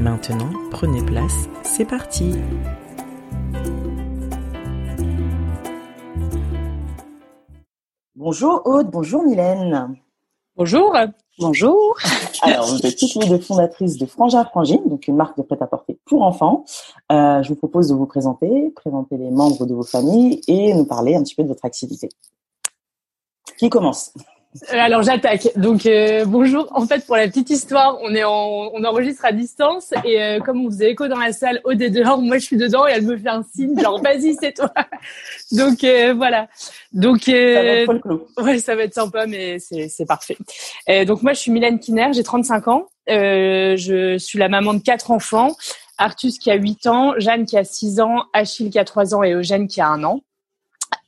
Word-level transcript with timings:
Maintenant, 0.00 0.48
prenez 0.70 1.04
place, 1.04 1.46
c'est 1.62 1.84
parti 1.84 2.32
Bonjour 8.14 8.62
Aude, 8.64 8.90
bonjour 8.90 9.22
Mylène. 9.22 9.94
Bonjour. 10.56 10.96
Bonjour. 11.38 11.98
Alors, 12.40 12.66
vous 12.68 12.86
êtes 12.86 12.96
toutes 12.96 13.14
les 13.16 13.28
deux 13.28 13.40
fondatrices 13.40 13.98
de 13.98 14.06
Frangin 14.06 14.42
Frangine, 14.46 14.80
donc 14.86 15.06
une 15.06 15.16
marque 15.16 15.36
de 15.36 15.42
prêt-à-porter 15.42 15.98
pour 16.06 16.22
enfants. 16.22 16.64
Euh, 17.12 17.42
je 17.42 17.50
vous 17.50 17.56
propose 17.56 17.88
de 17.88 17.94
vous 17.94 18.06
présenter, 18.06 18.70
présenter 18.74 19.18
les 19.18 19.30
membres 19.30 19.66
de 19.66 19.74
vos 19.74 19.82
familles 19.82 20.40
et 20.48 20.72
nous 20.72 20.86
parler 20.86 21.14
un 21.14 21.22
petit 21.22 21.34
peu 21.34 21.42
de 21.42 21.48
votre 21.48 21.66
activité. 21.66 22.08
Qui 23.58 23.68
commence? 23.68 24.14
Alors 24.70 25.02
j'attaque. 25.02 25.48
Donc 25.56 25.86
euh, 25.86 26.24
bonjour. 26.24 26.68
En 26.72 26.84
fait, 26.84 27.06
pour 27.06 27.16
la 27.16 27.28
petite 27.28 27.50
histoire, 27.50 27.98
on 28.02 28.12
est 28.14 28.24
en, 28.24 28.70
on 28.72 28.84
enregistre 28.84 29.24
à 29.24 29.32
distance 29.32 29.92
et 30.04 30.20
euh, 30.20 30.40
comme 30.40 30.64
on 30.64 30.70
faisait 30.70 30.90
écho 30.90 31.06
dans 31.06 31.18
la 31.18 31.32
salle, 31.32 31.60
au 31.64 31.70
est 31.70 31.90
dehors, 31.90 32.20
moi 32.20 32.38
je 32.38 32.46
suis 32.46 32.56
dedans 32.56 32.86
et 32.86 32.90
elle 32.90 33.02
me 33.06 33.16
fait 33.16 33.28
un 33.28 33.44
signe 33.44 33.78
genre 33.80 34.02
vas-y 34.02 34.34
c'est 34.40 34.52
toi. 34.52 34.72
Donc 35.52 35.84
voilà. 36.16 36.48
Donc 36.92 37.22
Ça 37.26 37.32
va 37.32 37.36
être 37.36 38.42
ouais, 38.42 38.58
ça 38.58 38.74
va 38.74 38.82
être 38.82 38.94
sympa, 38.94 39.26
mais 39.26 39.60
c'est 39.60 39.88
c'est 39.88 40.06
parfait. 40.06 40.36
Donc 41.06 41.22
moi 41.22 41.32
je 41.32 41.38
suis 41.38 41.52
Mylène 41.52 41.78
Kiner, 41.78 42.08
j'ai 42.12 42.24
35 42.24 42.68
ans. 42.68 42.86
je 43.06 44.16
suis 44.18 44.38
la 44.38 44.48
maman 44.48 44.74
de 44.74 44.82
quatre 44.82 45.12
enfants. 45.12 45.54
Artus 45.96 46.38
qui 46.38 46.50
a 46.50 46.54
8 46.54 46.86
ans, 46.86 47.12
Jeanne 47.18 47.44
qui 47.44 47.58
a 47.58 47.64
6 47.64 48.00
ans, 48.00 48.24
Achille 48.32 48.70
qui 48.70 48.78
a 48.78 48.84
3 48.84 49.14
ans 49.14 49.22
et 49.22 49.32
Eugène 49.32 49.68
qui 49.68 49.82
a 49.82 49.88
1 49.88 50.02
an. 50.02 50.22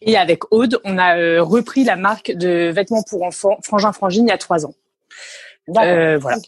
Et 0.05 0.17
avec 0.17 0.53
Aude, 0.53 0.81
on 0.85 0.99
a 0.99 1.17
euh, 1.17 1.43
repris 1.43 1.85
la 1.85 1.97
marque 1.97 2.33
de 2.33 2.71
vêtements 2.71 3.03
pour 3.03 3.23
enfants 3.23 3.59
Frangin 3.63 3.93
Frangine 3.93 4.27
il 4.27 4.31
y 4.31 4.33
a 4.33 4.39
trois 4.39 4.67
ans. 4.67 4.75
Euh, 5.77 6.19
voilà. 6.19 6.39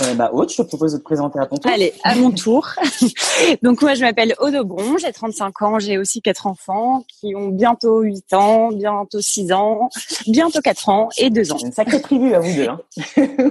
Euh, 0.00 0.14
bah, 0.14 0.30
Aude, 0.32 0.50
je 0.50 0.56
te 0.56 0.62
propose 0.62 0.92
de 0.92 0.98
te 0.98 1.02
présenter 1.02 1.38
à 1.40 1.46
ton 1.46 1.56
tour. 1.56 1.70
Allez, 1.70 1.92
à 2.04 2.14
mon 2.14 2.30
tour. 2.30 2.68
Donc 3.62 3.82
moi, 3.82 3.94
je 3.94 4.02
m'appelle 4.02 4.34
Aude 4.38 4.54
Aubron, 4.54 4.98
j'ai 4.98 5.12
35 5.12 5.62
ans, 5.62 5.78
j'ai 5.78 5.98
aussi 5.98 6.22
quatre 6.22 6.46
enfants 6.46 7.04
qui 7.08 7.34
ont 7.34 7.48
bientôt 7.48 8.00
8 8.00 8.32
ans, 8.34 8.68
bientôt 8.70 9.20
6 9.20 9.52
ans, 9.52 9.88
bientôt 10.28 10.60
4 10.60 10.88
ans 10.88 11.08
et 11.18 11.30
2 11.30 11.52
ans. 11.52 11.58
Une 11.58 11.72
sacrée 11.72 12.00
tribu 12.00 12.34
à 12.34 12.40
vous 12.40 12.54
deux. 12.54 12.68
Hein. 12.68 12.80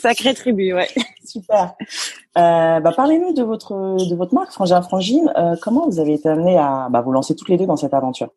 Sacrée 0.00 0.34
tribu, 0.34 0.72
ouais. 0.72 0.88
Super. 1.24 1.74
Euh, 2.38 2.80
bah, 2.80 2.92
parlez-nous 2.96 3.34
de 3.34 3.42
votre 3.42 3.74
de 4.08 4.14
votre 4.16 4.34
marque 4.34 4.50
Frangin 4.50 4.80
Frangine. 4.80 5.30
Euh, 5.36 5.56
comment 5.60 5.88
vous 5.88 6.00
avez 6.00 6.14
été 6.14 6.28
amené 6.28 6.56
à 6.56 6.88
bah, 6.90 7.02
vous 7.02 7.12
lancer 7.12 7.36
toutes 7.36 7.50
les 7.50 7.58
deux 7.58 7.66
dans 7.66 7.76
cette 7.76 7.94
aventure? 7.94 8.30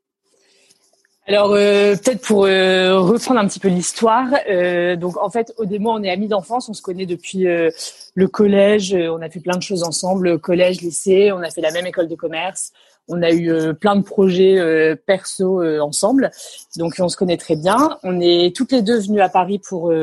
Alors 1.28 1.52
euh, 1.52 1.96
peut-être 1.96 2.26
pour 2.26 2.46
euh, 2.46 3.00
reprendre 3.00 3.40
un 3.40 3.48
petit 3.48 3.60
peu 3.60 3.68
l'histoire. 3.68 4.28
Euh, 4.50 4.96
donc 4.96 5.18
en 5.18 5.30
fait, 5.30 5.54
au 5.58 5.66
démo, 5.66 5.92
on 5.92 6.02
est 6.02 6.10
amis 6.10 6.28
d'enfance, 6.28 6.68
on 6.68 6.74
se 6.74 6.82
connaît 6.82 7.06
depuis 7.06 7.46
le 7.46 8.28
collège. 8.28 8.96
on 8.96 9.22
a 9.22 9.30
fait 9.30 9.40
plein 9.40 9.58
de 9.58 9.64
choses 9.64 9.84
ensemble, 9.84 10.40
collège, 10.40 10.82
lycée. 10.82 11.32
On 11.32 11.42
a 11.42 11.52
fait 11.52 11.62
la 11.62 11.72
même 11.72 11.86
école 11.86 12.08
de 12.08 12.16
commerce. 12.16 12.72
On 13.08 13.22
a 13.22 13.32
eu 13.32 13.74
plein 13.76 13.96
de 13.96 14.04
projets 14.04 14.96
perso 15.06 15.64
ensemble. 15.82 16.32
Donc 16.78 16.96
on 17.00 17.10
se 17.10 17.18
connaît 17.18 17.38
très 17.38 17.56
bien. 17.56 17.98
On 18.04 18.20
est 18.20 18.56
toutes 18.56 18.72
les 18.72 18.82
deux 18.82 19.00
venues 19.00 19.22
à 19.22 19.30
Paris 19.30 19.60
pour 19.60 19.94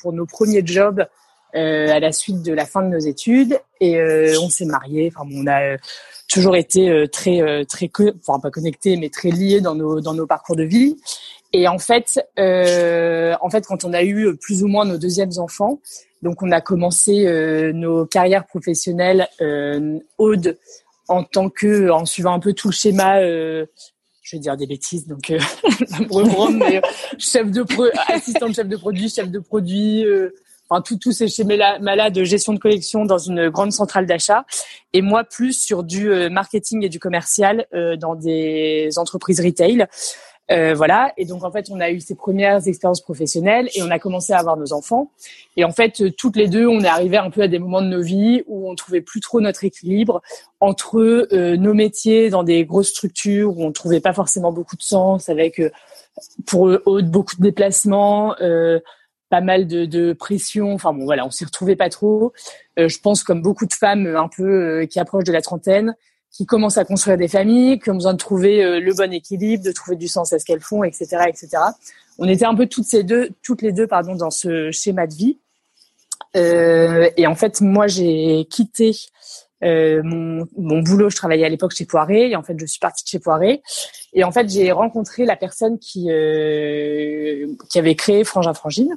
pour 0.00 0.12
nos 0.12 0.26
premiers 0.26 0.64
jobs 0.64 1.04
à 1.54 2.00
la 2.00 2.12
suite 2.12 2.42
de 2.42 2.52
la 2.52 2.66
fin 2.66 2.82
de 2.82 2.88
nos 2.88 2.98
études 2.98 3.58
et 3.80 3.98
on 4.38 4.48
s'est 4.48 4.64
mariés. 4.64 5.12
Enfin, 5.14 5.28
on 5.32 5.46
a 5.46 5.76
toujours 6.28 6.56
été 6.56 6.88
euh, 6.88 7.06
très 7.06 7.40
euh, 7.40 7.64
très 7.64 7.90
enfin 8.26 8.40
pas 8.40 8.50
connectés 8.50 8.96
mais 8.96 9.08
très 9.08 9.30
liés 9.30 9.60
dans 9.60 9.74
nos 9.74 10.00
dans 10.00 10.14
nos 10.14 10.26
parcours 10.26 10.56
de 10.56 10.64
vie 10.64 10.96
et 11.52 11.68
en 11.68 11.78
fait 11.78 12.20
euh, 12.38 13.34
en 13.40 13.50
fait 13.50 13.66
quand 13.66 13.84
on 13.84 13.92
a 13.92 14.02
eu 14.02 14.36
plus 14.36 14.62
ou 14.62 14.68
moins 14.68 14.84
nos 14.84 14.98
deuxièmes 14.98 15.32
enfants 15.38 15.80
donc 16.22 16.42
on 16.42 16.50
a 16.50 16.60
commencé 16.60 17.26
euh, 17.26 17.72
nos 17.72 18.06
carrières 18.06 18.46
professionnelles 18.46 19.28
euh, 19.40 19.98
Aude 20.18 20.58
en 21.08 21.22
tant 21.22 21.50
que 21.50 21.90
en 21.90 22.06
suivant 22.06 22.32
un 22.32 22.40
peu 22.40 22.54
tout 22.54 22.68
le 22.68 22.74
schéma 22.74 23.20
je 23.20 23.66
vais 24.36 24.40
dire 24.40 24.56
des 24.56 24.66
bêtises 24.66 25.06
donc 25.06 25.30
euh, 25.30 25.38
mais, 26.50 26.80
chef 27.18 27.50
de 27.50 27.62
pro, 27.62 27.84
assistant 28.08 28.50
chef 28.52 28.66
de 28.66 28.76
produit 28.76 29.10
chef 29.10 29.30
de 29.30 29.38
produit 29.38 30.04
enfin 30.68 30.80
tout, 30.80 30.98
tous 30.98 31.12
ces 31.12 31.28
schémas-là 31.28 32.10
de 32.10 32.24
gestion 32.24 32.52
de 32.52 32.58
collection 32.58 33.04
dans 33.04 33.18
une 33.18 33.48
grande 33.48 33.72
centrale 33.72 34.06
d'achat, 34.06 34.44
et 34.92 35.02
moi 35.02 35.24
plus 35.24 35.52
sur 35.52 35.82
du 35.82 36.10
euh, 36.10 36.30
marketing 36.30 36.84
et 36.84 36.88
du 36.88 36.98
commercial 36.98 37.66
euh, 37.74 37.96
dans 37.96 38.14
des 38.14 38.90
entreprises 38.96 39.40
retail. 39.40 39.86
Euh, 40.50 40.74
voilà. 40.74 41.12
Et 41.16 41.24
donc 41.24 41.42
en 41.42 41.50
fait, 41.50 41.68
on 41.70 41.80
a 41.80 41.90
eu 41.90 42.00
ces 42.00 42.14
premières 42.14 42.66
expériences 42.68 43.00
professionnelles 43.00 43.68
et 43.74 43.82
on 43.82 43.90
a 43.90 43.98
commencé 43.98 44.32
à 44.32 44.38
avoir 44.38 44.56
nos 44.56 44.72
enfants. 44.72 45.10
Et 45.56 45.64
en 45.64 45.72
fait, 45.72 46.02
euh, 46.02 46.10
toutes 46.10 46.36
les 46.36 46.48
deux, 46.48 46.66
on 46.66 46.80
est 46.80 46.88
arrivé 46.88 47.16
un 47.16 47.30
peu 47.30 47.42
à 47.42 47.48
des 47.48 47.58
moments 47.58 47.80
de 47.80 47.88
nos 47.88 48.02
vies 48.02 48.42
où 48.46 48.68
on 48.70 48.74
trouvait 48.74 49.00
plus 49.00 49.20
trop 49.20 49.40
notre 49.40 49.64
équilibre 49.64 50.20
entre 50.60 50.98
euh, 50.98 51.56
nos 51.56 51.72
métiers 51.72 52.28
dans 52.28 52.42
des 52.42 52.64
grosses 52.66 52.90
structures 52.90 53.56
où 53.56 53.64
on 53.64 53.72
trouvait 53.72 54.00
pas 54.00 54.12
forcément 54.12 54.52
beaucoup 54.52 54.76
de 54.76 54.82
sens, 54.82 55.28
avec 55.28 55.62
pour 56.46 56.68
eux 56.68 56.82
beaucoup 57.02 57.36
de 57.36 57.42
déplacements. 57.42 58.36
Euh, 59.34 59.40
pas 59.40 59.40
mal 59.40 59.66
de, 59.66 59.84
de 59.84 60.12
pression. 60.12 60.74
Enfin 60.74 60.92
bon, 60.92 61.04
voilà, 61.04 61.26
on 61.26 61.30
s'y 61.30 61.44
retrouvait 61.44 61.76
pas 61.76 61.88
trop. 61.88 62.32
Euh, 62.78 62.88
je 62.88 63.00
pense 63.00 63.24
comme 63.24 63.42
beaucoup 63.42 63.66
de 63.66 63.72
femmes 63.72 64.06
un 64.06 64.28
peu 64.28 64.44
euh, 64.44 64.86
qui 64.86 65.00
approchent 65.00 65.24
de 65.24 65.32
la 65.32 65.42
trentaine, 65.42 65.96
qui 66.30 66.46
commencent 66.46 66.78
à 66.78 66.84
construire 66.84 67.16
des 67.16 67.26
familles, 67.26 67.80
qui 67.80 67.90
ont 67.90 67.94
besoin 67.94 68.12
de 68.12 68.18
trouver 68.18 68.64
euh, 68.64 68.78
le 68.78 68.94
bon 68.94 69.12
équilibre, 69.12 69.64
de 69.64 69.72
trouver 69.72 69.96
du 69.96 70.06
sens 70.06 70.32
à 70.32 70.38
ce 70.38 70.44
qu'elles 70.44 70.60
font, 70.60 70.84
etc., 70.84 71.06
etc. 71.26 71.48
On 72.18 72.28
était 72.28 72.44
un 72.44 72.54
peu 72.54 72.66
toutes 72.66 72.84
ces 72.84 73.02
deux, 73.02 73.30
toutes 73.42 73.62
les 73.62 73.72
deux, 73.72 73.88
pardon, 73.88 74.14
dans 74.14 74.30
ce 74.30 74.70
schéma 74.70 75.08
de 75.08 75.14
vie. 75.14 75.38
et 76.34 77.26
en 77.26 77.34
fait, 77.34 77.60
moi, 77.60 77.88
j'ai 77.88 78.46
quitté 78.48 78.92
euh, 79.64 80.02
mon, 80.02 80.46
mon, 80.56 80.80
boulot, 80.80 81.10
je 81.10 81.16
travaillais 81.16 81.44
à 81.44 81.48
l'époque 81.48 81.74
chez 81.74 81.86
Poiré, 81.86 82.30
et 82.30 82.36
en 82.36 82.42
fait, 82.42 82.54
je 82.58 82.66
suis 82.66 82.78
partie 82.78 83.04
de 83.04 83.08
chez 83.08 83.18
Poiré. 83.18 83.62
Et 84.12 84.24
en 84.24 84.32
fait, 84.32 84.48
j'ai 84.48 84.70
rencontré 84.72 85.24
la 85.24 85.36
personne 85.36 85.78
qui 85.78 86.10
euh, 86.10 87.46
qui 87.70 87.78
avait 87.78 87.94
créé 87.94 88.24
Frangin 88.24 88.54
Frangine. 88.54 88.96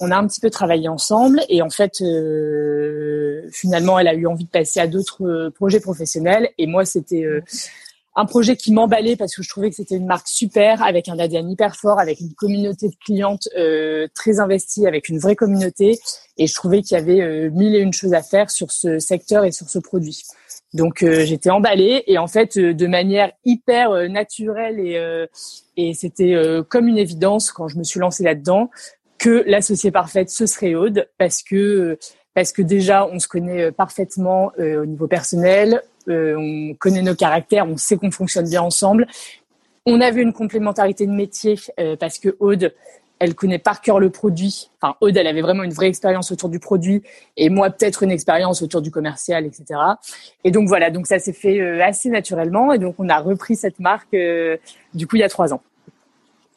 On 0.00 0.10
a 0.10 0.16
un 0.16 0.26
petit 0.26 0.40
peu 0.40 0.50
travaillé 0.50 0.88
ensemble, 0.88 1.40
et 1.48 1.62
en 1.62 1.70
fait, 1.70 2.02
euh, 2.02 3.48
finalement, 3.50 3.98
elle 3.98 4.08
a 4.08 4.14
eu 4.14 4.26
envie 4.26 4.44
de 4.44 4.50
passer 4.50 4.78
à 4.78 4.86
d'autres 4.86 5.24
euh, 5.24 5.50
projets 5.50 5.80
professionnels. 5.80 6.50
Et 6.58 6.66
moi, 6.66 6.84
c'était 6.84 7.24
euh, 7.24 7.40
un 8.18 8.24
projet 8.24 8.56
qui 8.56 8.72
m'emballait 8.72 9.14
parce 9.14 9.36
que 9.36 9.42
je 9.42 9.48
trouvais 9.48 9.68
que 9.68 9.76
c'était 9.76 9.96
une 9.96 10.06
marque 10.06 10.26
super, 10.26 10.82
avec 10.82 11.08
un 11.08 11.18
ADN 11.18 11.50
hyper 11.50 11.76
fort, 11.76 12.00
avec 12.00 12.18
une 12.20 12.32
communauté 12.32 12.88
de 12.88 12.94
clientes 13.04 13.46
euh, 13.58 14.08
très 14.14 14.40
investie, 14.40 14.86
avec 14.86 15.10
une 15.10 15.18
vraie 15.18 15.36
communauté. 15.36 15.98
Et 16.38 16.46
je 16.46 16.54
trouvais 16.54 16.80
qu'il 16.80 16.96
y 16.96 17.00
avait 17.00 17.20
euh, 17.20 17.50
mille 17.50 17.74
et 17.74 17.78
une 17.78 17.92
choses 17.92 18.14
à 18.14 18.22
faire 18.22 18.50
sur 18.50 18.72
ce 18.72 18.98
secteur 18.98 19.44
et 19.44 19.52
sur 19.52 19.68
ce 19.68 19.78
produit. 19.78 20.22
Donc 20.72 21.02
euh, 21.02 21.26
j'étais 21.26 21.50
emballée 21.50 22.04
et 22.06 22.16
en 22.16 22.26
fait 22.26 22.56
euh, 22.56 22.72
de 22.72 22.86
manière 22.86 23.32
hyper 23.44 24.08
naturelle 24.08 24.80
et, 24.80 25.26
et 25.76 25.94
c'était 25.94 26.34
comme 26.68 26.88
une 26.88 26.98
évidence 26.98 27.52
quand 27.52 27.68
je 27.68 27.78
me 27.78 27.84
suis 27.84 28.00
lancée 28.00 28.24
là-dedans 28.24 28.70
que 29.18 29.44
l'associée 29.46 29.90
parfaite 29.90 30.30
ce 30.30 30.46
serait 30.46 30.74
Aude 30.74 31.08
parce 31.18 31.42
que 31.42 31.98
parce 32.34 32.52
que 32.52 32.62
déjà 32.62 33.06
on 33.06 33.18
se 33.18 33.28
connaît 33.28 33.72
parfaitement 33.72 34.52
au 34.58 34.84
niveau 34.84 35.06
personnel, 35.06 35.82
euh, 36.08 36.36
on 36.36 36.74
connaît 36.74 37.02
nos 37.02 37.14
caractères, 37.14 37.66
on 37.68 37.76
sait 37.76 37.96
qu'on 37.96 38.10
fonctionne 38.10 38.48
bien 38.48 38.62
ensemble. 38.62 39.06
On 39.84 40.00
avait 40.00 40.22
une 40.22 40.32
complémentarité 40.32 41.06
de 41.06 41.12
métier 41.12 41.56
euh, 41.78 41.96
parce 41.96 42.18
que 42.18 42.36
Aude 42.40 42.72
elle 43.18 43.34
connaît 43.34 43.58
par 43.58 43.80
cœur 43.80 43.98
le 43.98 44.10
produit. 44.10 44.70
Enfin, 44.80 44.96
Aude, 45.00 45.16
elle 45.16 45.26
avait 45.26 45.40
vraiment 45.40 45.62
une 45.62 45.72
vraie 45.72 45.88
expérience 45.88 46.30
autour 46.32 46.48
du 46.48 46.58
produit, 46.58 47.02
et 47.36 47.48
moi 47.48 47.70
peut-être 47.70 48.02
une 48.02 48.10
expérience 48.10 48.62
autour 48.62 48.82
du 48.82 48.90
commercial, 48.90 49.46
etc. 49.46 49.80
Et 50.44 50.50
donc 50.50 50.68
voilà, 50.68 50.90
donc 50.90 51.06
ça 51.06 51.18
s'est 51.18 51.32
fait 51.32 51.58
euh, 51.60 51.82
assez 51.82 52.10
naturellement, 52.10 52.72
et 52.72 52.78
donc 52.78 52.96
on 52.98 53.08
a 53.08 53.18
repris 53.18 53.56
cette 53.56 53.80
marque 53.80 54.12
euh, 54.14 54.56
du 54.94 55.06
coup 55.06 55.16
il 55.16 55.20
y 55.20 55.24
a 55.24 55.28
trois 55.28 55.54
ans. 55.54 55.62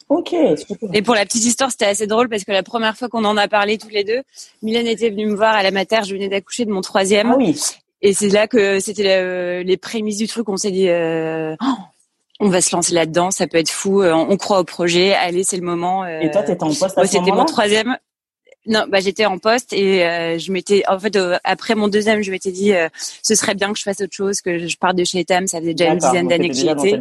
Ok. 0.08 0.34
Et 0.92 1.02
pour 1.02 1.14
la 1.14 1.24
petite 1.24 1.44
histoire, 1.44 1.70
c'était 1.70 1.84
assez 1.84 2.08
drôle 2.08 2.28
parce 2.28 2.42
que 2.42 2.50
la 2.50 2.64
première 2.64 2.96
fois 2.96 3.08
qu'on 3.08 3.24
en 3.24 3.36
a 3.36 3.46
parlé 3.46 3.78
tous 3.78 3.90
les 3.90 4.02
deux, 4.02 4.22
Mylène 4.60 4.88
était 4.88 5.08
venue 5.08 5.26
me 5.26 5.36
voir 5.36 5.54
à 5.54 5.62
la 5.62 5.70
mater, 5.70 6.00
je 6.04 6.12
venais 6.12 6.28
d'accoucher 6.28 6.64
de 6.64 6.72
mon 6.72 6.80
troisième. 6.80 7.30
Ah 7.30 7.36
oui. 7.38 7.56
Et 8.02 8.14
c'est 8.14 8.28
là 8.28 8.46
que 8.48 8.80
c'était 8.80 9.62
les 9.62 9.76
prémices 9.76 10.18
du 10.18 10.26
truc. 10.26 10.48
On 10.48 10.56
s'est 10.56 10.70
dit, 10.70 10.88
euh, 10.88 11.54
oh, 11.60 11.76
on 12.40 12.48
va 12.48 12.62
se 12.62 12.74
lancer 12.74 12.94
là-dedans, 12.94 13.30
ça 13.30 13.46
peut 13.46 13.58
être 13.58 13.70
fou. 13.70 14.02
Euh, 14.02 14.14
on 14.14 14.36
croit 14.38 14.60
au 14.60 14.64
projet. 14.64 15.14
Allez, 15.14 15.44
c'est 15.44 15.58
le 15.58 15.62
moment. 15.62 16.04
Euh. 16.04 16.20
Et 16.20 16.30
toi, 16.30 16.42
t'étais 16.42 16.64
en 16.64 16.68
poste 16.68 16.96
à 16.96 17.02
Moi, 17.02 17.06
c'était 17.06 17.30
mon 17.30 17.44
troisième. 17.44 17.96
Non, 18.66 18.84
bah 18.88 19.00
j'étais 19.00 19.24
en 19.24 19.38
poste 19.38 19.72
et 19.72 20.04
euh, 20.04 20.38
je 20.38 20.52
m'étais 20.52 20.82
en 20.86 20.98
fait 20.98 21.18
après 21.44 21.74
mon 21.74 21.88
deuxième, 21.88 22.22
je 22.22 22.30
m'étais 22.30 22.52
dit 22.52 22.72
ce 23.22 23.34
serait 23.34 23.54
bien 23.54 23.72
que 23.72 23.78
je 23.78 23.82
fasse 23.82 24.02
autre 24.02 24.14
chose, 24.14 24.42
que 24.42 24.68
je 24.68 24.76
parte 24.76 24.96
de 24.96 25.04
chez 25.04 25.20
Etam, 25.20 25.46
ça 25.46 25.60
faisait 25.60 25.72
déjà 25.72 25.90
une 25.90 25.98
dizaine 25.98 26.28
d'années 26.28 26.50
que 26.50 26.54
j'y 26.54 26.68
étais. 26.68 27.00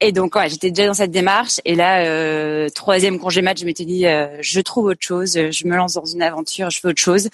Et 0.00 0.10
donc 0.10 0.34
ouais, 0.34 0.48
j'étais 0.50 0.72
déjà 0.72 0.88
dans 0.88 0.94
cette 0.94 1.12
démarche 1.12 1.60
et 1.64 1.76
là 1.76 2.68
troisième 2.70 3.20
congé 3.20 3.40
mat, 3.40 3.56
je 3.56 3.64
m'étais 3.64 3.84
dit 3.84 4.04
je 4.40 4.60
trouve 4.60 4.86
autre 4.86 5.00
chose, 5.00 5.32
je 5.34 5.66
me 5.68 5.76
lance 5.76 5.94
dans 5.94 6.04
une 6.04 6.22
aventure, 6.22 6.70
je 6.70 6.80
fais 6.80 6.88
autre 6.88 7.00
chose. 7.00 7.28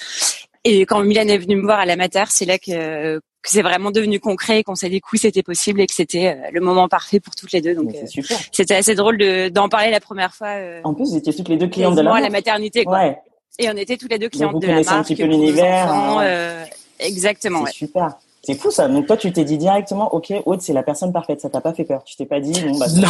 Et 0.65 0.83
quand 0.83 1.03
Milan 1.03 1.27
est 1.27 1.39
venu 1.39 1.57
me 1.57 1.63
voir 1.63 1.81
à 1.81 1.87
la 1.87 1.97
mater, 1.97 2.25
c'est 2.29 2.45
là 2.45 2.59
que, 2.59 3.19
que 3.19 3.51
c'est 3.51 3.63
vraiment 3.63 3.91
devenu 3.91 4.21
concret, 4.21 4.63
qu'on 4.63 4.77
s'est 4.77 4.89
dit 4.89 5.01
que 5.01 5.19
c'était 5.19 5.43
possible 5.43 5.81
et 5.81 5.87
que 5.87 5.95
c'était 5.95 6.29
euh, 6.29 6.51
le 6.53 6.61
moment 6.61 6.89
parfait 6.89 7.19
pour 7.19 7.35
toutes 7.35 7.51
les 7.53 7.61
deux. 7.61 7.75
Donc 7.75 7.93
euh, 7.95 8.23
c'était 8.53 8.77
assez 8.77 8.95
drôle 8.95 9.19
d'en 9.51 9.69
parler 9.69 9.91
la 9.91 10.01
première 10.01 10.35
fois. 10.35 10.49
Euh, 10.49 10.81
en 10.85 10.95
plus, 10.95 11.11
vous 11.11 11.17
étiez 11.17 11.35
toutes 11.35 11.49
les 11.49 11.57
deux 11.57 11.69
clientes 11.69 11.97
de 11.97 12.03
la 12.03 12.11
marque. 12.11 12.19
à 12.19 12.23
la 12.23 12.31
maternité. 12.31 12.85
Quoi. 12.85 12.99
Ouais. 12.99 13.19
Et 13.59 13.69
on 13.69 13.77
était 13.77 13.97
toutes 13.97 14.13
les 14.13 14.19
deux 14.19 14.29
clientes 14.29 14.61
de 14.61 14.67
la 14.67 14.75
marque. 14.75 14.89
un 14.89 15.03
petit 15.03 15.17
peu 15.17 15.25
l'univers. 15.25 16.21
Euh, 16.21 16.65
exactement. 17.01 17.67
C'est 17.67 17.73
super. 17.73 18.17
C'est 18.45 18.55
fou 18.55 18.73
ça. 18.73 18.89
Donc 18.89 19.07
toi, 19.07 19.17
tu 19.17 19.33
t'es 19.33 19.45
dit 19.45 19.57
directement, 19.57 20.13
ok, 20.13 20.33
Aude, 20.47 20.61
c'est 20.61 20.73
la 20.73 20.83
personne 20.83 21.13
parfaite. 21.13 21.41
Ça 21.41 21.49
t'a 21.49 21.61
pas 21.61 21.73
fait 21.73 21.85
peur. 21.85 22.03
Tu 22.03 22.17
t'es 22.17 22.27
pas 22.27 22.41
dit, 22.41 22.61
bon 22.61 22.77
bah. 22.77 22.87
Non. 22.97 23.09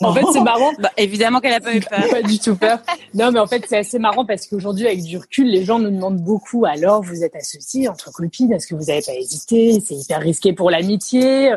En 0.00 0.12
fait, 0.12 0.24
c'est 0.32 0.40
marrant. 0.42 0.72
Bah, 0.78 0.90
évidemment 0.98 1.40
qu'elle 1.40 1.54
a 1.54 1.60
pas 1.60 1.74
eu 1.74 1.80
peur. 1.80 2.06
pas 2.10 2.22
du 2.22 2.38
tout 2.38 2.54
peur. 2.54 2.78
Non, 3.14 3.32
mais 3.32 3.38
en 3.38 3.46
fait, 3.46 3.64
c'est 3.66 3.78
assez 3.78 3.98
marrant 3.98 4.26
parce 4.26 4.46
qu'aujourd'hui, 4.46 4.86
avec 4.86 5.02
du 5.02 5.16
recul, 5.16 5.48
les 5.48 5.64
gens 5.64 5.78
nous 5.78 5.90
demandent 5.90 6.20
beaucoup. 6.20 6.66
Alors, 6.66 7.02
vous 7.02 7.24
êtes 7.24 7.34
associés 7.34 7.88
entre 7.88 8.12
copines? 8.12 8.52
Est-ce 8.52 8.66
que 8.66 8.74
vous 8.74 8.90
avez 8.90 9.00
pas 9.00 9.14
hésité? 9.14 9.80
C'est 9.80 9.94
hyper 9.94 10.20
risqué 10.20 10.52
pour 10.52 10.70
l'amitié. 10.70 11.54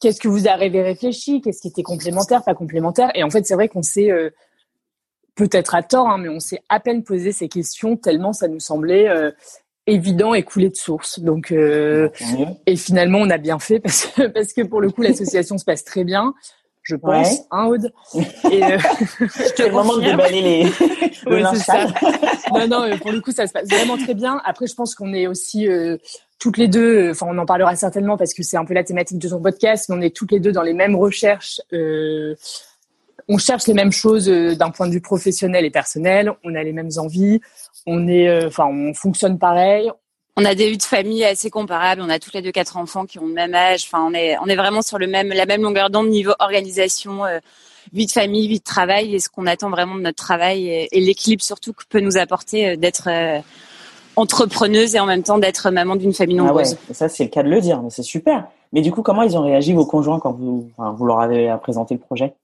Qu'est-ce 0.00 0.18
que 0.18 0.28
vous 0.28 0.48
avez 0.48 0.82
réfléchi? 0.82 1.42
Qu'est-ce 1.42 1.60
qui 1.60 1.68
était 1.68 1.82
complémentaire, 1.82 2.42
pas 2.42 2.54
complémentaire? 2.54 3.10
Et 3.14 3.22
en 3.24 3.30
fait, 3.30 3.46
c'est 3.46 3.54
vrai 3.54 3.68
qu'on 3.68 3.82
s'est 3.82 4.10
euh, 4.10 4.30
peut-être 5.34 5.74
à 5.74 5.82
tort, 5.82 6.08
hein, 6.08 6.18
mais 6.18 6.28
on 6.28 6.40
s'est 6.40 6.62
à 6.68 6.80
peine 6.80 7.04
posé 7.04 7.32
ces 7.32 7.48
questions 7.48 7.96
tellement 7.96 8.32
ça 8.32 8.48
nous 8.48 8.60
semblait 8.60 9.08
euh, 9.08 9.30
évident 9.86 10.34
et 10.34 10.42
coulé 10.42 10.68
de 10.68 10.76
source. 10.76 11.20
Donc 11.20 11.52
euh, 11.52 12.08
et 12.66 12.76
finalement 12.76 13.18
on 13.18 13.30
a 13.30 13.38
bien 13.38 13.58
fait 13.58 13.80
parce 13.80 14.06
que 14.06 14.26
parce 14.28 14.52
que 14.52 14.62
pour 14.62 14.80
le 14.80 14.90
coup 14.90 15.02
l'association 15.02 15.58
se 15.58 15.64
passe 15.64 15.84
très 15.84 16.04
bien. 16.04 16.34
Je 16.82 16.96
pense, 16.96 17.28
ouais. 17.28 17.38
hein, 17.52 17.66
Aude. 17.66 17.92
Et 18.50 18.64
euh, 18.64 18.78
c'est 19.28 19.58
le 19.66 19.72
moment 19.72 19.96
de 19.96 20.02
déballer 20.02 20.40
les. 20.42 20.72
c'est 20.72 21.58
ça. 21.58 21.86
non, 22.52 22.66
non, 22.66 22.82
euh, 22.82 22.96
pour 22.96 23.12
le 23.12 23.20
coup, 23.20 23.30
ça 23.30 23.46
se 23.46 23.52
passe 23.52 23.68
vraiment 23.68 23.96
très 23.96 24.14
bien. 24.14 24.40
Après, 24.44 24.66
je 24.66 24.74
pense 24.74 24.94
qu'on 24.96 25.14
est 25.14 25.28
aussi 25.28 25.68
euh, 25.68 25.96
toutes 26.40 26.58
les 26.58 26.66
deux. 26.66 27.10
Enfin, 27.10 27.26
on 27.30 27.38
en 27.38 27.46
parlera 27.46 27.76
certainement 27.76 28.16
parce 28.16 28.34
que 28.34 28.42
c'est 28.42 28.56
un 28.56 28.64
peu 28.64 28.74
la 28.74 28.82
thématique 28.82 29.18
de 29.18 29.28
ton 29.28 29.40
podcast. 29.40 29.88
Mais 29.88 29.96
on 29.96 30.00
est 30.00 30.14
toutes 30.14 30.32
les 30.32 30.40
deux 30.40 30.50
dans 30.50 30.62
les 30.62 30.74
mêmes 30.74 30.96
recherches. 30.96 31.60
Euh, 31.72 32.34
on 33.28 33.38
cherche 33.38 33.66
les 33.66 33.74
mêmes 33.74 33.92
choses 33.92 34.28
euh, 34.28 34.54
d'un 34.54 34.70
point 34.70 34.86
de 34.86 34.92
vue 34.92 35.00
professionnel 35.00 35.64
et 35.64 35.70
personnel. 35.70 36.32
On 36.44 36.54
a 36.54 36.62
les 36.62 36.72
mêmes 36.72 36.90
envies. 36.96 37.40
On 37.86 38.08
est, 38.08 38.28
euh, 38.28 38.48
enfin, 38.48 38.66
on 38.66 38.94
fonctionne 38.94 39.38
pareil. 39.38 39.90
On 40.36 40.44
a 40.44 40.54
des 40.54 40.70
vies 40.70 40.78
de 40.78 40.82
famille 40.82 41.24
assez 41.24 41.50
comparables. 41.50 42.00
On 42.02 42.08
a 42.08 42.18
tous 42.18 42.30
les 42.32 42.42
deux 42.42 42.52
quatre 42.52 42.76
enfants 42.76 43.04
qui 43.04 43.18
ont 43.18 43.26
le 43.26 43.34
même 43.34 43.54
âge. 43.54 43.84
Enfin, 43.86 44.04
on 44.08 44.14
est, 44.14 44.36
on 44.38 44.46
est 44.46 44.56
vraiment 44.56 44.82
sur 44.82 44.98
le 44.98 45.06
même, 45.06 45.28
la 45.28 45.46
même 45.46 45.62
longueur 45.62 45.90
d'onde 45.90 46.08
niveau 46.08 46.32
organisation, 46.38 47.24
euh, 47.24 47.38
vie 47.92 48.06
de 48.06 48.12
famille, 48.12 48.48
vie 48.48 48.58
de 48.58 48.64
travail 48.64 49.14
et 49.14 49.18
ce 49.18 49.28
qu'on 49.28 49.46
attend 49.46 49.70
vraiment 49.70 49.94
de 49.96 50.00
notre 50.00 50.22
travail 50.22 50.68
et, 50.68 51.00
l'équilibre 51.00 51.42
surtout 51.42 51.72
que 51.72 51.84
peut 51.88 52.00
nous 52.00 52.16
apporter 52.16 52.76
d'être 52.76 53.08
entrepreneuse 54.14 54.94
et 54.94 55.00
en 55.00 55.06
même 55.06 55.24
temps 55.24 55.38
d'être 55.38 55.70
maman 55.70 55.96
d'une 55.96 56.14
famille 56.14 56.38
ah 56.38 56.44
nombreuse. 56.44 56.74
Ah 56.74 56.84
ouais, 56.88 56.94
ça 56.94 57.08
c'est 57.08 57.24
le 57.24 57.30
cas 57.30 57.42
de 57.42 57.48
le 57.48 57.60
dire, 57.60 57.82
mais 57.82 57.90
c'est 57.90 58.04
super. 58.04 58.46
Mais 58.72 58.82
du 58.82 58.92
coup, 58.92 59.02
comment 59.02 59.22
ils 59.22 59.36
ont 59.36 59.42
réagi 59.42 59.72
vos 59.72 59.84
conjoints 59.84 60.20
quand 60.20 60.32
vous, 60.32 60.70
enfin, 60.78 60.92
vous 60.92 61.04
leur 61.04 61.20
avez 61.20 61.54
présenté 61.60 61.94
le 61.94 62.00
projet? 62.00 62.34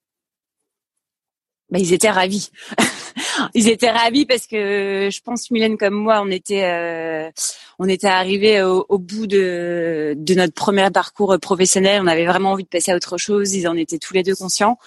Bah, 1.70 1.78
ils 1.78 1.92
étaient 1.92 2.10
ravis. 2.10 2.50
ils 3.54 3.68
étaient 3.68 3.90
ravis 3.90 4.24
parce 4.26 4.46
que 4.46 5.08
je 5.10 5.20
pense 5.20 5.50
Mylène 5.50 5.76
comme 5.76 5.94
moi, 5.94 6.20
on 6.24 6.30
était 6.30 6.64
euh, 6.64 7.30
on 7.78 7.88
était 7.88 8.06
arrivé 8.06 8.62
au, 8.62 8.98
bout 8.98 9.26
de 9.26 10.14
de 10.16 10.34
notre 10.34 10.54
premier 10.54 10.90
parcours 10.90 11.38
professionnel. 11.40 12.00
On 12.02 12.06
avait 12.06 12.26
vraiment 12.26 12.52
envie 12.52 12.64
de 12.64 12.68
passer 12.68 12.92
à 12.92 12.96
autre 12.96 13.18
chose. 13.18 13.54
Ils 13.54 13.68
en 13.68 13.76
étaient 13.76 13.98
tous 13.98 14.14
les 14.14 14.22
deux 14.22 14.34
conscients. 14.34 14.78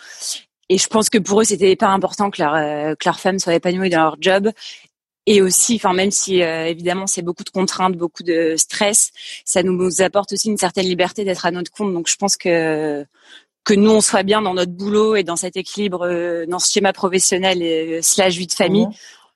Et 0.69 0.77
je 0.77 0.87
pense 0.87 1.09
que 1.09 1.17
pour 1.17 1.41
eux, 1.41 1.43
c'était 1.43 1.75
pas 1.75 1.89
important 1.89 2.31
que 2.31 2.41
leur 2.41 2.55
euh, 2.55 2.95
que 2.95 3.07
leur 3.07 3.19
femme 3.19 3.39
soit 3.39 3.53
épanouie 3.53 3.89
dans 3.89 4.03
leur 4.03 4.17
job. 4.19 4.51
Et 5.27 5.41
aussi, 5.41 5.75
enfin 5.75 5.93
même 5.93 6.09
si 6.09 6.41
euh, 6.41 6.65
évidemment 6.65 7.05
c'est 7.05 7.21
beaucoup 7.21 7.43
de 7.43 7.51
contraintes, 7.51 7.95
beaucoup 7.95 8.23
de 8.23 8.55
stress, 8.57 9.11
ça 9.45 9.61
nous 9.61 10.01
apporte 10.01 10.33
aussi 10.33 10.49
une 10.49 10.57
certaine 10.57 10.85
liberté 10.85 11.23
d'être 11.23 11.45
à 11.45 11.51
notre 11.51 11.71
compte. 11.71 11.93
Donc 11.93 12.07
je 12.07 12.15
pense 12.15 12.37
que 12.37 13.05
que 13.63 13.73
nous 13.73 13.91
on 13.91 14.01
soit 14.01 14.23
bien 14.23 14.41
dans 14.41 14.53
notre 14.53 14.71
boulot 14.71 15.15
et 15.15 15.23
dans 15.23 15.35
cet 15.35 15.55
équilibre, 15.57 16.05
euh, 16.05 16.45
dans 16.47 16.59
ce 16.59 16.71
schéma 16.71 16.93
professionnel 16.93 17.61
et 17.61 17.97
euh, 17.97 18.01
slash 18.01 18.35
vie 18.35 18.47
de 18.47 18.53
famille. 18.53 18.87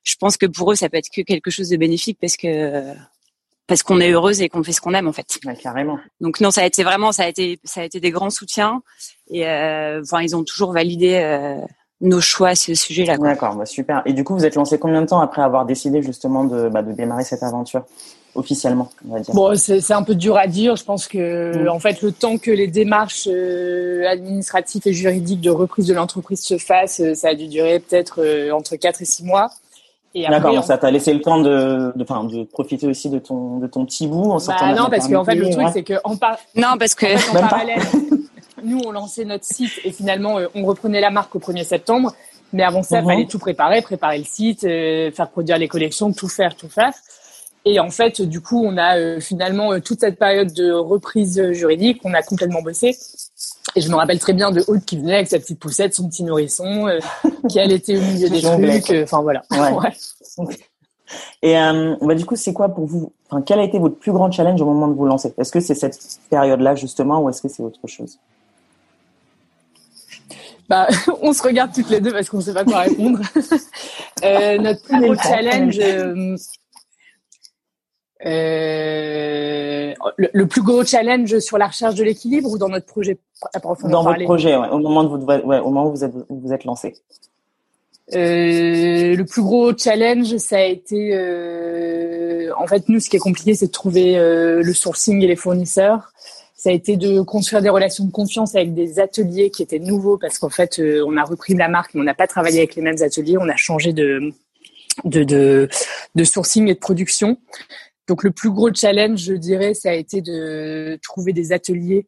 Je 0.04 0.16
pense 0.19 0.38
que 0.38 0.45
pour 0.45 0.72
eux 0.72 0.75
ça 0.75 0.89
peut 0.89 0.98
être 0.98 1.10
que 1.13 1.22
quelque 1.22 1.51
chose 1.51 1.69
de 1.69 1.77
bénéfique 1.77 2.18
parce 2.19 2.38
que 2.38 2.94
parce 3.68 3.83
qu'on 3.83 4.00
est 4.00 4.12
heureuse 4.12 4.42
et 4.42 4.50
qu'on 4.50 4.63
fait 4.63 4.72
ce 4.72 4.81
qu'on 4.81 4.94
aime 4.94 5.07
en 5.07 5.13
fait. 5.13 5.39
carrément. 5.62 6.00
Donc 6.22 6.39
non, 6.39 6.51
ça 6.51 6.62
a 6.62 6.66
été 6.66 6.83
vraiment, 6.83 7.12
ça 7.12 7.24
a 7.24 7.27
été, 7.27 7.60
ça 7.63 7.81
a 7.81 7.83
été 7.83 8.00
des 8.00 8.12
grands 8.12 8.30
soutiens 8.30 8.81
et 9.30 9.48
euh, 9.48 10.01
enfin 10.01 10.22
ils 10.22 10.36
ont 10.36 10.44
toujours 10.44 10.72
validé 10.72 11.16
euh, 11.16 11.57
nos 12.01 12.22
choix 12.22 12.50
à 12.50 12.56
ce 12.56 12.75
sujet-là. 12.75 13.18
D'accord, 13.18 13.56
bah, 13.56 13.66
super. 13.66 14.01
Et 14.06 14.13
du 14.13 14.24
coup, 14.24 14.36
vous 14.36 14.45
êtes 14.45 14.56
lancé 14.56 14.77
combien 14.77 15.01
de 15.01 15.07
temps 15.07 15.22
après 15.22 15.42
avoir 15.42 15.66
décidé 15.66 16.04
justement 16.04 16.44
de, 16.44 16.69
bah, 16.69 16.83
de 16.83 16.92
démarrer 16.92 17.24
cette 17.24 17.44
aventure? 17.44 17.86
Officiellement, 18.35 18.91
on 19.07 19.13
va 19.13 19.19
dire 19.21 19.33
Bon, 19.33 19.55
c'est 19.55 19.93
un 19.93 20.03
peu 20.03 20.15
dur 20.15 20.37
à 20.37 20.47
dire. 20.47 20.75
Je 20.75 20.83
pense 20.83 21.07
que, 21.07 21.67
en 21.67 21.79
fait, 21.79 22.01
le 22.01 22.11
temps 22.11 22.37
que 22.37 22.51
les 22.51 22.67
démarches 22.67 23.27
euh, 23.27 24.07
administratives 24.07 24.83
et 24.85 24.93
juridiques 24.93 25.41
de 25.41 25.49
reprise 25.49 25.87
de 25.87 25.93
l'entreprise 25.93 26.43
se 26.43 26.57
fassent, 26.57 26.99
euh, 26.99 27.15
ça 27.15 27.29
a 27.29 27.35
dû 27.35 27.47
durer 27.47 27.79
peut-être 27.79 28.21
euh, 28.21 28.51
entre 28.51 28.75
4 28.75 29.01
et 29.01 29.05
6 29.05 29.23
mois. 29.23 29.49
D'accord, 30.13 30.63
ça 30.63 30.77
t'a 30.77 30.91
laissé 30.91 31.13
le 31.13 31.19
temps 31.19 31.41
de, 31.41 31.91
de, 31.93 32.03
de, 32.03 32.43
profiter 32.45 32.87
aussi 32.87 33.09
de 33.09 33.19
ton, 33.19 33.57
de 33.57 33.67
ton 33.67 33.85
petit 33.85 34.07
bout 34.07 34.31
en 34.31 34.39
sortant 34.39 34.67
bah, 34.67 34.81
Non, 34.81 34.88
parce 34.89 35.09
qu'en 35.09 35.25
fait, 35.25 35.35
le 35.35 35.49
truc, 35.49 35.67
c'est 35.73 35.83
qu'en 35.83 36.15
par... 36.15 36.38
non, 36.55 36.77
parce 36.79 36.95
que... 36.95 37.05
en, 37.31 37.33
parallèle, 37.49 37.81
nous, 38.63 38.79
on 38.86 38.91
lançait 38.93 39.25
notre 39.25 39.43
site 39.43 39.74
et 39.83 39.91
finalement, 39.91 40.38
on 40.55 40.63
reprenait 40.63 41.01
la 41.01 41.10
marque 41.10 41.36
au 41.36 41.39
1er 41.39 41.65
septembre. 41.65 42.13
Mais 42.53 42.63
avant 42.63 42.81
ça, 42.81 43.00
il 43.00 43.01
mhm. 43.01 43.10
fallait 43.10 43.25
tout 43.25 43.39
préparer, 43.39 43.81
préparer 43.81 44.17
le 44.17 44.24
site, 44.24 44.62
faire 44.62 45.29
produire 45.31 45.57
les 45.57 45.67
collections, 45.67 46.13
tout 46.13 46.29
faire, 46.29 46.55
tout 46.55 46.69
faire. 46.69 46.93
Et 47.65 47.79
en 47.79 47.89
fait, 47.89 48.22
du 48.22 48.41
coup, 48.41 48.63
on 48.63 48.77
a 48.77 48.98
euh, 48.98 49.19
finalement 49.19 49.74
euh, 49.74 49.79
toute 49.79 50.00
cette 50.00 50.19
période 50.19 50.53
de 50.53 50.72
reprise 50.72 51.51
juridique, 51.51 52.00
on 52.03 52.13
a 52.13 52.22
complètement 52.22 52.62
bossé. 52.62 52.95
Et 53.75 53.81
je 53.81 53.89
me 53.89 53.95
rappelle 53.95 54.19
très 54.19 54.34
bien 54.34 54.51
de 54.51 54.63
Aude 54.67 54.86
qui 54.86 54.98
venait 54.98 55.15
avec 55.15 55.27
sa 55.27 55.39
petite 55.39 55.60
poussette, 55.60 55.95
son 55.95 56.07
petit 56.07 56.24
nourrisson, 56.24 56.88
euh, 56.88 57.00
qui 57.50 57.60
elle 57.60 57.72
était 57.72 57.98
au 57.98 58.01
milieu 58.01 58.29
des 58.29 58.41
trucs. 58.41 59.03
Enfin 59.03 59.22
voilà. 59.22 59.41
Ouais. 59.51 59.91
Et 61.41 61.57
euh, 61.57 61.95
bah, 62.01 62.15
du 62.15 62.25
coup, 62.25 62.36
c'est 62.36 62.53
quoi 62.53 62.69
pour 62.69 62.86
vous 62.86 63.12
Enfin, 63.29 63.41
quel 63.41 63.60
a 63.60 63.63
été 63.63 63.79
votre 63.79 63.98
plus 63.98 64.12
grand 64.12 64.31
challenge 64.31 64.62
au 64.62 64.65
moment 64.65 64.88
de 64.88 64.93
vous 64.93 65.05
lancer? 65.05 65.34
Est-ce 65.38 65.51
que 65.51 65.60
c'est 65.60 65.75
cette 65.75 66.00
période-là 66.29 66.75
justement, 66.75 67.22
ou 67.22 67.29
est-ce 67.29 67.41
que 67.41 67.48
c'est 67.48 67.63
autre 67.63 67.88
chose? 67.88 68.19
Bah, 70.69 70.88
on 71.22 71.34
se 71.34 71.43
regarde 71.43 71.72
toutes 71.74 71.89
les 71.89 72.00
deux 72.00 72.12
parce 72.12 72.29
qu'on 72.29 72.38
ne 72.38 72.43
sait 72.43 72.53
pas 72.53 72.63
quoi 72.63 72.79
répondre. 72.79 73.19
euh, 74.24 74.57
notre 74.57 74.81
plus 74.84 75.01
gros 75.01 75.15
challenge, 75.15 75.79
euh, 78.25 79.93
le, 80.17 80.45
plus 80.45 80.62
gros 80.62 80.86
challenge 80.86 81.39
sur 81.39 81.57
la 81.57 81.67
recherche 81.67 81.95
de 81.95 82.03
l'équilibre 82.03 82.50
ou 82.50 82.57
dans 82.57 82.69
notre 82.69 82.86
projet 82.86 83.17
Dans 83.89 84.03
votre 84.03 84.24
projet, 84.24 84.55
ouais, 84.55 84.69
au 84.69 84.79
moment 84.79 85.03
de 85.03 85.10
vous, 85.10 85.25
ouais, 85.25 85.60
au 85.60 85.69
moment 85.69 85.88
où 85.88 85.91
vous 85.91 86.03
êtes, 86.03 86.13
vous 86.29 86.53
êtes 86.53 86.63
lancé. 86.63 86.95
Euh, 88.13 89.15
le 89.15 89.24
plus 89.25 89.41
gros 89.41 89.75
challenge, 89.75 90.38
ça 90.38 90.57
a 90.57 90.63
été, 90.63 91.10
euh, 91.13 92.51
en 92.57 92.67
fait, 92.67 92.88
nous, 92.88 93.00
ce 93.00 93.10
qui 93.10 93.15
est 93.15 93.19
compliqué, 93.19 93.55
c'est 93.55 93.67
de 93.67 93.72
trouver 93.72 94.17
euh, 94.17 94.62
le 94.62 94.74
sourcing 94.74 95.22
et 95.22 95.27
les 95.27 95.36
fournisseurs. 95.36 96.12
Ça 96.55 96.69
a 96.69 96.74
été 96.74 96.98
de 96.98 97.22
construire 97.22 97.62
des 97.62 97.69
relations 97.69 98.05
de 98.05 98.12
confiance 98.12 98.55
avec 98.55 98.74
des 98.74 99.00
ateliers 99.00 99.50
qui 99.50 99.62
étaient 99.62 99.79
nouveaux 99.79 100.17
parce 100.17 100.39
qu'en 100.39 100.50
fait, 100.50 100.79
euh, 100.79 101.03
on 101.07 101.17
a 101.17 101.24
repris 101.24 101.53
la 101.53 101.67
marque, 101.67 101.93
mais 101.93 102.01
on 102.01 102.05
n'a 102.05 102.13
pas 102.13 102.27
travaillé 102.27 102.60
avec 102.60 102.75
les 102.75 102.81
mêmes 102.81 103.01
ateliers. 103.01 103.38
On 103.39 103.50
a 103.50 103.55
changé 103.55 103.91
de 103.91 104.31
de, 105.03 105.24
de, 105.24 105.67
de 106.15 106.24
sourcing 106.24 106.69
et 106.69 106.74
de 106.74 106.79
production. 106.79 107.38
Donc 108.07 108.24
le 108.24 108.31
plus 108.31 108.51
gros 108.51 108.74
challenge, 108.74 109.19
je 109.19 109.33
dirais, 109.33 109.74
ça 109.74 109.89
a 109.89 109.93
été 109.93 110.21
de 110.21 111.00
trouver 111.01 111.33
des 111.33 111.51
ateliers 111.51 112.07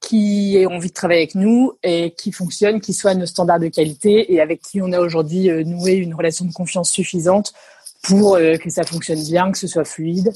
qui 0.00 0.56
ait 0.56 0.66
envie 0.66 0.88
de 0.88 0.94
travailler 0.94 1.20
avec 1.20 1.34
nous 1.34 1.72
et 1.82 2.14
qui 2.16 2.32
fonctionne, 2.32 2.80
qui 2.80 2.92
soit 2.92 3.10
à 3.12 3.14
nos 3.14 3.26
standards 3.26 3.58
de 3.58 3.68
qualité 3.68 4.32
et 4.32 4.40
avec 4.40 4.62
qui 4.62 4.80
on 4.80 4.92
a 4.92 5.00
aujourd'hui 5.00 5.50
euh, 5.50 5.64
noué 5.64 5.94
une 5.94 6.14
relation 6.14 6.44
de 6.44 6.52
confiance 6.52 6.90
suffisante 6.90 7.52
pour 8.02 8.36
euh, 8.36 8.56
que 8.56 8.70
ça 8.70 8.84
fonctionne 8.84 9.22
bien, 9.24 9.50
que 9.50 9.58
ce 9.58 9.66
soit 9.66 9.84
fluide, 9.84 10.32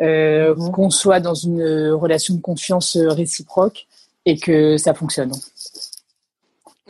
euh, 0.00 0.54
mhm. 0.54 0.70
qu'on 0.72 0.90
soit 0.90 1.20
dans 1.20 1.34
une 1.34 1.90
relation 1.92 2.34
de 2.34 2.40
confiance 2.40 2.96
réciproque 2.96 3.86
et 4.26 4.38
que 4.38 4.76
ça 4.76 4.92
fonctionne 4.92 5.32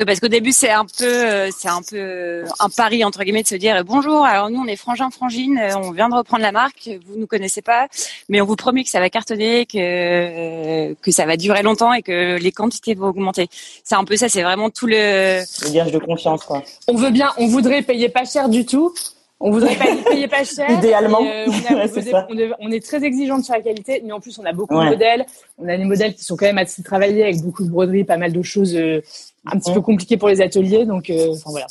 parce 0.04 0.20
qu'au 0.20 0.28
début 0.28 0.52
c'est 0.52 0.70
un 0.70 0.84
peu 0.84 1.04
euh, 1.04 1.50
c'est 1.56 1.68
un 1.68 1.82
peu 1.82 1.96
euh, 1.96 2.44
un 2.60 2.68
pari 2.68 3.04
entre 3.04 3.22
guillemets 3.22 3.42
de 3.42 3.48
se 3.48 3.54
dire 3.54 3.84
bonjour 3.84 4.24
alors 4.24 4.50
nous 4.50 4.60
on 4.60 4.66
est 4.66 4.76
frangin 4.76 5.10
frangine 5.10 5.58
euh, 5.58 5.76
on 5.76 5.90
vient 5.90 6.08
de 6.08 6.14
reprendre 6.14 6.42
la 6.42 6.52
marque 6.52 6.90
vous 7.06 7.18
nous 7.18 7.26
connaissez 7.26 7.62
pas 7.62 7.88
mais 8.28 8.40
on 8.40 8.46
vous 8.46 8.56
promet 8.56 8.84
que 8.84 8.90
ça 8.90 9.00
va 9.00 9.10
cartonner 9.10 9.66
que 9.66 10.94
que 10.94 11.10
ça 11.10 11.26
va 11.26 11.36
durer 11.36 11.62
longtemps 11.62 11.92
et 11.92 12.02
que 12.02 12.38
les 12.38 12.52
quantités 12.52 12.94
vont 12.94 13.08
augmenter 13.08 13.48
c'est 13.82 13.96
un 13.96 14.04
peu 14.04 14.16
ça 14.16 14.28
c'est 14.28 14.42
vraiment 14.42 14.70
tout 14.70 14.86
le 14.86 15.40
le 15.64 15.72
gage 15.72 15.90
de 15.90 15.98
confiance 15.98 16.44
quoi. 16.44 16.62
On 16.86 16.94
veut 16.94 17.10
bien 17.10 17.32
on 17.38 17.48
voudrait 17.48 17.82
payer 17.82 18.08
pas 18.08 18.24
cher 18.24 18.48
du 18.48 18.64
tout 18.64 18.94
on 19.40 19.50
voudrait 19.50 19.76
pas 19.76 19.86
payer 20.10 20.28
pas 20.28 20.44
cher. 20.44 20.70
Idéalement. 20.70 21.20
on, 22.60 22.70
est, 22.70 22.84
très 22.84 23.04
exigeante 23.04 23.44
sur 23.44 23.54
la 23.54 23.60
qualité, 23.60 24.02
mais 24.04 24.12
en 24.12 24.20
plus 24.20 24.38
on 24.38 24.44
a 24.44 24.52
beaucoup 24.52 24.74
de 24.74 24.84
modèles. 24.84 25.26
On 25.58 25.68
a 25.68 25.76
des 25.76 25.84
modèles 25.84 26.14
qui 26.14 26.24
sont 26.24 26.36
quand 26.36 26.46
même 26.46 26.58
assez 26.58 26.82
travaillés 26.82 27.22
avec 27.22 27.40
beaucoup 27.42 27.64
de 27.64 27.70
broderies, 27.70 28.04
pas 28.04 28.16
mal 28.16 28.32
de 28.32 28.42
choses 28.42 28.76
un 29.52 29.58
petit 29.58 29.72
peu 29.72 29.80
compliqué 29.80 30.16
pour 30.16 30.28
les 30.28 30.40
ateliers. 30.40 30.84
Donc, 30.84 31.10
euh, 31.10 31.32
enfin 31.32 31.50
voilà. 31.50 31.66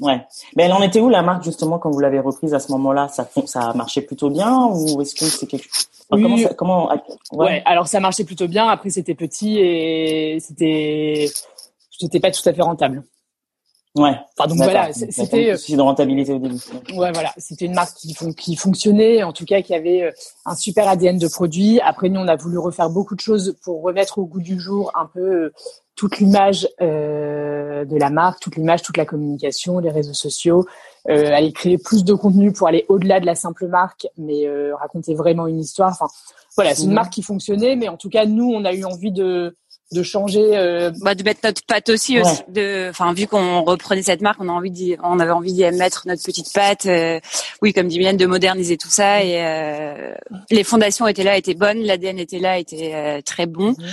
Ouais. 0.00 0.20
Mais 0.56 0.64
elle 0.64 0.72
en 0.72 0.82
était 0.82 1.00
où 1.00 1.08
la 1.08 1.22
marque 1.22 1.42
justement 1.42 1.78
quand 1.78 1.90
vous 1.90 1.98
l'avez 1.98 2.20
reprise 2.20 2.54
à 2.54 2.60
ce 2.60 2.70
moment-là? 2.72 3.08
Ça 3.08 3.28
ça 3.46 3.70
a 3.70 3.74
marché 3.74 4.00
plutôt 4.00 4.30
bien 4.30 4.66
ou 4.66 5.00
est-ce 5.00 5.14
que 5.14 5.24
c'est 5.24 5.46
quelque 5.46 5.64
chose? 5.64 5.88
Comment, 6.10 6.38
ça, 6.38 6.54
comment 6.54 6.90
ouais. 7.32 7.62
Alors 7.66 7.88
ça 7.88 8.00
marchait 8.00 8.24
plutôt 8.24 8.46
bien. 8.48 8.68
Après 8.68 8.90
c'était 8.90 9.14
petit 9.14 9.58
et 9.58 10.38
c'était 10.40 11.28
c'était 11.90 12.20
pas 12.20 12.30
tout 12.30 12.48
à 12.48 12.52
fait 12.52 12.62
rentable. 12.62 13.02
Ouais. 13.98 14.16
Enfin 14.38 14.48
donc 14.48 14.58
voilà, 14.58 14.92
c'était 14.92 15.50
euh, 15.50 15.76
de 15.76 15.80
rentabilité 15.80 16.32
au 16.32 16.38
début. 16.38 16.56
Ouais 16.94 17.12
voilà, 17.12 17.32
c'était 17.36 17.66
une 17.66 17.74
marque 17.74 17.94
qui, 17.96 18.14
qui 18.36 18.56
fonctionnait, 18.56 19.22
en 19.22 19.32
tout 19.32 19.44
cas 19.44 19.62
qui 19.62 19.74
avait 19.74 20.02
euh, 20.02 20.10
un 20.46 20.54
super 20.54 20.88
ADN 20.88 21.18
de 21.18 21.28
produit. 21.28 21.80
Après 21.80 22.08
nous 22.08 22.20
on 22.20 22.28
a 22.28 22.36
voulu 22.36 22.58
refaire 22.58 22.90
beaucoup 22.90 23.14
de 23.14 23.20
choses 23.20 23.56
pour 23.62 23.82
remettre 23.82 24.18
au 24.18 24.26
goût 24.26 24.40
du 24.40 24.58
jour 24.58 24.92
un 24.94 25.06
peu 25.06 25.52
toute 25.98 26.18
l'image 26.20 26.68
euh, 26.80 27.84
de 27.84 27.96
la 27.96 28.08
marque, 28.08 28.38
toute 28.40 28.54
l'image, 28.54 28.82
toute 28.82 28.96
la 28.96 29.04
communication, 29.04 29.80
les 29.80 29.90
réseaux 29.90 30.14
sociaux, 30.14 30.64
euh, 31.10 31.32
aller 31.34 31.52
créer 31.52 31.76
plus 31.76 32.04
de 32.04 32.14
contenu 32.14 32.52
pour 32.52 32.68
aller 32.68 32.86
au-delà 32.88 33.18
de 33.18 33.26
la 33.26 33.34
simple 33.34 33.66
marque, 33.66 34.06
mais 34.16 34.46
euh, 34.46 34.76
raconter 34.76 35.14
vraiment 35.14 35.48
une 35.48 35.58
histoire. 35.58 35.90
Enfin, 35.90 36.06
voilà, 36.54 36.74
c'est 36.76 36.84
une 36.84 36.90
mhm. 36.90 36.94
marque 36.94 37.12
qui 37.12 37.22
fonctionnait, 37.22 37.74
mais 37.74 37.88
en 37.88 37.96
tout 37.96 38.10
cas, 38.10 38.26
nous, 38.26 38.48
on 38.48 38.64
a 38.64 38.72
eu 38.72 38.84
envie 38.84 39.10
de 39.10 39.56
de 39.92 40.02
changer, 40.02 40.56
euh... 40.56 40.90
bah, 41.00 41.14
de 41.14 41.22
mettre 41.22 41.40
notre 41.44 41.64
patte 41.64 41.88
aussi, 41.88 42.20
aussi 42.20 42.42
de, 42.48 42.88
enfin, 42.90 43.12
vu 43.12 43.26
qu'on 43.26 43.62
reprenait 43.62 44.02
cette 44.02 44.20
marque, 44.20 44.40
on 44.40 44.48
a 44.48 44.52
envie 44.52 44.70
d'y, 44.70 44.96
on 45.02 45.18
avait 45.18 45.32
envie 45.32 45.52
d'y 45.52 45.64
mettre 45.72 46.02
notre 46.06 46.22
petite 46.22 46.52
patte. 46.52 46.86
Euh, 46.86 47.20
oui, 47.62 47.72
comme 47.72 47.88
dit 47.88 47.98
Mylène, 47.98 48.16
de 48.16 48.26
moderniser 48.26 48.76
tout 48.76 48.90
ça 48.90 49.22
et 49.22 49.42
euh, 49.42 50.14
les 50.50 50.64
fondations 50.64 51.06
étaient 51.06 51.24
là, 51.24 51.36
étaient 51.36 51.54
bonnes, 51.54 51.82
l'ADN 51.82 52.18
était 52.18 52.38
là, 52.38 52.58
était 52.58 53.22
très 53.22 53.46
bon. 53.46 53.70
Mhm. 53.70 53.86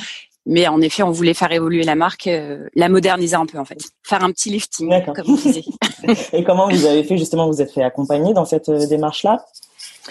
Mais 0.48 0.68
en 0.68 0.80
effet, 0.82 1.02
on 1.02 1.12
voulait 1.12 1.34
faire 1.34 1.52
évoluer 1.52 1.84
la 1.84 1.96
marque, 1.96 2.28
euh, 2.28 2.68
la 2.76 2.88
moderniser 2.88 3.36
un 3.36 3.48
peu 3.48 3.58
en 3.58 3.66
fait, 3.66 3.80
faire 4.04 4.24
un 4.24 4.32
petit 4.32 4.52
lifting, 4.52 4.92
comme 5.14 5.26
on 5.28 5.36
disait. 5.36 5.64
Et 6.34 6.44
comment 6.44 6.70
vous 6.70 6.86
avez 6.86 7.04
fait 7.04 7.18
justement 7.18 7.48
Vous 7.48 7.62
êtes 7.62 7.72
fait 7.72 7.82
accompagner 7.82 8.34
dans 8.34 8.46
cette 8.46 8.70
euh, 8.70 8.86
démarche-là? 8.86 9.44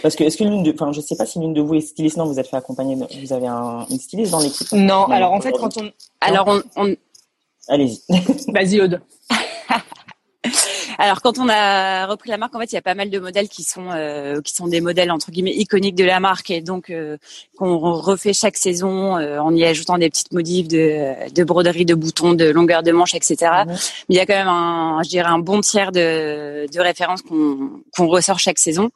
Parce 0.03 0.17
que 0.17 0.25
est-ce 0.25 0.37
que 0.37 0.45
l'une 0.45 0.63
de, 0.63 0.73
enfin, 0.73 0.93
je 0.93 1.01
sais 1.01 1.17
pas 1.17 1.27
si 1.27 1.39
l'une 1.39 1.55
de 1.55 1.61
vous 1.61 1.75
est 1.75 1.81
styliste. 1.81 2.17
Non, 2.17 2.27
vous 2.27 2.39
êtes 2.39 2.49
fait 2.49 2.57
accompagner. 2.57 2.97
Vous 2.97 3.33
avez 3.33 3.47
un, 3.47 3.87
une 3.91 3.99
styliste 3.99 4.33
dans 4.33 4.41
l'équipe 4.41 4.71
Non. 4.73 5.05
alors 5.07 5.33
en 5.33 5.41
fait, 5.41 5.53
quand 5.53 5.77
on, 5.79 5.91
alors 6.21 6.49
on, 6.49 6.63
on... 6.77 6.97
allez-y. 7.69 8.01
Vas-y 8.53 8.81
Aude. 8.81 9.01
Alors 10.99 11.23
quand 11.23 11.39
on 11.39 11.49
a 11.49 12.07
repris 12.07 12.31
la 12.31 12.39
marque, 12.39 12.55
en 12.55 12.61
fait, 12.61 12.73
il 12.73 12.75
y 12.75 12.79
a 12.79 12.83
pas 12.83 12.95
mal 12.95 13.11
de 13.11 13.19
modèles 13.19 13.49
qui 13.49 13.63
sont 13.63 13.91
euh, 13.91 14.41
qui 14.43 14.55
sont 14.55 14.69
des 14.69 14.81
modèles 14.81 15.11
entre 15.11 15.31
guillemets 15.31 15.55
iconiques 15.55 15.95
de 15.95 16.05
la 16.05 16.21
marque 16.21 16.51
et 16.51 16.61
donc 16.61 16.91
euh, 16.91 17.17
qu'on 17.57 17.79
refait 17.79 18.33
chaque 18.33 18.57
saison 18.57 19.17
euh, 19.17 19.39
en 19.39 19.55
y 19.55 19.65
ajoutant 19.65 19.99
des 19.99 20.11
petites 20.11 20.33
modifs 20.33 20.69
de, 20.69 21.31
de 21.33 21.45
broderie, 21.45 21.85
de 21.85 21.95
boutons, 21.95 22.35
de 22.35 22.47
longueur 22.47 22.83
de 22.83 22.93
manche, 22.93 23.15
etc. 23.15 23.37
Mais 23.67 23.75
il 24.11 24.17
y 24.17 24.21
a 24.21 24.27
quand 24.27 24.35
même 24.35 24.49
un, 24.49 25.01
je 25.03 25.09
dirais 25.09 25.29
un 25.29 25.39
bon 25.39 25.61
tiers 25.61 25.93
de, 25.93 26.67
de 26.73 26.81
références 26.81 27.23
qu'on 27.23 27.83
qu'on 27.97 28.07
ressort 28.07 28.39
chaque 28.39 28.59
saison. 28.59 28.91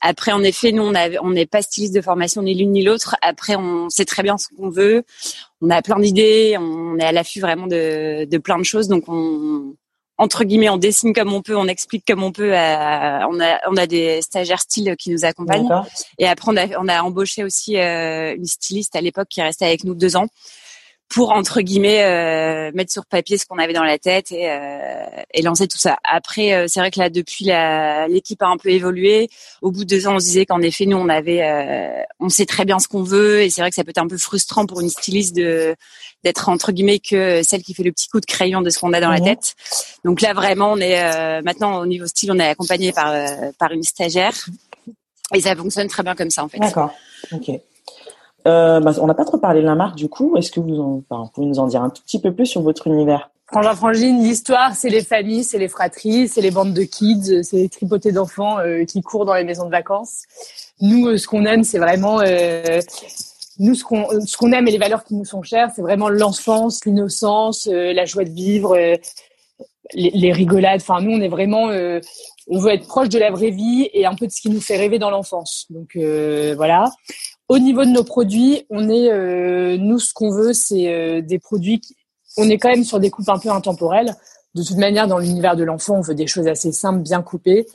Après, 0.00 0.32
en 0.32 0.42
effet, 0.42 0.72
nous 0.72 0.82
on 0.82 0.92
on 1.22 1.30
n'est 1.30 1.46
pas 1.46 1.62
styliste 1.62 1.94
de 1.94 2.00
formation 2.00 2.42
ni 2.42 2.54
l'une 2.54 2.72
ni 2.72 2.82
l'autre. 2.82 3.16
Après, 3.22 3.56
on 3.56 3.88
sait 3.88 4.04
très 4.04 4.22
bien 4.22 4.38
ce 4.38 4.48
qu'on 4.56 4.70
veut. 4.70 5.04
On 5.60 5.70
a 5.70 5.80
plein 5.80 5.98
d'idées, 6.00 6.56
on 6.58 6.98
est 6.98 7.04
à 7.04 7.12
l'affût 7.12 7.40
vraiment 7.40 7.68
de, 7.68 8.24
de 8.24 8.38
plein 8.38 8.58
de 8.58 8.64
choses, 8.64 8.88
donc 8.88 9.04
on, 9.06 9.76
entre 10.22 10.44
guillemets, 10.44 10.68
on 10.68 10.76
dessine 10.76 11.12
comme 11.12 11.32
on 11.32 11.42
peut, 11.42 11.56
on 11.56 11.66
explique 11.66 12.04
comme 12.06 12.22
on 12.22 12.30
peut. 12.30 12.52
on, 12.52 13.40
a, 13.40 13.60
on 13.68 13.76
a 13.76 13.86
des 13.86 14.22
stagiaires 14.22 14.60
style 14.60 14.94
qui 14.96 15.10
nous 15.10 15.24
accompagnent. 15.24 15.68
Et 16.18 16.28
après, 16.28 16.52
on 16.52 16.56
a, 16.56 16.78
on 16.78 16.86
a 16.88 17.02
embauché 17.02 17.42
aussi 17.42 17.76
euh, 17.76 18.36
une 18.36 18.46
styliste 18.46 18.94
à 18.94 19.00
l'époque 19.00 19.26
qui 19.28 19.42
restait 19.42 19.64
avec 19.64 19.82
nous 19.82 19.94
deux 19.94 20.14
ans 20.16 20.28
pour 21.12 21.32
entre 21.32 21.60
guillemets 21.60 22.04
euh, 22.04 22.70
mettre 22.74 22.90
sur 22.90 23.04
papier 23.04 23.36
ce 23.36 23.44
qu'on 23.44 23.58
avait 23.58 23.74
dans 23.74 23.84
la 23.84 23.98
tête 23.98 24.32
et, 24.32 24.50
euh, 24.50 25.04
et 25.34 25.42
lancer 25.42 25.68
tout 25.68 25.78
ça. 25.78 25.98
Après, 26.04 26.54
euh, 26.54 26.66
c'est 26.68 26.80
vrai 26.80 26.90
que 26.90 26.98
là, 26.98 27.10
depuis, 27.10 27.46
l'équipe 28.12 28.42
a 28.42 28.46
un 28.46 28.56
peu 28.56 28.70
évolué. 28.70 29.28
Au 29.60 29.70
bout 29.70 29.84
de 29.84 29.88
deux 29.88 30.06
ans, 30.06 30.16
on 30.16 30.18
se 30.18 30.24
disait 30.24 30.46
qu'en 30.46 30.62
effet, 30.62 30.86
nous, 30.86 30.96
on 30.96 31.08
avait, 31.10 31.42
euh, 31.42 32.02
on 32.18 32.30
sait 32.30 32.46
très 32.46 32.64
bien 32.64 32.78
ce 32.78 32.88
qu'on 32.88 33.02
veut, 33.02 33.42
et 33.42 33.50
c'est 33.50 33.60
vrai 33.60 33.70
que 33.70 33.74
ça 33.74 33.84
peut 33.84 33.90
être 33.90 33.98
un 33.98 34.08
peu 34.08 34.16
frustrant 34.16 34.64
pour 34.66 34.80
une 34.80 34.88
styliste 34.88 35.36
de 35.36 35.76
d'être 36.24 36.48
entre 36.48 36.70
guillemets 36.70 37.00
que 37.00 37.42
celle 37.42 37.64
qui 37.64 37.74
fait 37.74 37.82
le 37.82 37.90
petit 37.90 38.06
coup 38.08 38.20
de 38.20 38.26
crayon 38.26 38.62
de 38.62 38.70
ce 38.70 38.78
qu'on 38.78 38.92
a 38.92 39.00
dans 39.00 39.10
la 39.10 39.18
mhm. 39.18 39.24
tête. 39.24 39.54
Donc 40.04 40.20
là, 40.20 40.32
vraiment, 40.34 40.70
on 40.70 40.78
est 40.78 41.02
euh, 41.02 41.42
maintenant 41.42 41.80
au 41.80 41.86
niveau 41.86 42.06
style, 42.06 42.30
on 42.30 42.38
est 42.38 42.46
accompagné 42.46 42.92
par 42.92 43.12
par 43.58 43.72
une 43.72 43.82
stagiaire, 43.82 44.46
et 45.34 45.40
ça 45.40 45.56
fonctionne 45.56 45.88
très 45.88 46.02
bien 46.04 46.14
comme 46.14 46.30
ça 46.30 46.44
en 46.44 46.48
fait. 46.48 46.58
D'accord. 46.58 46.94
Ok. 47.32 47.50
Euh, 48.46 48.80
bah, 48.80 48.92
on 49.00 49.06
n'a 49.06 49.14
pas 49.14 49.24
trop 49.24 49.38
parlé 49.38 49.60
de 49.60 49.66
la 49.66 49.74
marque 49.74 49.96
du 49.96 50.08
coup. 50.08 50.36
Est-ce 50.36 50.50
que 50.50 50.60
vous, 50.60 51.04
pouvez 51.34 51.46
nous 51.46 51.58
en 51.58 51.66
dire 51.66 51.82
un 51.82 51.90
tout 51.90 52.02
petit 52.02 52.20
peu 52.20 52.32
plus 52.32 52.46
sur 52.46 52.62
votre 52.62 52.86
univers? 52.86 53.30
Frangin 53.46 53.74
Frangine, 53.74 54.22
l'histoire, 54.22 54.74
c'est 54.74 54.88
les 54.88 55.02
familles, 55.02 55.44
c'est 55.44 55.58
les 55.58 55.68
fratries, 55.68 56.26
c'est 56.26 56.40
les 56.40 56.50
bandes 56.50 56.72
de 56.72 56.82
kids, 56.84 57.44
c'est 57.44 57.58
les 57.58 57.68
tripotés 57.68 58.10
d'enfants 58.10 58.58
euh, 58.58 58.84
qui 58.84 59.02
courent 59.02 59.26
dans 59.26 59.34
les 59.34 59.44
maisons 59.44 59.66
de 59.66 59.70
vacances. 59.70 60.22
Nous, 60.80 61.06
euh, 61.06 61.18
ce 61.18 61.26
qu'on 61.26 61.44
aime, 61.44 61.62
c'est 61.62 61.78
vraiment 61.78 62.20
nous 63.58 63.74
ce 63.74 63.84
qu'on 63.84 64.08
ce 64.24 64.36
qu'on 64.36 64.52
aime 64.52 64.66
et 64.66 64.70
les 64.70 64.78
valeurs 64.78 65.04
qui 65.04 65.14
nous 65.14 65.26
sont 65.26 65.42
chères, 65.42 65.70
c'est 65.76 65.82
vraiment 65.82 66.08
l'enfance, 66.08 66.84
l'innocence, 66.86 67.66
la 67.66 68.06
joie 68.06 68.24
de 68.24 68.30
vivre, 68.30 68.74
les, 69.92 70.32
rigolades. 70.32 70.80
Enfin, 70.80 71.02
nous, 71.02 71.12
on 71.12 71.20
est 71.20 71.28
vraiment 71.28 71.66
on 72.48 72.58
veut 72.58 72.72
être 72.72 72.88
proche 72.88 73.10
de 73.10 73.18
la 73.18 73.30
vraie 73.30 73.50
vie 73.50 73.88
et 73.92 74.06
un 74.06 74.14
peu 74.14 74.26
de 74.26 74.32
ce 74.32 74.40
qui 74.40 74.48
nous 74.48 74.60
fait 74.62 74.78
rêver 74.78 74.98
dans 74.98 75.10
l'enfance. 75.10 75.66
Donc 75.68 75.96
voilà. 76.56 76.86
Au 77.52 77.58
niveau 77.58 77.84
de 77.84 77.90
nos 77.90 78.02
produits, 78.02 78.64
on 78.70 78.88
est, 78.88 79.12
euh, 79.12 79.76
nous, 79.76 79.98
ce 79.98 80.14
qu'on 80.14 80.30
veut, 80.30 80.54
c'est 80.54 80.88
euh, 80.88 81.20
des 81.20 81.38
produits. 81.38 81.80
Qui, 81.80 81.94
on 82.38 82.48
est 82.48 82.56
quand 82.56 82.70
même 82.70 82.82
sur 82.82 82.98
des 82.98 83.10
coupes 83.10 83.28
un 83.28 83.38
peu 83.38 83.50
intemporelles. 83.50 84.14
De 84.54 84.62
toute 84.62 84.78
manière, 84.78 85.06
dans 85.06 85.18
l'univers 85.18 85.54
de 85.54 85.62
l'enfant, 85.62 85.96
on 85.96 86.00
veut 86.00 86.14
des 86.14 86.26
choses 86.26 86.48
assez 86.48 86.72
simples, 86.72 87.02
bien 87.02 87.20
coupées. 87.20 87.66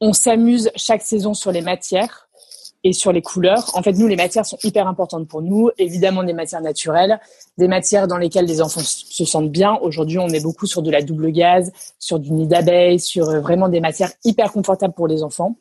On 0.00 0.12
s'amuse 0.12 0.70
chaque 0.76 1.02
saison 1.02 1.34
sur 1.34 1.50
les 1.50 1.60
matières 1.60 2.28
et 2.84 2.92
sur 2.92 3.10
les 3.10 3.20
couleurs. 3.20 3.72
En 3.74 3.82
fait, 3.82 3.94
nous, 3.94 4.06
les 4.06 4.14
matières 4.14 4.46
sont 4.46 4.58
hyper 4.62 4.86
importantes 4.86 5.26
pour 5.26 5.42
nous. 5.42 5.70
Évidemment, 5.76 6.22
des 6.22 6.32
matières 6.32 6.62
naturelles, 6.62 7.18
des 7.58 7.66
matières 7.66 8.06
dans 8.06 8.16
lesquelles 8.16 8.46
les 8.46 8.62
enfants 8.62 8.78
se 8.78 9.24
sentent 9.24 9.50
bien. 9.50 9.76
Aujourd'hui, 9.82 10.20
on 10.20 10.28
est 10.28 10.40
beaucoup 10.40 10.66
sur 10.66 10.82
de 10.82 10.90
la 10.92 11.02
double 11.02 11.32
gaz, 11.32 11.72
sur 11.98 12.20
du 12.20 12.30
nid 12.30 12.46
d'abeille, 12.46 13.00
sur 13.00 13.28
euh, 13.28 13.40
vraiment 13.40 13.68
des 13.68 13.80
matières 13.80 14.12
hyper 14.22 14.52
confortables 14.52 14.94
pour 14.94 15.08
les 15.08 15.24
enfants. 15.24 15.56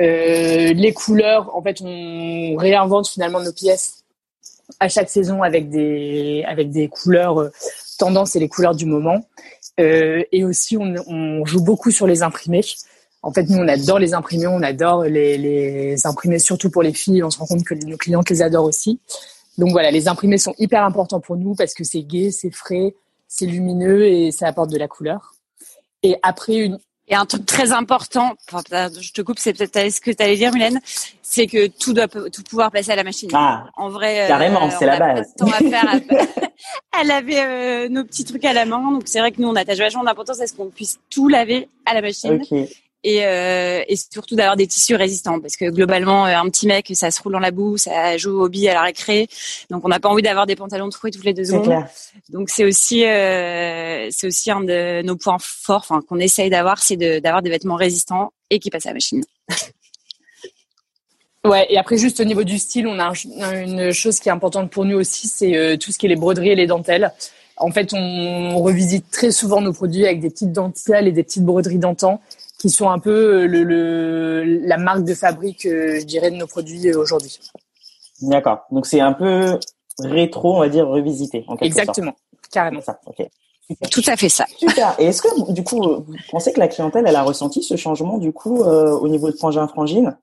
Euh, 0.00 0.72
les 0.72 0.92
couleurs, 0.92 1.54
en 1.54 1.62
fait, 1.62 1.80
on 1.82 2.56
réinvente 2.56 3.08
finalement 3.08 3.40
nos 3.40 3.52
pièces 3.52 4.04
à 4.78 4.88
chaque 4.88 5.10
saison 5.10 5.42
avec 5.42 5.68
des 5.68 6.44
avec 6.46 6.70
des 6.70 6.88
couleurs 6.88 7.40
euh, 7.40 7.50
tendances 7.98 8.36
et 8.36 8.40
les 8.40 8.48
couleurs 8.48 8.74
du 8.74 8.86
moment. 8.86 9.24
Euh, 9.78 10.22
et 10.32 10.44
aussi, 10.44 10.76
on, 10.76 10.94
on, 11.06 11.44
joue 11.44 11.62
beaucoup 11.62 11.90
sur 11.90 12.06
les 12.06 12.22
imprimés. 12.22 12.64
En 13.22 13.32
fait, 13.32 13.44
nous, 13.44 13.58
on 13.58 13.68
adore 13.68 13.98
les 13.98 14.14
imprimés, 14.14 14.46
on 14.46 14.62
adore 14.62 15.04
les, 15.04 15.36
les 15.36 16.06
imprimés, 16.06 16.38
surtout 16.38 16.70
pour 16.70 16.82
les 16.82 16.94
filles. 16.94 17.22
On 17.22 17.30
se 17.30 17.38
rend 17.38 17.46
compte 17.46 17.64
que 17.64 17.74
nos 17.74 17.96
clients 17.98 18.22
les 18.28 18.42
adorent 18.42 18.64
aussi. 18.64 19.00
Donc 19.58 19.72
voilà, 19.72 19.90
les 19.90 20.08
imprimés 20.08 20.38
sont 20.38 20.54
hyper 20.58 20.84
importants 20.84 21.20
pour 21.20 21.36
nous 21.36 21.54
parce 21.54 21.74
que 21.74 21.84
c'est 21.84 22.02
gai, 22.02 22.30
c'est 22.30 22.50
frais, 22.50 22.94
c'est 23.28 23.46
lumineux 23.46 24.06
et 24.06 24.32
ça 24.32 24.46
apporte 24.46 24.70
de 24.70 24.78
la 24.78 24.88
couleur. 24.88 25.34
Et 26.02 26.16
après, 26.22 26.56
une, 26.56 26.78
et 27.10 27.16
un 27.16 27.26
truc 27.26 27.44
très 27.44 27.72
important, 27.72 28.34
je 28.52 29.12
te 29.12 29.20
coupe, 29.20 29.40
c'est 29.40 29.52
peut-être 29.52 29.92
ce 29.92 30.00
que 30.00 30.12
tu 30.12 30.22
allais 30.22 30.36
dire, 30.36 30.52
Mylène, 30.52 30.80
c'est 31.22 31.48
que 31.48 31.66
tout 31.66 31.92
doit 31.92 32.06
tout 32.06 32.42
pouvoir 32.48 32.70
passer 32.70 32.92
à 32.92 32.96
la 32.96 33.02
machine. 33.02 33.28
Ah, 33.32 33.64
en 33.76 33.88
vrai, 33.88 34.22
euh, 34.22 34.28
carrément, 34.28 34.70
c'est 34.70 34.86
la 34.86 34.98
base. 34.98 35.34
Temps 35.36 35.48
à 35.48 35.58
faire. 35.58 36.00
Elle 37.00 37.10
avait 37.10 37.40
euh, 37.40 37.88
nos 37.88 38.04
petits 38.04 38.24
trucs 38.24 38.44
à 38.44 38.52
la 38.52 38.64
main, 38.64 38.92
donc 38.92 39.02
c'est 39.06 39.18
vrai 39.18 39.32
que 39.32 39.42
nous 39.42 39.48
on 39.48 39.56
attache 39.56 39.78
vachement 39.78 40.04
d'importance 40.04 40.40
à 40.40 40.46
ce 40.46 40.54
qu'on 40.54 40.70
puisse 40.70 41.00
tout 41.10 41.26
laver 41.26 41.68
à 41.84 41.94
la 41.94 42.00
machine. 42.00 42.40
Et, 43.02 43.24
euh, 43.24 43.82
et 43.88 43.96
surtout 43.96 44.36
d'avoir 44.36 44.56
des 44.56 44.66
tissus 44.66 44.94
résistants 44.94 45.40
parce 45.40 45.56
que 45.56 45.70
globalement 45.70 46.24
un 46.24 46.48
petit 46.50 46.66
mec 46.66 46.90
ça 46.94 47.10
se 47.10 47.22
roule 47.22 47.32
dans 47.32 47.38
la 47.38 47.50
boue 47.50 47.76
ça 47.76 48.16
joue 48.16 48.42
au 48.42 48.48
billes 48.48 48.68
à 48.68 48.74
la 48.74 48.82
récré 48.82 49.28
donc 49.70 49.84
on 49.84 49.88
n'a 49.88 50.00
pas 50.00 50.08
envie 50.08 50.22
d'avoir 50.22 50.46
des 50.46 50.56
pantalons 50.56 50.90
troués 50.90 51.10
toutes 51.10 51.24
les 51.24 51.32
deux 51.32 51.44
secondes 51.44 51.64
clair. 51.64 51.88
donc 52.28 52.50
c'est 52.50 52.64
aussi 52.64 53.04
euh, 53.04 54.08
c'est 54.10 54.26
aussi 54.26 54.50
un 54.50 54.60
de 54.60 55.02
nos 55.02 55.16
points 55.16 55.38
forts 55.40 55.86
enfin 55.88 56.00
qu'on 56.06 56.18
essaye 56.18 56.50
d'avoir 56.50 56.82
c'est 56.82 56.96
d'avoir 56.96 57.42
des 57.42 57.50
vêtements 57.50 57.76
résistants 57.76 58.32
et 58.50 58.58
qui 58.58 58.70
passent 58.70 58.86
à 58.86 58.90
la 58.90 58.94
machine 58.94 59.24
Ouais, 61.46 61.66
et 61.70 61.78
après 61.78 61.96
juste 61.96 62.20
au 62.20 62.24
niveau 62.24 62.44
du 62.44 62.58
style, 62.58 62.86
on 62.86 62.98
a 62.98 63.14
une 63.54 63.92
chose 63.92 64.20
qui 64.20 64.28
est 64.28 64.32
importante 64.32 64.70
pour 64.70 64.84
nous 64.84 64.98
aussi, 64.98 65.26
c'est 65.26 65.56
euh, 65.56 65.78
tout 65.78 65.90
ce 65.90 65.98
qui 65.98 66.04
est 66.04 66.08
les 66.10 66.16
broderies 66.16 66.50
et 66.50 66.54
les 66.54 66.66
dentelles. 66.66 67.12
En 67.56 67.70
fait, 67.70 67.94
on, 67.94 68.58
revisite 68.58 69.10
très 69.10 69.30
souvent 69.30 69.60
nos 69.62 69.72
produits 69.72 70.04
avec 70.04 70.20
des 70.20 70.28
petites 70.28 70.52
dentelles 70.52 71.08
et 71.08 71.12
des 71.12 71.22
petites 71.22 71.44
broderies 71.44 71.78
d'antan, 71.78 72.20
qui 72.60 72.68
sont 72.68 72.90
un 72.90 72.98
peu 72.98 73.44
euh, 73.44 73.46
le, 73.46 74.44
la 74.66 74.76
marque 74.76 75.04
de 75.04 75.14
fabrique, 75.14 75.64
euh, 75.64 75.98
je 75.98 76.04
dirais, 76.04 76.30
de 76.30 76.36
nos 76.36 76.46
produits 76.46 76.94
aujourd'hui. 76.94 77.40
D'accord. 78.20 78.66
Donc 78.70 78.86
c'est 78.86 79.00
un 79.00 79.14
peu 79.14 79.58
rétro, 79.98 80.56
on 80.56 80.60
va 80.60 80.68
dire, 80.68 80.86
revisité. 80.86 81.44
En 81.48 81.56
Exactement, 81.56 82.14
carrément. 82.52 82.82
Ça, 82.82 83.00
Tout 83.90 84.02
à 84.06 84.16
fait 84.16 84.28
ça. 84.28 84.44
Super. 84.58 84.94
Et 84.98 85.06
est-ce 85.06 85.22
que 85.22 85.52
du 85.52 85.64
coup, 85.64 85.80
vous 85.82 86.14
pensez 86.30 86.52
que 86.52 86.60
la 86.60 86.68
clientèle, 86.68 87.04
elle 87.06 87.16
a 87.16 87.22
ressenti 87.22 87.62
ce 87.62 87.76
changement 87.76 88.18
du 88.18 88.32
coup 88.32 88.62
au 88.62 89.08
niveau 89.08 89.30
de 89.30 89.36
Frangin 89.36 89.66
Frangine 89.66 90.16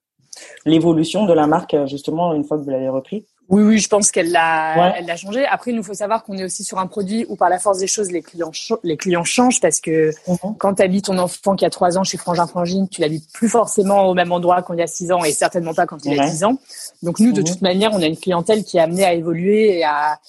l'évolution 0.65 1.25
de 1.25 1.33
la 1.33 1.47
marque 1.47 1.75
justement 1.87 2.35
une 2.35 2.43
fois 2.43 2.57
que 2.57 2.63
vous 2.63 2.69
l'avez 2.69 2.89
repris? 2.89 3.25
Oui, 3.49 3.63
oui, 3.63 3.77
je 3.77 3.87
pense 3.87 4.11
qu'elle 4.11 4.31
l'a, 4.31 4.97
elle 4.97 5.05
l'a 5.05 5.15
changé. 5.15 5.45
Après, 5.45 5.71
il 5.71 5.77
nous 5.77 5.83
faut 5.83 5.93
savoir 5.93 6.23
qu'on 6.23 6.37
est 6.37 6.43
aussi 6.43 6.65
sur 6.65 6.79
un 6.79 6.87
produit 6.87 7.25
où, 7.29 7.37
par 7.37 7.49
la 7.49 7.59
force 7.59 7.77
des 7.77 7.87
choses, 7.87 8.11
les 8.11 8.21
clients, 8.21 8.51
les 8.83 8.97
clients 8.97 9.23
changent 9.23 9.61
parce 9.61 9.79
que 9.79 10.11
mhm. 10.27 10.55
quand 10.57 10.75
tu 10.75 10.83
habites 10.83 11.05
ton 11.05 11.17
enfant 11.17 11.55
qui 11.55 11.63
a 11.63 11.69
3 11.69 11.97
ans 11.97 12.03
chez 12.03 12.17
Frangin 12.17 12.45
Frangine, 12.45 12.89
tu 12.89 12.99
l'habites 12.99 13.31
plus 13.31 13.47
forcément 13.47 14.09
au 14.09 14.13
même 14.13 14.33
endroit 14.33 14.61
qu'on 14.63 14.75
y 14.75 14.81
a 14.81 14.87
6 14.87 15.13
ans 15.13 15.23
et 15.23 15.31
certainement 15.31 15.73
pas 15.73 15.85
quand 15.85 16.03
il 16.03 16.19
a 16.19 16.27
10 16.27 16.43
ans. 16.43 16.57
Donc 17.03 17.19
nous, 17.19 17.31
de 17.31 17.39
mhm. 17.39 17.47
toute 17.47 17.61
manière, 17.61 17.93
on 17.93 18.01
a 18.01 18.05
une 18.05 18.17
clientèle 18.17 18.65
qui 18.65 18.77
est 18.77 18.81
amenée 18.81 19.05
à 19.05 19.13
évoluer 19.13 19.77
et 19.77 19.85
à, 19.85 20.19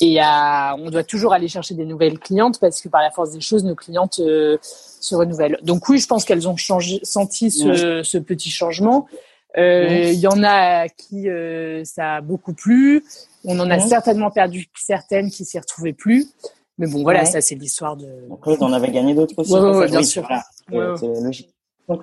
et 0.00 0.18
à, 0.18 0.76
on 0.78 0.88
doit 0.88 1.04
toujours 1.04 1.34
aller 1.34 1.48
chercher 1.48 1.74
des 1.74 1.84
nouvelles 1.84 2.18
clientes 2.18 2.58
parce 2.58 2.80
que 2.80 2.88
par 2.88 3.02
la 3.02 3.10
force 3.10 3.32
des 3.32 3.42
choses, 3.42 3.64
nos 3.64 3.74
clientes 3.74 4.18
euh, 4.20 4.56
se 4.62 5.14
renouvellent. 5.14 5.58
Donc 5.62 5.90
oui, 5.90 5.98
je 5.98 6.06
pense 6.06 6.24
qu'elles 6.24 6.48
ont 6.48 6.56
changé, 6.56 7.00
senti 7.02 7.50
ce, 7.50 8.02
ce 8.02 8.16
petit 8.16 8.50
changement. 8.50 9.06
Euh, 9.58 10.10
il 10.12 10.18
y 10.18 10.26
en 10.26 10.42
a 10.42 10.88
qui 10.88 11.30
euh, 11.30 11.82
ça 11.84 12.16
a 12.16 12.20
beaucoup 12.20 12.52
plu. 12.52 13.04
On 13.44 13.58
en 13.58 13.70
a 13.70 13.80
certainement 13.80 14.30
perdu 14.30 14.66
certaines 14.74 15.30
qui 15.30 15.44
s'y 15.44 15.58
retrouvaient 15.58 15.94
plus. 15.94 16.26
Mais 16.78 16.86
bon, 16.86 17.02
voilà, 17.02 17.24
ça 17.24 17.40
c'est 17.40 17.54
l'histoire 17.54 17.96
de. 17.96 18.06
Après, 18.32 18.56
on 18.60 18.72
avait 18.72 18.90
gagné 18.90 19.14
d'autres 19.14 19.38
aussi. 19.38 19.52
Ouais, 19.52 19.88
bien 19.88 20.02
sûr. 20.02 20.28
C'est 20.70 21.06
logique. 21.22 21.55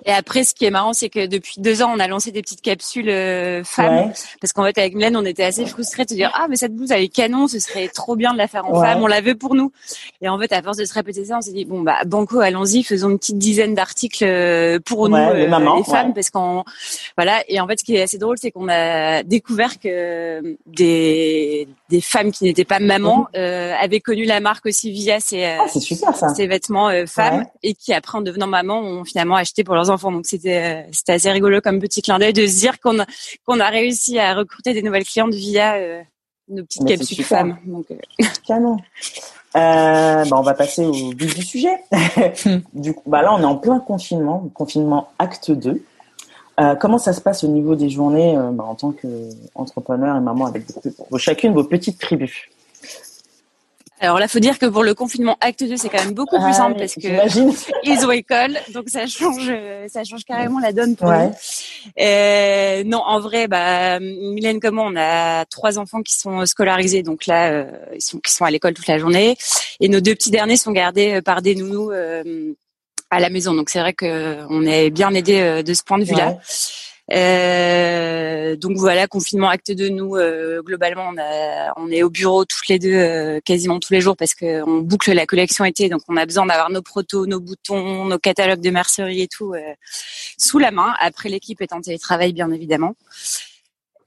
Et 0.06 0.12
après, 0.12 0.44
ce 0.44 0.54
qui 0.54 0.64
est 0.66 0.72
marrant, 0.72 0.94
c'est 0.94 1.10
que 1.10 1.26
depuis 1.26 1.56
deux 1.58 1.82
ans, 1.82 1.92
on 1.94 2.00
a 2.00 2.08
lancé 2.08 2.32
des 2.32 2.42
petites 2.42 2.62
capsules 2.62 3.10
euh, 3.10 3.64
femmes, 3.66 4.14
parce 4.40 4.54
qu'en 4.54 4.64
fait, 4.64 4.78
avec 4.78 4.96
Mylène, 4.96 5.18
on 5.18 5.26
était 5.26 5.44
assez 5.44 5.66
frustrés 5.66 6.06
de 6.06 6.10
se 6.10 6.16
dire 6.16 6.32
ah 6.36 6.48
mais 6.50 6.56
cette 6.56 6.74
blouse 6.74 6.92
elle 6.92 7.04
est 7.04 7.10
canon, 7.10 7.48
ce 7.48 7.60
serait 7.60 7.90
trop 7.90 8.16
bien 8.16 8.32
de 8.34 8.38
la 8.38 8.48
faire 8.48 8.66
en 8.66 8.82
femme, 8.82 9.02
on 9.02 9.08
la 9.08 9.20
veut 9.20 9.36
pour 9.36 9.56
nous. 9.56 9.72
Et 10.22 10.30
en 10.30 10.40
fait, 10.40 10.54
à 10.54 10.62
force 10.62 10.78
de 10.78 10.86
se 10.86 10.94
répéter 10.94 11.26
ça, 11.26 11.38
on 11.38 11.42
s'est 11.42 11.52
dit 11.52 11.66
bon 11.66 11.82
bah 11.82 11.98
banco, 12.06 12.40
allons-y, 12.40 12.84
faisons 12.84 13.10
une 13.10 13.20
petite 13.20 13.38
dizaine 13.38 13.74
d'articles 13.74 14.24
euh, 14.24 14.80
pour 14.80 15.10
nous 15.10 15.18
les, 15.18 15.48
euh, 15.48 15.84
femmes, 15.84 16.14
parce 16.14 16.30
qu'on 16.30 16.64
voilà. 17.18 17.44
Et 17.50 17.60
en 17.60 17.68
fait, 17.68 17.80
ce 17.80 17.84
qui 17.84 17.96
est 17.96 18.02
assez 18.02 18.18
drôle, 18.18 18.38
c'est 18.38 18.52
qu'on 18.52 18.70
a 18.70 19.24
découvert 19.24 19.80
que 19.80 20.58
des 20.66 21.68
des 21.94 22.02
femmes 22.02 22.32
qui 22.32 22.46
n'étaient 22.46 22.66
pas 22.66 22.80
mamans 22.80 23.28
mhm. 23.36 23.42
avaient 23.80 24.00
connu 24.00 24.26
la 24.26 24.40
marque 24.40 24.66
aussi 24.66 24.92
via 24.92 25.20
ces 25.20 25.44
ah, 25.46 25.68
super, 25.68 26.16
ces 26.36 26.48
vêtements 26.48 26.90
femmes 27.06 27.46
et 27.62 27.76
qui 27.76 27.94
après 27.94 28.18
en 28.18 28.22
devenant 28.22 28.48
maman 28.48 28.80
ont 28.80 29.04
finalement 29.04 29.36
acheté 29.36 29.64
pour 29.64 29.76
leurs 29.76 29.90
enfants. 29.90 30.12
Donc 30.12 30.26
c'était 30.26 30.88
c'était 30.92 31.14
assez 31.14 31.32
rigolo 31.32 31.62
comme 31.62 31.80
petit 31.80 32.02
clin 32.02 32.18
d'œil 32.20 32.34
de 32.34 32.48
se 32.48 32.60
dire 32.60 32.80
qu'on 32.80 33.00
a, 33.00 33.06
qu'on 33.46 33.60
a 33.60 33.70
réussi 33.70 34.18
à 34.20 34.34
recruter 34.34 34.74
des 34.74 34.82
nouvelles 34.82 35.06
clientes 35.06 35.34
via 35.34 35.76
euh, 35.76 36.02
nos 36.50 36.64
petites 36.64 36.86
capsules 36.86 37.24
femmes. 37.24 37.58
Donc, 37.66 37.86
euh. 37.92 38.26
Canon. 38.48 38.78
Euh, 39.56 40.26
bah 40.26 40.36
on 40.36 40.42
va 40.42 40.56
passer 40.56 40.84
au 40.84 40.92
vif 40.92 41.36
du 41.36 41.44
sujet. 41.44 41.78
du 42.74 42.94
coup, 42.94 43.08
bah 43.08 43.22
là, 43.22 43.36
on 43.36 43.42
est 43.42 43.46
en 43.46 43.58
plein 43.58 43.80
confinement, 43.80 44.50
confinement 44.54 45.12
acte 45.20 45.52
2. 45.52 45.84
Comment 46.80 46.98
ça 46.98 47.14
se 47.14 47.22
passe 47.22 47.44
au 47.44 47.48
niveau 47.48 47.76
des 47.76 47.90
journées 47.90 48.38
bah, 48.54 48.64
en 48.64 48.76
tant 48.76 48.92
qu'entrepreneur 48.94 50.16
et 50.16 50.22
maman 50.22 50.46
avec 50.46 50.64
chacune 51.18 51.54
vos 51.54 51.64
petites 51.64 52.00
tribus? 52.00 52.50
Alors 54.04 54.20
là, 54.20 54.28
faut 54.28 54.40
dire 54.40 54.60
que 54.60 54.66
pour 54.66 54.84
le 54.84 54.94
confinement 54.94 55.38
acte 55.40 55.64
2, 55.64 55.78
c'est 55.78 55.88
quand 55.88 56.04
même 56.04 56.14
beaucoup 56.14 56.36
plus 56.36 56.46
ah 56.50 56.54
simple 56.54 56.78
parce 56.78 56.96
que 56.96 57.08
ils 57.84 58.06
ont 58.06 58.12
école, 58.12 58.58
donc 58.74 58.90
ça 58.90 59.08
change, 59.08 59.50
ça 59.88 60.04
change 60.04 60.26
carrément 60.26 60.60
la 60.60 60.74
donne 60.74 60.98
pour 60.98 61.10
nous. 61.10 61.32
Euh, 62.02 62.84
non, 62.84 62.98
en 62.98 63.22
vrai, 63.22 63.48
bah, 63.48 64.02
Mylène 64.02 64.60
comme 64.60 64.76
moi, 64.76 64.90
on 64.92 64.96
a 64.98 65.46
trois 65.46 65.80
enfants 65.80 66.02
qui 66.02 66.16
sont 66.16 66.46
scolarisés, 66.46 67.02
donc 67.02 67.28
là, 67.28 67.52
euh, 67.52 67.72
ils 67.96 68.02
sont 68.02 68.20
qui 68.20 68.34
sont 68.34 68.44
à 68.44 68.52
l'école 68.52 68.74
toute 68.74 68.88
la 68.88 68.98
journée, 68.98 69.38
et 69.80 69.88
nos 69.88 70.02
deux 70.02 70.16
petits 70.16 70.32
derniers 70.32 70.58
sont 70.58 70.74
gardés 70.74 71.14
euh, 71.14 71.22
par 71.22 71.42
des 71.42 71.56
nounous 71.56 71.92
à 73.14 73.20
la 73.20 73.30
maison. 73.30 73.54
Donc 73.54 73.70
c'est 73.70 73.80
vrai 73.80 73.94
que 73.94 74.46
on 74.50 74.66
est 74.66 74.90
bien 74.90 75.14
aidé 75.14 75.64
de 75.64 75.74
ce 75.74 75.84
point 75.84 76.00
de 76.00 76.04
vue-là. 76.04 76.38
Euh, 77.12 78.56
donc 78.56 78.78
voilà, 78.78 79.08
confinement 79.08 79.50
acte 79.50 79.72
de 79.72 79.90
nous, 79.90 80.16
euh, 80.16 80.62
globalement, 80.62 81.10
on, 81.14 81.18
a, 81.18 81.74
on, 81.76 81.92
est 81.92 82.02
au 82.02 82.10
bureau 82.10 82.46
toutes 82.46 82.68
les 82.70 82.80
deux 82.80 82.94
euh, 82.94 83.42
quasiment 83.44 83.80
tous 83.80 83.92
les 83.92 84.00
jours 84.00 84.16
parce 84.16 84.34
qu'on 84.34 84.80
boucle 84.80 85.12
la 85.12 85.26
collection 85.26 85.66
été, 85.66 85.90
donc 85.90 86.02
on 86.08 86.16
a 86.16 86.26
besoin 86.26 86.46
d'avoir 86.46 86.70
nos 86.70 86.82
protos, 86.82 87.26
nos 87.26 87.42
boutons, 87.42 88.06
nos 88.06 88.20
catalogues 88.20 88.62
de 88.62 88.70
mercerie 88.70 89.22
et 89.22 89.28
tout 89.28 89.54
sous 90.38 90.60
la 90.60 90.72
main. 90.72 90.96
Après, 91.00 91.30
l'équipe 91.30 91.62
est 91.62 91.74
en 91.74 91.82
télétravail, 91.82 92.32
bien 92.32 92.50
évidemment. 92.52 92.96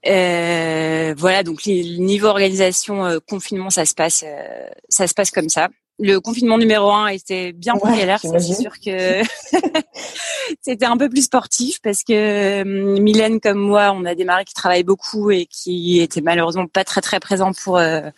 voilà, 0.03 1.43
donc 1.43 1.65
le 1.65 1.97
niveau 1.99 2.27
organisation 2.27 3.19
confinement, 3.27 3.69
ça 3.69 3.85
se 3.85 3.93
passe, 3.93 4.25
ça 4.89 5.07
se 5.07 5.13
passe 5.13 5.31
comme 5.31 5.49
ça 5.49 5.69
le 5.99 6.19
confinement 6.19 6.57
numéro 6.57 6.91
un 6.91 7.07
était 7.07 7.53
bien 7.53 7.75
pris 7.75 8.01
à 8.01 8.05
l'air. 8.05 8.19
C'est 8.21 8.39
sûr 8.39 8.79
que 8.79 9.21
c'était 10.61 10.85
un 10.85 10.97
peu 10.97 11.09
plus 11.09 11.23
sportif 11.23 11.79
parce 11.81 12.03
que 12.03 12.61
hum, 12.61 13.01
Mylène 13.01 13.39
comme 13.39 13.59
moi, 13.59 13.91
on 13.95 14.05
a 14.05 14.13
des 14.13 14.25
maris 14.25 14.45
qui 14.45 14.53
travaillent 14.53 14.83
beaucoup 14.83 15.31
et 15.31 15.45
qui 15.47 15.99
étaient 15.99 16.21
malheureusement 16.21 16.67
pas 16.67 16.83
très 16.83 17.01
très 17.01 17.19
présents 17.19 17.51
pour 17.63 17.77
euh, 17.77 18.09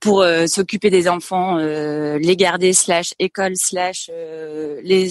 pour 0.00 0.20
euh, 0.20 0.46
s'occuper 0.46 0.90
des 0.90 1.08
enfants, 1.08 1.58
euh, 1.58 2.18
les 2.18 2.36
garder 2.36 2.72
slash 2.72 3.14
école 3.18 3.56
slash 3.56 4.10
les 4.82 5.08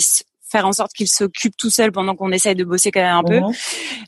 faire 0.49 0.65
en 0.65 0.71
sorte 0.71 0.93
qu'ils 0.93 1.09
s'occupent 1.09 1.57
tout 1.57 1.69
seuls 1.69 1.91
pendant 1.91 2.15
qu'on 2.15 2.31
essaye 2.31 2.55
de 2.55 2.63
bosser 2.63 2.89
quand 2.89 3.01
même 3.01 3.17
un 3.17 3.23
peu. 3.23 3.39
Mhm. 3.39 3.53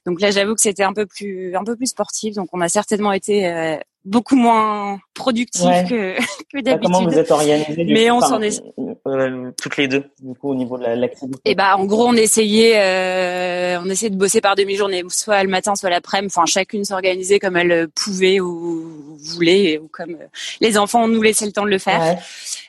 Donc 0.05 0.21
là, 0.21 0.31
j'avoue 0.31 0.55
que 0.55 0.61
c'était 0.61 0.83
un 0.83 0.93
peu 0.93 1.05
plus 1.05 1.53
un 1.55 1.63
peu 1.63 1.75
plus 1.75 1.87
sportif. 1.87 2.35
Donc 2.35 2.49
on 2.53 2.61
a 2.61 2.69
certainement 2.69 3.11
été 3.11 3.79
beaucoup 4.09 4.35
moins 4.35 4.99
productif 5.13 5.69
que, 5.87 6.15
que 6.53 6.61
d'habitude. 6.61 6.91
Comment 6.91 7.07
vous 7.07 7.17
êtes 7.17 7.31
organisé 7.31 7.83
Mais 7.85 8.09
on 8.09 8.21
s'en 8.21 8.41
est 8.41 8.61
euh, 9.07 9.51
toutes 9.61 9.77
les 9.77 9.87
deux 9.87 10.03
du 10.21 10.33
coup 10.35 10.49
au 10.49 10.55
niveau 10.55 10.77
de 10.77 10.83
l'activité. 10.83 11.39
Et 11.45 11.51
eh 11.51 11.55
bah 11.55 11.77
en 11.77 11.85
gros 11.85 12.07
on 12.07 12.13
essayait 12.13 12.73
euh, 12.77 13.79
on 13.83 13.89
essayait 13.89 14.09
de 14.09 14.17
bosser 14.17 14.41
par 14.41 14.55
demi-journée, 14.55 15.03
soit 15.09 15.43
le 15.43 15.49
matin, 15.49 15.75
soit 15.75 15.89
l'après-midi. 15.89 16.33
Enfin 16.35 16.45
chacune 16.45 16.83
s'organisait 16.83 17.39
comme 17.39 17.57
elle 17.57 17.87
pouvait 17.89 18.39
ou 18.39 19.17
voulait 19.21 19.77
ou 19.77 19.87
comme 19.87 20.11
euh, 20.11 20.27
les 20.61 20.77
enfants 20.77 21.07
nous 21.07 21.21
laissaient 21.21 21.45
le 21.45 21.51
temps 21.51 21.65
de 21.65 21.69
le 21.69 21.79
faire. 21.79 22.17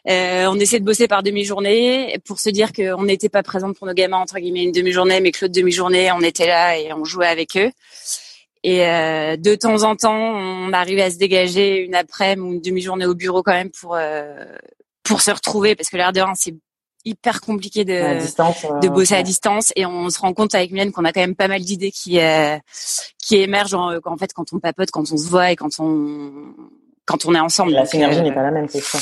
Euh, 0.09 0.47
on 0.51 0.57
essayait 0.57 0.81
de 0.81 0.85
bosser 0.85 1.09
par 1.09 1.23
demi-journée 1.23 2.19
pour 2.27 2.41
se 2.41 2.51
dire 2.51 2.73
qu'on 2.73 3.05
n'était 3.05 3.29
pas 3.29 3.43
présente 3.43 3.77
pour 3.77 3.87
nos 3.87 3.95
gamins 3.95 4.19
entre 4.19 4.39
guillemets 4.39 4.65
une 4.65 4.73
demi-journée, 4.73 5.21
mais 5.21 5.31
que 5.31 5.45
l'autre 5.45 5.55
demi-journée 5.55 6.11
on 6.13 6.21
était 6.21 6.47
là 6.47 6.79
et 6.79 6.93
on 6.93 7.05
jouait 7.05 7.29
avec 7.29 7.57
eux. 7.57 7.71
Et 8.63 8.87
euh, 8.87 9.37
de 9.37 9.55
temps 9.55 9.85
en 9.85 9.97
temps, 9.97 10.15
on 10.15 10.73
arrivait 10.73 11.03
à 11.03 11.11
se 11.11 11.17
dégager 11.17 11.79
une 11.79 11.95
après-midi 11.95 12.41
ou 12.41 12.53
une 12.55 12.61
demi-journée 12.61 13.07
au 13.07 13.15
bureau 13.15 13.43
quand 13.43 13.53
même 13.53 13.71
pour 13.71 13.95
euh, 13.95 14.45
pour 15.03 15.23
se 15.23 15.31
retrouver 15.31 15.75
parce 15.75 15.89
que 15.89 15.97
l'air 15.97 16.13
de 16.13 16.21
rien, 16.21 16.35
c'est 16.35 16.55
hyper 17.07 17.41
compliqué 17.41 17.87
de 17.87 18.21
de 18.83 18.89
bosser 18.89 19.15
à 19.15 19.23
distance 19.23 19.73
et 19.77 19.87
on 19.87 20.11
se 20.11 20.19
rend 20.19 20.35
compte 20.35 20.55
avec 20.55 20.71
Mylène 20.71 20.93
qu'on 20.93 21.07
a 21.07 21.13
quand 21.13 21.21
même 21.21 21.35
pas 21.35 21.49
mal 21.49 21.63
d'idées 21.63 21.91
qui 21.91 22.21
euh, 22.21 22.59
qui 23.19 23.37
émergent 23.37 23.75
en, 23.75 23.93
en, 24.05 24.17
fait 24.19 24.35
quand 24.35 24.53
on 24.53 24.59
papote, 24.59 24.91
quand 24.91 25.11
on 25.11 25.17
se 25.17 25.27
voit 25.27 25.51
et 25.51 25.57
quand 25.57 25.81
on 25.81 26.31
quand 27.07 27.25
on 27.25 27.35
est 27.35 27.41
ensemble. 27.41 27.73
La 27.73 27.87
synergie 27.87 28.21
n'est 28.21 28.35
pas 28.35 28.43
la 28.43 28.51
même, 28.51 28.69
c'est 28.69 28.83
ça. 28.83 28.99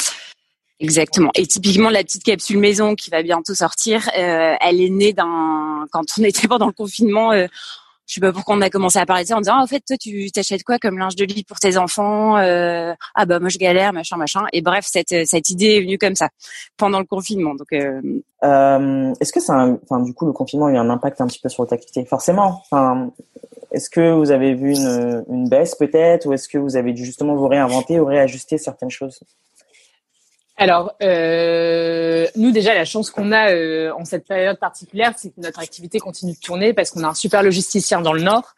Exactement. 0.79 1.33
Et 1.35 1.45
typiquement 1.45 1.91
la 1.91 2.05
petite 2.05 2.23
capsule 2.23 2.59
maison 2.59 2.95
qui 2.95 3.11
va 3.11 3.25
bientôt 3.25 3.57
sortir, 3.57 4.09
elle 4.15 4.81
est 4.81 4.91
née 4.91 5.13
d'un 5.13 5.87
quand 5.91 6.05
on 6.17 6.23
était 6.23 6.47
pendant 6.47 6.69
le 6.69 6.73
confinement 6.73 7.33
je 8.09 8.15
sais 8.15 8.21
pas 8.21 8.33
pourquoi 8.33 8.57
on 8.57 8.61
a 8.63 8.71
commencé 8.71 8.99
à 8.99 9.05
parler 9.05 9.25
de 9.25 9.29
ça 9.29 9.37
en 9.37 9.41
disant 9.41 9.57
ah, 9.57 9.63
en 9.63 9.67
fait 9.67 9.83
toi 9.87 9.97
tu 9.99 10.31
t'achètes 10.33 10.65
quoi 10.65 10.79
comme 10.79 10.99
linge 10.99 11.15
de 11.15 11.25
lit 11.25 11.45
pour 11.45 11.59
tes 11.59 11.77
enfants 11.77 12.39
euh, 12.39 12.95
ah 13.15 13.27
bah 13.27 13.39
moi 13.39 13.51
je 13.51 13.59
galère 13.59 13.93
machin 13.93 14.17
machin. 14.17 14.47
Et 14.55 14.63
bref 14.63 14.87
cette 14.89 15.15
cette 15.27 15.51
idée 15.51 15.77
est 15.77 15.81
venue 15.83 15.99
comme 15.99 16.15
ça 16.15 16.31
pendant 16.79 16.99
le 16.99 17.05
confinement. 17.05 17.55
Donc 17.55 17.69
euh... 17.75 18.01
Euh, 18.45 19.13
est-ce 19.21 19.33
que 19.33 19.41
ça 19.41 19.69
enfin 19.85 20.01
du 20.01 20.15
coup 20.15 20.25
le 20.25 20.33
confinement 20.33 20.67
a 20.67 20.73
eu 20.73 20.77
un 20.77 20.89
impact 20.89 21.21
un 21.21 21.27
petit 21.27 21.41
peu 21.41 21.51
sur 21.51 21.63
votre 21.63 21.75
activité? 21.75 22.05
Forcément. 22.07 22.63
Enfin 22.71 23.13
est-ce 23.73 23.91
que 23.91 24.13
vous 24.13 24.31
avez 24.31 24.55
vu 24.55 24.75
une, 24.75 25.25
une 25.29 25.49
baisse 25.51 25.75
peut-être? 25.75 26.25
Ou 26.27 26.33
est-ce 26.33 26.49
que 26.49 26.57
vous 26.57 26.77
avez 26.77 26.95
dû 26.95 27.05
justement 27.05 27.35
vous 27.35 27.49
réinventer 27.49 28.01
ou 28.01 28.07
réajuster 28.07 28.57
certaines 28.57 28.91
choses? 28.91 29.21
Alors, 30.59 30.97
euh, 31.03 32.27
nous 32.35 32.51
déjà, 32.51 32.75
la 32.75 32.85
chance 32.85 33.11
qu'on 33.11 33.31
a 33.31 33.53
euh, 33.53 33.93
en 33.97 34.05
cette 34.05 34.27
période 34.27 34.59
particulière, 34.59 35.15
c'est 35.17 35.31
que 35.31 35.41
notre 35.41 35.61
activité 35.61 36.01
continue 36.01 36.33
de 36.33 36.41
tourner 36.41 36.73
parce 36.73 36.91
qu'on 36.91 37.05
a 37.05 37.09
un 37.09 37.15
super 37.15 37.45
logisticien 37.45 38.01
dans 38.01 38.13
le 38.13 38.23
Nord 38.23 38.55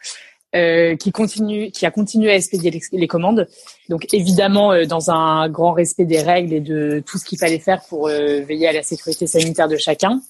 euh, 0.56 0.96
qui 0.96 1.12
continue, 1.12 1.70
qui 1.70 1.86
a 1.86 1.92
continué 1.92 2.32
à 2.32 2.34
expédier 2.34 2.72
les, 2.72 2.80
les 2.90 3.06
commandes. 3.06 3.46
Donc, 3.88 4.12
évidemment, 4.12 4.72
euh, 4.72 4.84
dans 4.84 5.12
un 5.12 5.48
grand 5.48 5.72
respect 5.72 6.06
des 6.06 6.22
règles 6.22 6.52
et 6.52 6.60
de 6.60 7.04
tout 7.06 7.18
ce 7.18 7.24
qu'il 7.24 7.38
fallait 7.38 7.60
faire 7.60 7.82
pour 7.88 8.08
euh, 8.08 8.40
veiller 8.40 8.66
à 8.66 8.72
la 8.72 8.82
sécurité 8.82 9.28
sanitaire 9.28 9.68
de 9.68 9.76
chacun. 9.76 10.20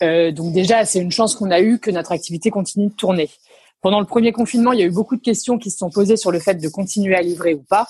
donc 0.00 0.52
déjà, 0.52 0.84
c'est 0.84 0.98
une 0.98 1.12
chance 1.12 1.36
qu'on 1.36 1.52
a 1.52 1.60
eue 1.60 1.78
que 1.78 1.92
notre 1.92 2.10
activité 2.10 2.50
continue 2.50 2.88
de 2.88 2.94
tourner. 2.94 3.30
Pendant 3.82 4.00
le 4.00 4.06
premier 4.06 4.32
confinement, 4.32 4.72
il 4.72 4.80
y 4.80 4.82
a 4.82 4.86
eu 4.86 4.90
beaucoup 4.90 5.14
de 5.14 5.22
questions 5.22 5.58
qui 5.58 5.70
se 5.70 5.78
sont 5.78 5.90
posées 5.90 6.16
sur 6.16 6.32
le 6.32 6.40
fait 6.40 6.54
de 6.54 6.68
continuer 6.68 7.14
à 7.14 7.22
livrer 7.22 7.54
ou 7.54 7.62
pas. 7.62 7.86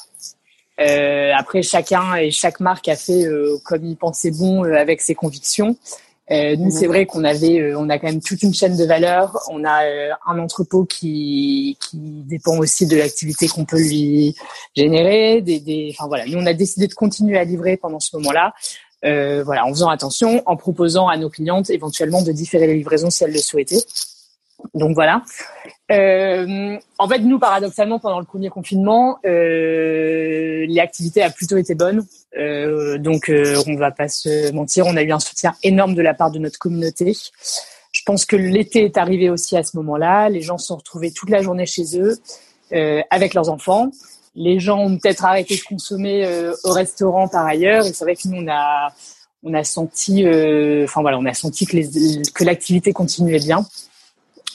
Euh, 0.80 1.32
après, 1.36 1.62
chacun 1.62 2.16
et 2.16 2.30
chaque 2.30 2.60
marque 2.60 2.88
a 2.88 2.96
fait 2.96 3.24
euh, 3.24 3.58
comme 3.64 3.84
il 3.84 3.96
pensait 3.96 4.30
bon 4.30 4.64
euh, 4.64 4.74
avec 4.74 5.00
ses 5.00 5.14
convictions. 5.14 5.76
Euh, 6.30 6.56
nous, 6.56 6.70
c'est 6.70 6.86
vrai 6.86 7.04
qu'on 7.04 7.24
avait, 7.24 7.74
on 7.74 7.90
a 7.90 7.98
quand 7.98 8.06
même 8.06 8.22
toute 8.22 8.42
une 8.42 8.54
chaîne 8.54 8.76
de 8.76 8.84
valeur. 8.84 9.36
On 9.50 9.64
a 9.64 9.82
un 10.26 10.38
entrepôt 10.38 10.84
qui 10.84 11.76
qui 11.80 11.98
dépend 11.98 12.56
aussi 12.58 12.86
de 12.86 12.96
l'activité 12.96 13.48
qu'on 13.48 13.66
peut 13.66 13.80
lui 13.80 14.34
générer. 14.74 15.42
Des, 15.42 15.60
des, 15.60 15.94
enfin 15.94 16.08
voilà, 16.08 16.24
nous 16.26 16.38
on 16.38 16.46
a 16.46 16.54
décidé 16.54 16.86
de 16.86 16.94
continuer 16.94 17.36
à 17.36 17.44
livrer 17.44 17.76
pendant 17.76 18.00
ce 18.00 18.16
moment-là. 18.16 18.54
voilà, 19.02 19.66
en 19.66 19.70
faisant 19.70 19.90
attention, 19.90 20.42
en 20.46 20.56
proposant 20.56 21.08
à 21.08 21.18
nos 21.18 21.28
clientes 21.28 21.68
éventuellement 21.68 22.22
de 22.22 22.32
différer 22.32 22.66
les 22.66 22.74
livraisons 22.74 23.10
si 23.10 23.24
elles 23.24 23.32
le 23.32 23.38
souhaitaient. 23.38 23.84
Donc 24.74 24.94
voilà. 24.94 25.22
Euh, 25.90 26.78
en 26.98 27.08
fait, 27.08 27.18
nous, 27.18 27.38
paradoxalement, 27.38 27.98
pendant 27.98 28.18
le 28.18 28.24
premier 28.24 28.48
confinement, 28.48 29.18
euh, 29.26 30.64
l'activité 30.68 31.22
a 31.22 31.30
plutôt 31.30 31.56
été 31.56 31.74
bonne. 31.74 32.06
Euh, 32.38 32.98
donc, 32.98 33.30
on 33.66 33.76
va 33.76 33.90
pas 33.90 34.08
se 34.08 34.52
mentir, 34.52 34.86
on 34.86 34.96
a 34.96 35.02
eu 35.02 35.12
un 35.12 35.20
soutien 35.20 35.54
énorme 35.62 35.94
de 35.94 36.02
la 36.02 36.14
part 36.14 36.30
de 36.30 36.38
notre 36.38 36.58
communauté. 36.58 37.14
Je 37.92 38.02
pense 38.06 38.24
que 38.24 38.36
l'été 38.36 38.84
est 38.84 38.96
arrivé 38.96 39.28
aussi 39.28 39.56
à 39.56 39.62
ce 39.62 39.76
moment-là. 39.76 40.30
Les 40.30 40.40
gens 40.40 40.56
se 40.56 40.68
sont 40.68 40.76
retrouvés 40.76 41.12
toute 41.12 41.28
la 41.28 41.42
journée 41.42 41.66
chez 41.66 41.98
eux 41.98 42.18
avec 43.10 43.34
leurs 43.34 43.50
enfants. 43.50 43.90
Les 44.34 44.60
gens 44.60 44.78
ont 44.78 44.96
peut-être 44.96 45.26
arrêté 45.26 45.56
de 45.56 45.62
consommer 45.62 46.26
au 46.64 46.72
restaurant 46.72 47.28
par 47.28 47.44
ailleurs. 47.44 47.84
Et 47.84 47.92
c'est 47.92 48.04
vrai 48.04 48.16
que 48.16 48.26
nous, 48.28 48.38
on 48.42 48.48
a, 48.48 48.88
on 49.42 49.52
a 49.52 49.62
senti, 49.62 50.24
enfin 50.84 51.02
voilà, 51.02 51.18
on 51.18 51.26
a 51.26 51.34
senti 51.34 51.66
que 51.66 52.44
l'activité 52.44 52.94
continuait 52.94 53.40
bien. 53.40 53.66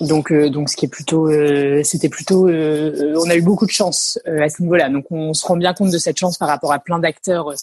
Donc, 0.02 0.32
euh, 0.32 0.50
donc, 0.50 0.70
ce 0.70 0.76
qui 0.76 0.86
est 0.86 0.90
plutôt, 0.90 1.28
euh, 1.28 1.82
c'était 1.84 2.10
plutôt, 2.10 2.48
euh, 2.48 3.16
on 3.18 3.30
a 3.30 3.36
eu 3.36 3.42
beaucoup 3.42 3.66
de 3.66 3.72
chance 3.72 4.20
à 4.26 4.50
ce 4.50 4.62
niveau-là. 4.62 4.90
Donc, 4.90 5.06
on 5.12 5.34
se 5.34 5.46
rend 5.46 5.58
bien 5.58 5.74
compte 5.74 5.92
de 5.92 5.98
cette 5.98 6.18
chance 6.18 6.38
par 6.38 6.48
rapport 6.48 6.72
à 6.72 6.80
plein 6.80 7.00
d'acteurs 7.00 7.54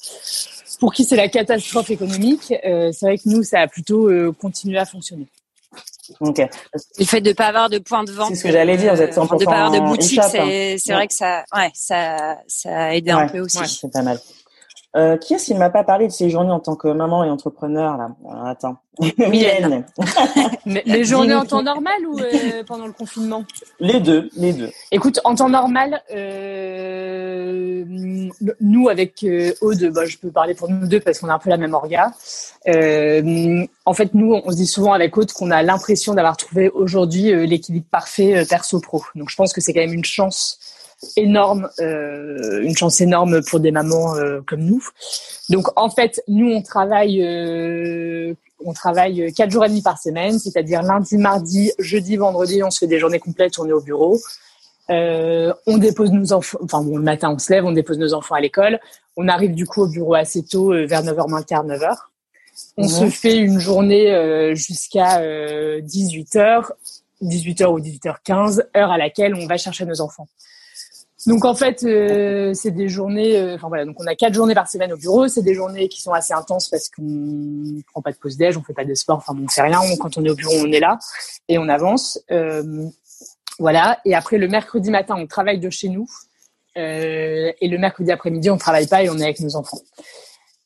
pour 0.81 0.93
qui 0.93 1.05
c'est 1.05 1.17
la 1.17 1.29
catastrophe 1.29 1.91
économique. 1.91 2.47
c'est 2.49 3.01
vrai 3.03 3.19
que 3.19 3.29
nous, 3.29 3.43
ça 3.43 3.61
a 3.61 3.69
plutôt 3.69 4.11
continué 4.33 4.79
à 4.79 4.85
fonctionner. 4.85 5.27
Ok. 6.21 6.43
Le 6.99 7.05
fait 7.05 7.21
de 7.21 7.33
pas 7.33 7.47
avoir 7.47 7.71
de 7.71 7.79
point 7.79 8.05
de 8.05 8.13
vente. 8.13 8.31
C'est 8.31 8.35
ce 8.35 8.43
que 8.43 8.53
j'allais 8.53 8.77
dire. 8.77 8.95
Vous 8.95 9.01
êtes 9.01 9.15
100% 9.15 9.39
de 9.39 9.45
pas 9.45 9.65
avoir 9.65 9.71
de 9.71 9.81
boutique, 9.81 10.21
c'est, 10.31 10.77
c'est 10.79 10.93
vrai 10.93 11.07
que 11.07 11.15
ça, 11.15 11.45
ouais, 11.55 11.71
ça, 11.73 12.39
ça 12.47 12.87
a 12.87 12.95
aidé 12.95 13.11
un 13.11 13.29
peu 13.29 13.41
aussi. 13.41 13.59
Ouais, 13.59 13.67
c'est 13.67 13.91
pas 13.91 14.03
mal. 14.03 14.21
Euh, 14.97 15.17
qui 15.17 15.35
est-ce 15.35 15.47
qui 15.47 15.55
ne 15.55 15.59
m'a 15.59 15.71
pas 15.71 15.83
parlé 15.83 16.07
de 16.07 16.13
ses 16.13 16.31
journées 16.31 16.53
en 16.53 16.61
tant 16.61 16.77
que 16.77 16.89
maman 16.89 17.25
et 17.25 17.31
entrepreneur 17.31 17.97
là? 17.97 18.09
Alors, 18.31 18.47
Attends. 18.47 18.77
Mylène. 19.19 19.85
les 20.67 21.05
journées 21.05 21.35
en 21.35 21.45
temps 21.45 21.65
normal 21.65 22.07
ou 22.07 22.19
euh, 22.21 22.63
pendant 22.65 22.87
le 22.87 22.93
confinement? 22.93 23.45
Les 23.81 23.99
deux, 23.99 24.31
les 24.37 24.53
deux. 24.53 24.71
Écoute, 24.93 25.19
en 25.25 25.35
temps 25.35 25.49
normal, 25.49 26.01
euh, 26.15 27.85
nous 28.61 28.89
avec 28.89 29.25
euh, 29.25 29.53
Aude, 29.61 29.91
bah, 29.93 30.05
je 30.05 30.17
peux 30.19 30.31
parler 30.31 30.55
pour 30.55 30.71
nous 30.71 30.87
deux 30.87 31.01
parce 31.01 31.19
qu'on 31.19 31.29
a 31.29 31.35
un 31.35 31.39
peu 31.39 31.51
la 31.51 31.57
même 31.57 31.75
orga. 31.75 32.13
Euh, 32.69 33.67
en 33.85 33.95
fait, 33.95 34.15
nous, 34.15 34.33
on 34.33 34.51
se 34.51 34.57
dit 34.57 34.67
souvent 34.67 34.93
avec 34.93 35.17
Aude 35.17 35.33
qu'on 35.33 35.51
a 35.51 35.63
l'impression 35.63 36.15
d'avoir 36.15 36.37
trouvé 36.37 36.69
aujourd'hui 36.69 37.33
euh, 37.33 37.47
l'équilibre 37.47 37.87
parfait 37.91 38.45
perso-pro. 38.49 39.03
Donc, 39.17 39.29
je 39.29 39.37
pense 39.37 39.53
que 39.53 39.61
c'est 39.61 39.73
quand 39.73 39.81
même 39.81 39.93
une 39.93 40.05
chance 40.05 40.59
énorme, 41.17 41.69
euh, 41.81 42.63
une 42.63 42.77
chance 42.77 43.01
énorme 43.01 43.43
pour 43.43 43.61
des 43.61 43.71
mamans 43.71 44.17
euh, 44.17 44.41
comme 44.47 44.61
nous. 44.61 44.83
Donc 45.51 45.69
en 45.77 45.91
fait, 45.91 46.23
nous 46.29 46.51
on 46.53 46.63
travaille, 46.63 47.23
euh, 47.23 48.35
on 48.65 48.73
travaille 48.73 49.33
quatre 49.33 49.51
jours 49.51 49.65
et 49.65 49.69
demi 49.69 49.83
par 49.83 50.01
semaine, 50.01 50.39
c'est-à-dire 50.39 50.83
lundi, 50.83 51.17
mardi, 51.17 51.73
jeudi, 51.79 52.17
vendredi, 52.17 52.63
on 52.63 52.71
se 52.71 52.79
fait 52.79 52.87
des 52.87 52.99
journées 52.99 53.21
complètes, 53.21 53.59
on 53.59 53.67
est 53.67 53.73
au 53.73 53.81
bureau. 53.81 54.19
on 54.89 55.79
dépose 55.79 56.13
nos 56.13 56.33
enfants, 56.33 56.59
enfin 56.63 56.83
bon, 56.83 56.97
le 56.97 57.03
matin 57.03 57.31
on 57.35 57.39
se 57.39 57.53
lève, 57.53 57.65
on 57.65 57.73
dépose 57.73 57.99
nos 57.99 58.15
enfants 58.15 58.35
à 58.35 58.41
l'école. 58.41 58.81
On 59.17 59.29
arrive 59.29 59.55
du 59.55 59.67
coup 59.67 59.83
au 59.83 59.89
bureau 59.89 60.15
assez 60.15 60.43
tôt, 60.43 60.71
vers 60.71 61.03
9h 61.03 61.29
moins 61.29 61.43
quart, 61.43 61.65
9h. 61.65 61.95
On 62.77 62.89
se 62.89 63.07
fait 63.07 63.37
une 63.37 63.59
journée 63.59 64.55
jusqu'à 64.55 65.21
18h, 65.21 66.71
18h 67.23 67.67
ou 67.67 67.81
18h15, 67.81 68.65
heure 68.77 68.91
à 68.91 68.99
laquelle 68.99 69.35
on 69.35 69.47
va 69.47 69.57
chercher 69.57 69.85
nos 69.85 70.01
enfants. 70.01 70.29
Donc 71.27 71.45
en 71.45 71.55
fait, 71.55 71.85
euh, 71.85 72.53
c'est 72.55 72.71
des 72.71 72.89
journées. 72.89 73.39
Euh, 73.39 73.55
enfin 73.55 73.69
voilà, 73.69 73.85
donc 73.85 73.97
on 73.99 74.07
a 74.07 74.15
quatre 74.15 74.35
journées 74.35 74.55
par 74.55 74.69
semaine 74.69 74.93
au 74.93 74.97
bureau. 74.97 75.27
C'est 75.29 75.43
des 75.43 75.55
journées 75.55 75.89
qui 75.89 76.03
sont 76.03 76.13
assez 76.13 76.35
intenses 76.35 76.69
parce 76.69 76.89
qu'on 76.89 77.83
prend 77.93 78.03
pas 78.03 78.13
de 78.13 78.17
pause 78.17 78.37
déj, 78.37 78.57
on 78.57 78.63
fait 78.63 78.75
pas 78.75 78.85
de 78.85 78.95
sport. 78.95 79.19
Enfin 79.19 79.35
on 79.43 79.49
fait 79.49 79.63
rien. 79.63 79.81
quand 79.99 80.19
on 80.19 80.25
est 80.25 80.31
au 80.31 80.35
bureau, 80.35 80.55
on 80.59 80.73
est 80.73 80.81
là 80.81 80.99
et 81.49 81.59
on 81.59 81.69
avance. 81.69 82.21
Euh, 82.31 82.85
voilà. 83.59 84.01
Et 84.05 84.15
après 84.15 84.39
le 84.39 84.49
mercredi 84.49 84.91
matin, 84.91 85.15
on 85.19 85.27
travaille 85.27 85.61
de 85.61 85.71
chez 85.71 85.89
nous. 85.89 86.07
et 86.77 87.69
le 87.69 87.79
mercredi 87.79 88.11
après-midi, 88.11 88.51
on 88.51 88.59
travaille 88.59 88.87
pas 88.87 89.03
et 89.03 89.09
on 89.09 89.19
est 89.19 89.25
avec 89.25 89.41
nos 89.41 89.57
enfants. 89.57 89.81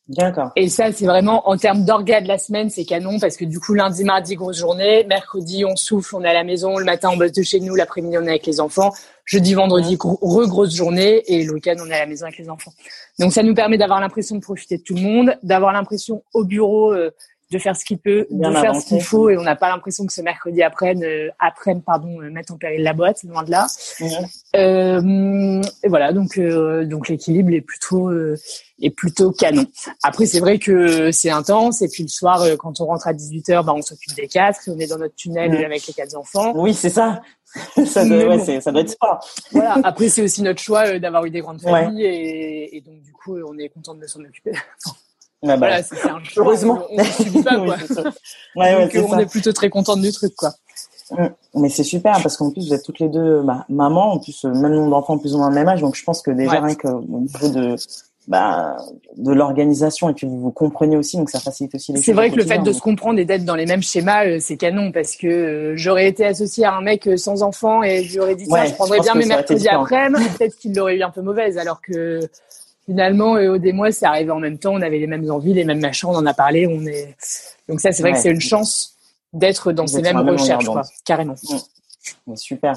D'accord. 0.09 0.51
Et 0.55 0.69
ça, 0.69 0.91
c'est 0.91 1.05
vraiment 1.05 1.47
en 1.47 1.55
termes 1.55 1.85
d'orga 1.85 2.19
de 2.19 2.27
la 2.27 2.39
semaine, 2.39 2.71
c'est 2.71 2.83
canon 2.83 3.19
parce 3.19 3.37
que 3.37 3.45
du 3.45 3.59
coup, 3.59 3.75
lundi, 3.75 4.03
mardi, 4.03 4.33
grosse 4.33 4.57
journée. 4.57 5.05
Mercredi, 5.07 5.65
on 5.65 5.75
souffle, 5.75 6.15
on 6.15 6.23
est 6.23 6.27
à 6.27 6.33
la 6.33 6.43
maison. 6.43 6.79
Le 6.79 6.85
matin, 6.85 7.09
on 7.13 7.17
bosse 7.17 7.31
de 7.31 7.43
chez 7.43 7.59
nous. 7.59 7.75
L'après-midi, 7.75 8.17
on 8.17 8.23
est 8.23 8.29
avec 8.29 8.47
les 8.47 8.59
enfants. 8.59 8.91
Jeudi, 9.25 9.53
vendredi, 9.53 9.97
re-grosse 9.99 10.73
journée. 10.73 11.21
Et 11.27 11.43
le 11.43 11.53
week-end, 11.53 11.75
on 11.79 11.87
est 11.91 11.93
à 11.93 11.99
la 11.99 12.05
maison 12.07 12.25
avec 12.25 12.39
les 12.39 12.49
enfants. 12.49 12.73
Donc, 13.19 13.33
ça 13.33 13.43
nous 13.43 13.53
permet 13.53 13.77
d'avoir 13.77 14.01
l'impression 14.01 14.35
de 14.35 14.41
profiter 14.41 14.77
de 14.77 14.83
tout 14.83 14.95
le 14.95 15.01
monde, 15.01 15.37
d'avoir 15.43 15.73
l'impression 15.73 16.23
au 16.33 16.43
bureau 16.43 16.91
euh, 16.91 17.11
de 17.51 17.57
faire 17.57 17.75
ce 17.75 17.83
qu'il 17.83 17.97
peut, 17.97 18.27
de 18.29 18.51
faire 18.53 18.75
ce 18.75 18.85
qu'il 18.85 19.01
faut, 19.01 19.29
et 19.29 19.37
on 19.37 19.41
n'a 19.41 19.55
pas 19.55 19.69
l'impression 19.69 20.05
que 20.05 20.13
ce 20.13 20.21
mercredi 20.21 20.61
après, 20.61 20.95
euh, 20.95 21.29
après 21.39 21.75
pardon, 21.83 22.21
euh, 22.21 22.29
mettre 22.29 22.53
en 22.53 22.57
péril 22.57 22.83
la 22.83 22.93
boîte, 22.93 23.23
loin 23.23 23.41
de 23.43 23.49
là. 23.49 23.65
Euh, 24.55 25.61
et 25.83 25.87
voilà, 25.87 26.13
donc 26.13 26.37
euh, 26.37 26.85
donc 26.85 27.09
l'équilibre 27.09 27.51
est 27.51 27.61
plutôt 27.61 28.09
euh, 28.09 28.37
est 28.79 28.91
plutôt 28.91 29.31
canon. 29.31 29.65
Après, 30.03 30.27
c'est 30.27 30.39
vrai 30.39 30.59
que 30.59 31.11
c'est 31.11 31.31
intense, 31.31 31.81
et 31.81 31.87
puis 31.87 32.03
le 32.03 32.09
soir, 32.09 32.45
quand 32.59 32.81
on 32.81 32.85
rentre 32.85 33.07
à 33.07 33.13
18 33.13 33.49
h 33.49 33.65
bah, 33.65 33.73
on 33.75 33.81
s'occupe 33.81 34.15
des 34.15 34.27
quatre, 34.27 34.67
et 34.67 34.71
on 34.71 34.77
est 34.77 34.87
dans 34.87 34.99
notre 34.99 35.15
tunnel 35.15 35.51
avec 35.65 35.87
les 35.87 35.93
quatre 35.93 36.15
enfants. 36.15 36.53
Oui, 36.55 36.75
c'est 36.75 36.89
ça. 36.89 37.21
ça, 37.85 38.05
doit, 38.05 38.25
ouais, 38.25 38.61
ça 38.61 38.71
doit 38.71 38.81
être 38.81 38.91
sport. 38.91 39.27
voilà. 39.51 39.79
Après, 39.83 40.07
c'est 40.09 40.21
aussi 40.21 40.43
notre 40.43 40.61
choix 40.61 40.99
d'avoir 40.99 41.25
eu 41.25 41.31
des 41.31 41.41
grandes 41.41 41.61
familles, 41.61 42.05
et, 42.05 42.77
et, 42.77 42.81
donc 42.81 43.01
du 43.01 43.11
coup, 43.11 43.35
on 43.39 43.57
est 43.57 43.69
content 43.69 43.95
de 43.95 44.05
s'en 44.05 44.19
occuper. 44.19 44.51
Ah 45.41 45.47
bah, 45.47 45.57
voilà, 45.57 45.83
c'est 45.83 45.95
un 46.09 46.21
choix. 46.23 46.43
Heureusement. 46.43 46.83
On, 46.91 46.99
on 46.99 47.03
subit 47.03 47.43
pas, 47.43 47.55
quoi. 47.65 47.77
ouais, 48.55 48.75
ouais, 48.75 48.89
Donc, 48.93 49.11
on 49.11 49.17
est 49.19 49.25
plutôt 49.25 49.53
très 49.53 49.69
content 49.69 49.95
du 49.95 50.11
truc, 50.11 50.35
quoi. 50.35 50.51
Mm. 51.11 51.27
Mais 51.55 51.69
c'est 51.69 51.83
super 51.83 52.21
parce 52.21 52.37
qu'en 52.37 52.51
plus 52.51 52.67
vous 52.67 52.73
êtes 52.73 52.83
toutes 52.83 52.99
les 52.99 53.09
deux 53.09 53.41
bah, 53.41 53.65
mamans, 53.69 54.13
en 54.13 54.19
plus 54.19 54.43
même 54.43 54.73
nombre 54.73 54.91
d'enfants 54.91 55.17
plus 55.17 55.33
ou 55.33 55.39
moins 55.39 55.49
le 55.49 55.55
même 55.55 55.67
âge, 55.67 55.81
donc 55.81 55.95
je 55.95 56.03
pense 56.03 56.21
que 56.21 56.31
déjà 56.31 56.61
rien 56.61 56.75
que 56.75 56.87
au 56.87 57.19
niveau 57.19 57.49
de 57.49 57.75
bah, 58.27 58.77
de 59.17 59.33
l'organisation 59.33 60.07
et 60.07 60.13
puis 60.13 60.27
vous 60.27 60.39
vous 60.39 60.51
comprenez 60.51 60.95
aussi, 60.95 61.17
donc 61.17 61.31
ça 61.31 61.39
facilite 61.39 61.73
aussi 61.73 61.91
les 61.91 61.97
choses. 61.97 62.05
C'est 62.05 62.13
vrai 62.13 62.29
que 62.29 62.35
le 62.35 62.45
fait 62.45 62.59
de 62.59 62.71
se 62.71 62.79
comprendre 62.79 63.17
et 63.17 63.25
d'être 63.25 63.43
dans 63.43 63.55
les 63.55 63.65
mêmes 63.65 63.81
schémas, 63.81 64.25
euh, 64.27 64.37
c'est 64.39 64.55
canon 64.55 64.91
parce 64.91 65.15
que 65.15 65.27
euh, 65.27 65.73
j'aurais 65.75 66.07
été 66.07 66.23
associée 66.25 66.65
à 66.65 66.75
un 66.75 66.81
mec 66.81 67.07
euh, 67.07 67.17
sans 67.17 67.41
enfant 67.41 67.81
et 67.81 68.03
je 68.03 68.13
lui 68.13 68.19
aurais 68.19 68.35
dit 68.35 68.45
tiens, 68.45 68.65
je 68.65 68.73
prendrais 68.73 68.99
bien 68.99 69.15
mes 69.15 69.25
mercredis 69.25 69.67
après, 69.67 70.09
peut-être 70.09 70.55
qu'il 70.57 70.75
l'aurait 70.75 70.97
eu 70.97 71.01
un 71.01 71.09
peu 71.09 71.23
mauvaise, 71.23 71.57
alors 71.57 71.81
que 71.81 72.19
finalement, 72.89 73.35
euh, 73.35 73.53
au 73.53 73.57
des 73.59 73.71
mois, 73.71 73.91
c'est 73.91 74.07
arrivé 74.07 74.31
en 74.31 74.39
même 74.39 74.57
temps. 74.57 74.73
On 74.73 74.81
avait 74.81 74.97
les 74.97 75.05
mêmes 75.05 75.29
envies, 75.29 75.53
les 75.53 75.63
mêmes 75.63 75.79
machins. 75.79 76.09
On 76.09 76.15
en 76.15 76.25
a 76.25 76.33
parlé. 76.33 76.65
On 76.65 76.83
est 76.87 77.15
donc 77.67 77.79
ça, 77.79 77.91
c'est 77.91 78.01
vrai 78.01 78.13
que 78.13 78.17
c'est 78.17 78.31
une 78.31 78.41
chance 78.41 78.95
d'être 79.31 79.71
dans 79.71 79.85
ces 79.85 80.01
mêmes 80.01 80.17
recherches, 80.17 80.65
quoi, 80.65 80.81
carrément. 81.05 81.35
Super. 82.35 82.75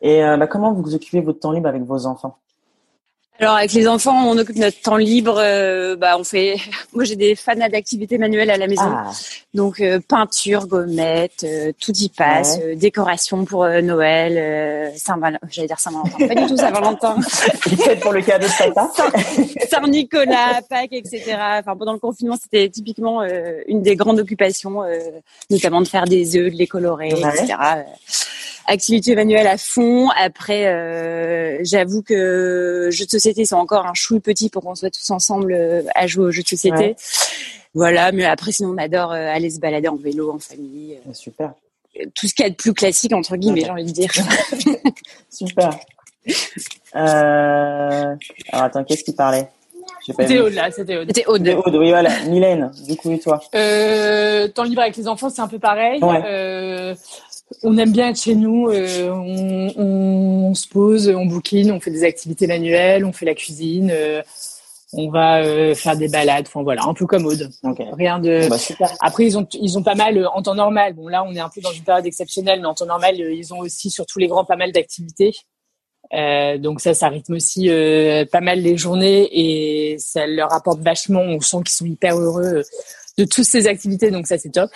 Et 0.00 0.24
euh, 0.24 0.38
bah, 0.38 0.46
comment 0.46 0.72
vous 0.72 0.94
occupez 0.94 1.20
votre 1.20 1.40
temps 1.40 1.52
libre 1.52 1.68
avec 1.68 1.82
vos 1.82 2.06
enfants? 2.06 2.38
Alors 3.40 3.56
avec 3.56 3.72
les 3.72 3.88
enfants, 3.88 4.28
on 4.28 4.36
occupe 4.36 4.56
notre 4.56 4.80
temps 4.82 4.98
libre. 4.98 5.36
Euh, 5.38 5.96
bah 5.96 6.16
on 6.18 6.24
fait. 6.24 6.56
Moi 6.92 7.04
j'ai 7.04 7.16
des 7.16 7.34
fans 7.34 7.56
d'activités 7.56 8.18
manuelles 8.18 8.50
à 8.50 8.58
la 8.58 8.66
maison, 8.66 8.82
ah. 8.84 9.10
donc 9.54 9.80
euh, 9.80 9.98
peinture, 10.06 10.66
gommette, 10.66 11.44
euh, 11.44 11.72
tout 11.80 11.92
y 11.96 12.10
passe. 12.10 12.58
décoration 12.76 13.46
pour 13.46 13.66
Noël, 13.66 14.92
Saint 14.96 15.16
Valentin. 15.16 15.46
J'allais 15.50 15.68
dire 15.68 15.80
Saint 15.80 15.90
Valentin, 15.90 16.28
pas 16.28 16.34
du 16.34 16.46
tout 16.46 16.56
Saint 16.56 16.70
Valentin. 16.70 17.16
Peut-être 17.62 18.00
pour 18.02 18.12
le 18.12 18.20
cadeau 18.20 18.46
de 18.46 18.72
papa. 18.74 18.90
Saint 19.70 19.88
Nicolas, 19.88 20.60
Pâques, 20.68 20.92
etc. 20.92 21.36
Enfin 21.60 21.76
pendant 21.76 21.94
le 21.94 21.98
confinement, 21.98 22.36
c'était 22.40 22.68
typiquement 22.68 23.22
une 23.66 23.82
des 23.82 23.96
grandes 23.96 24.18
occupations, 24.18 24.82
notamment 25.48 25.80
de 25.80 25.88
faire 25.88 26.04
des 26.04 26.36
œufs, 26.36 26.52
de 26.52 26.58
les 26.58 26.66
colorer, 26.66 27.08
etc. 27.08 27.56
activité 28.66 29.14
manuelle 29.14 29.46
à 29.46 29.58
fond. 29.58 30.08
Après, 30.16 30.64
j'avoue 31.64 32.02
que 32.02 32.88
jeux 32.90 33.04
de 33.04 33.10
société 33.10 33.44
sont 33.44 33.56
encore 33.56 33.86
un 33.86 33.94
chou 33.94 34.20
petit 34.20 34.48
pour 34.48 34.62
qu'on 34.62 34.74
soit 34.74 34.90
tous 34.90 35.10
ensemble 35.10 35.56
à 35.94 36.06
jouer 36.06 36.26
aux 36.26 36.30
jeux 36.30 36.42
de 36.42 36.48
société. 36.48 36.96
Voilà, 37.74 38.10
mais 38.10 38.24
après 38.24 38.50
sinon 38.50 38.70
on 38.70 38.78
adore 38.78 39.12
aller 39.12 39.50
se 39.50 39.60
balader 39.60 39.88
en 39.88 39.96
vélo, 39.96 40.32
en 40.32 40.38
famille. 40.38 40.98
Super. 41.12 41.52
Tout 42.14 42.26
ce 42.26 42.34
qu'il 42.34 42.44
y 42.44 42.46
a 42.46 42.50
de 42.50 42.56
plus 42.56 42.74
classique 42.74 43.12
entre 43.12 43.36
guillemets, 43.36 43.62
j'ai 43.62 43.70
envie 43.70 43.84
de 43.84 43.90
dire. 43.90 44.10
Super. 45.30 45.78
Euh... 46.96 48.14
Alors 48.52 48.64
attends, 48.64 48.84
qu'est-ce 48.84 49.04
qui 49.04 49.12
parlait? 49.12 49.48
C'était 50.04 50.38
Aude 50.38 50.54
là, 50.54 50.70
c'était 50.70 50.96
Aude. 50.96 51.06
C'était 51.08 51.26
Aude. 51.26 51.48
Aude, 51.48 51.76
oui 51.76 51.90
voilà. 51.90 52.10
Mylène, 52.26 52.70
du 52.86 52.96
coup 52.96 53.12
et 53.12 53.18
toi? 53.18 53.40
Euh, 53.54 54.48
Temps 54.48 54.64
libre 54.64 54.82
avec 54.82 54.96
les 54.96 55.08
enfants, 55.08 55.28
c'est 55.28 55.42
un 55.42 55.48
peu 55.48 55.58
pareil. 55.58 56.02
Ouais. 56.02 56.22
Euh, 56.24 56.94
on 57.62 57.76
aime 57.78 57.92
bien 57.92 58.08
être 58.10 58.20
chez 58.20 58.34
nous, 58.34 58.68
euh, 58.68 59.10
on, 59.10 59.72
on, 59.76 60.54
se 60.54 60.68
pose, 60.68 61.08
on 61.08 61.26
bouquine, 61.26 61.72
on 61.72 61.80
fait 61.80 61.90
des 61.90 62.04
activités 62.04 62.46
manuelles, 62.46 63.04
on 63.04 63.12
fait 63.12 63.26
la 63.26 63.34
cuisine, 63.34 63.90
euh, 63.92 64.22
on 64.92 65.08
va 65.08 65.42
euh, 65.42 65.74
faire 65.74 65.96
des 65.96 66.08
balades, 66.08 66.46
enfin 66.48 66.62
voilà, 66.62 66.82
un 66.84 66.94
peu 66.94 67.06
comme 67.06 67.26
Aude. 67.26 67.50
Ok. 67.62 67.80
Rien 67.96 68.18
de. 68.18 68.48
Bah, 68.48 68.58
super. 68.58 68.90
Après, 69.00 69.24
ils 69.24 69.38
ont, 69.38 69.46
ils 69.54 69.78
ont 69.78 69.82
pas 69.82 69.94
mal 69.94 70.18
euh, 70.18 70.28
en 70.30 70.42
temps 70.42 70.54
normal. 70.54 70.94
Bon, 70.94 71.08
là, 71.08 71.24
on 71.24 71.34
est 71.34 71.40
un 71.40 71.48
peu 71.48 71.60
dans 71.60 71.72
une 71.72 71.84
période 71.84 72.06
exceptionnelle, 72.06 72.60
mais 72.60 72.66
en 72.66 72.74
temps 72.74 72.86
normal, 72.86 73.14
euh, 73.20 73.32
ils 73.32 73.54
ont 73.54 73.58
aussi 73.58 73.90
sur 73.90 74.06
tous 74.06 74.18
les 74.18 74.26
grands 74.26 74.44
pas 74.44 74.56
mal 74.56 74.72
d'activités. 74.72 75.32
Euh, 76.12 76.58
donc 76.58 76.80
ça, 76.80 76.92
ça 76.92 77.08
rythme 77.08 77.34
aussi 77.34 77.70
euh, 77.70 78.24
pas 78.24 78.40
mal 78.40 78.58
les 78.60 78.76
journées 78.76 79.28
et 79.32 79.96
ça 79.98 80.26
leur 80.26 80.52
apporte 80.52 80.80
vachement. 80.80 81.20
On 81.20 81.40
sent 81.40 81.58
qu'ils 81.58 81.74
sont 81.74 81.86
hyper 81.86 82.18
heureux 82.18 82.64
de 83.16 83.24
toutes 83.24 83.44
ces 83.44 83.68
activités, 83.68 84.10
donc 84.10 84.26
ça 84.26 84.38
c'est 84.38 84.50
top. 84.50 84.70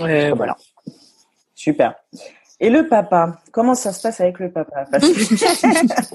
Euh, 0.00 0.34
voilà. 0.34 0.56
Super. 1.58 1.94
Et 2.60 2.70
le 2.70 2.86
papa, 2.86 3.40
comment 3.50 3.74
ça 3.74 3.92
se 3.92 4.00
passe 4.00 4.20
avec 4.20 4.38
le 4.38 4.48
papa? 4.48 4.86
Parce 4.90 5.04
que 5.08 6.14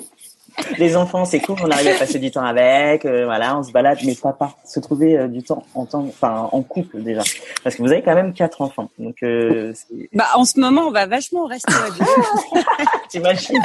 les 0.77 0.95
enfants, 0.95 1.25
c'est 1.25 1.41
cool, 1.41 1.57
on 1.61 1.69
arrive 1.69 1.89
à 1.89 1.99
passer 1.99 2.17
du 2.17 2.31
temps 2.31 2.45
avec, 2.45 3.03
euh, 3.03 3.25
voilà, 3.25 3.57
on 3.57 3.63
se 3.63 3.73
balade, 3.73 3.97
mais 4.05 4.15
papa, 4.15 4.53
se 4.63 4.79
trouver 4.79 5.17
euh, 5.17 5.27
du 5.27 5.43
temps 5.43 5.65
en 5.75 5.85
temps, 5.85 6.05
enfin 6.07 6.47
en 6.49 6.61
couple 6.61 7.01
déjà, 7.01 7.23
parce 7.61 7.75
que 7.75 7.81
vous 7.81 7.91
avez 7.91 8.01
quand 8.01 8.15
même 8.15 8.33
quatre 8.33 8.61
enfants, 8.61 8.89
donc 8.97 9.17
euh, 9.23 9.73
Bah 10.13 10.27
en 10.35 10.45
ce 10.45 10.57
moment, 10.61 10.83
on 10.83 10.91
va 10.91 11.07
vachement 11.07 11.45
rester 11.45 11.73
à 11.73 11.89
deux. 11.89 12.61
t'imagines? 13.09 13.63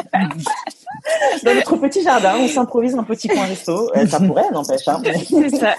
Dans 1.45 1.55
notre 1.55 1.77
petit 1.77 2.03
jardin, 2.03 2.39
on 2.41 2.49
s'improvise 2.49 2.97
un 2.97 3.05
petit 3.05 3.29
coin 3.29 3.45
resto, 3.45 3.89
ça 4.09 4.19
pourrait, 4.19 4.51
n'empêche. 4.51 4.89
Hein. 4.89 5.01
C'est 5.05 5.57
ça. 5.57 5.77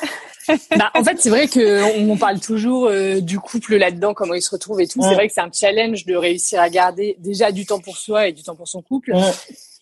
Bah, 0.78 0.92
en 0.96 1.04
fait, 1.04 1.18
c'est 1.20 1.30
vrai 1.30 1.48
que 1.48 2.00
on 2.10 2.18
parle 2.18 2.40
toujours 2.40 2.88
euh, 2.88 3.20
du 3.20 3.40
couple 3.40 3.76
là-dedans, 3.76 4.14
comment 4.14 4.34
ils 4.34 4.42
se 4.42 4.52
retrouvent 4.52 4.82
et 4.82 4.88
tout. 4.88 5.00
Ouais. 5.00 5.10
C'est 5.10 5.16
vrai 5.16 5.28
que 5.28 5.34
c'est 5.34 5.42
un 5.42 5.52
challenge 5.52 6.06
de 6.06 6.16
réussir 6.16 6.62
à 6.62 6.70
garder 6.70 7.16
déjà 7.20 7.52
du 7.52 7.66
temps 7.66 7.80
pour 7.80 7.98
soi 7.98 8.28
et 8.28 8.34
du 8.34 8.44
temps 8.44 8.56
pour 8.56 8.68
son 8.68 8.82
couple. 8.82 9.14
Ouais. 9.14 9.32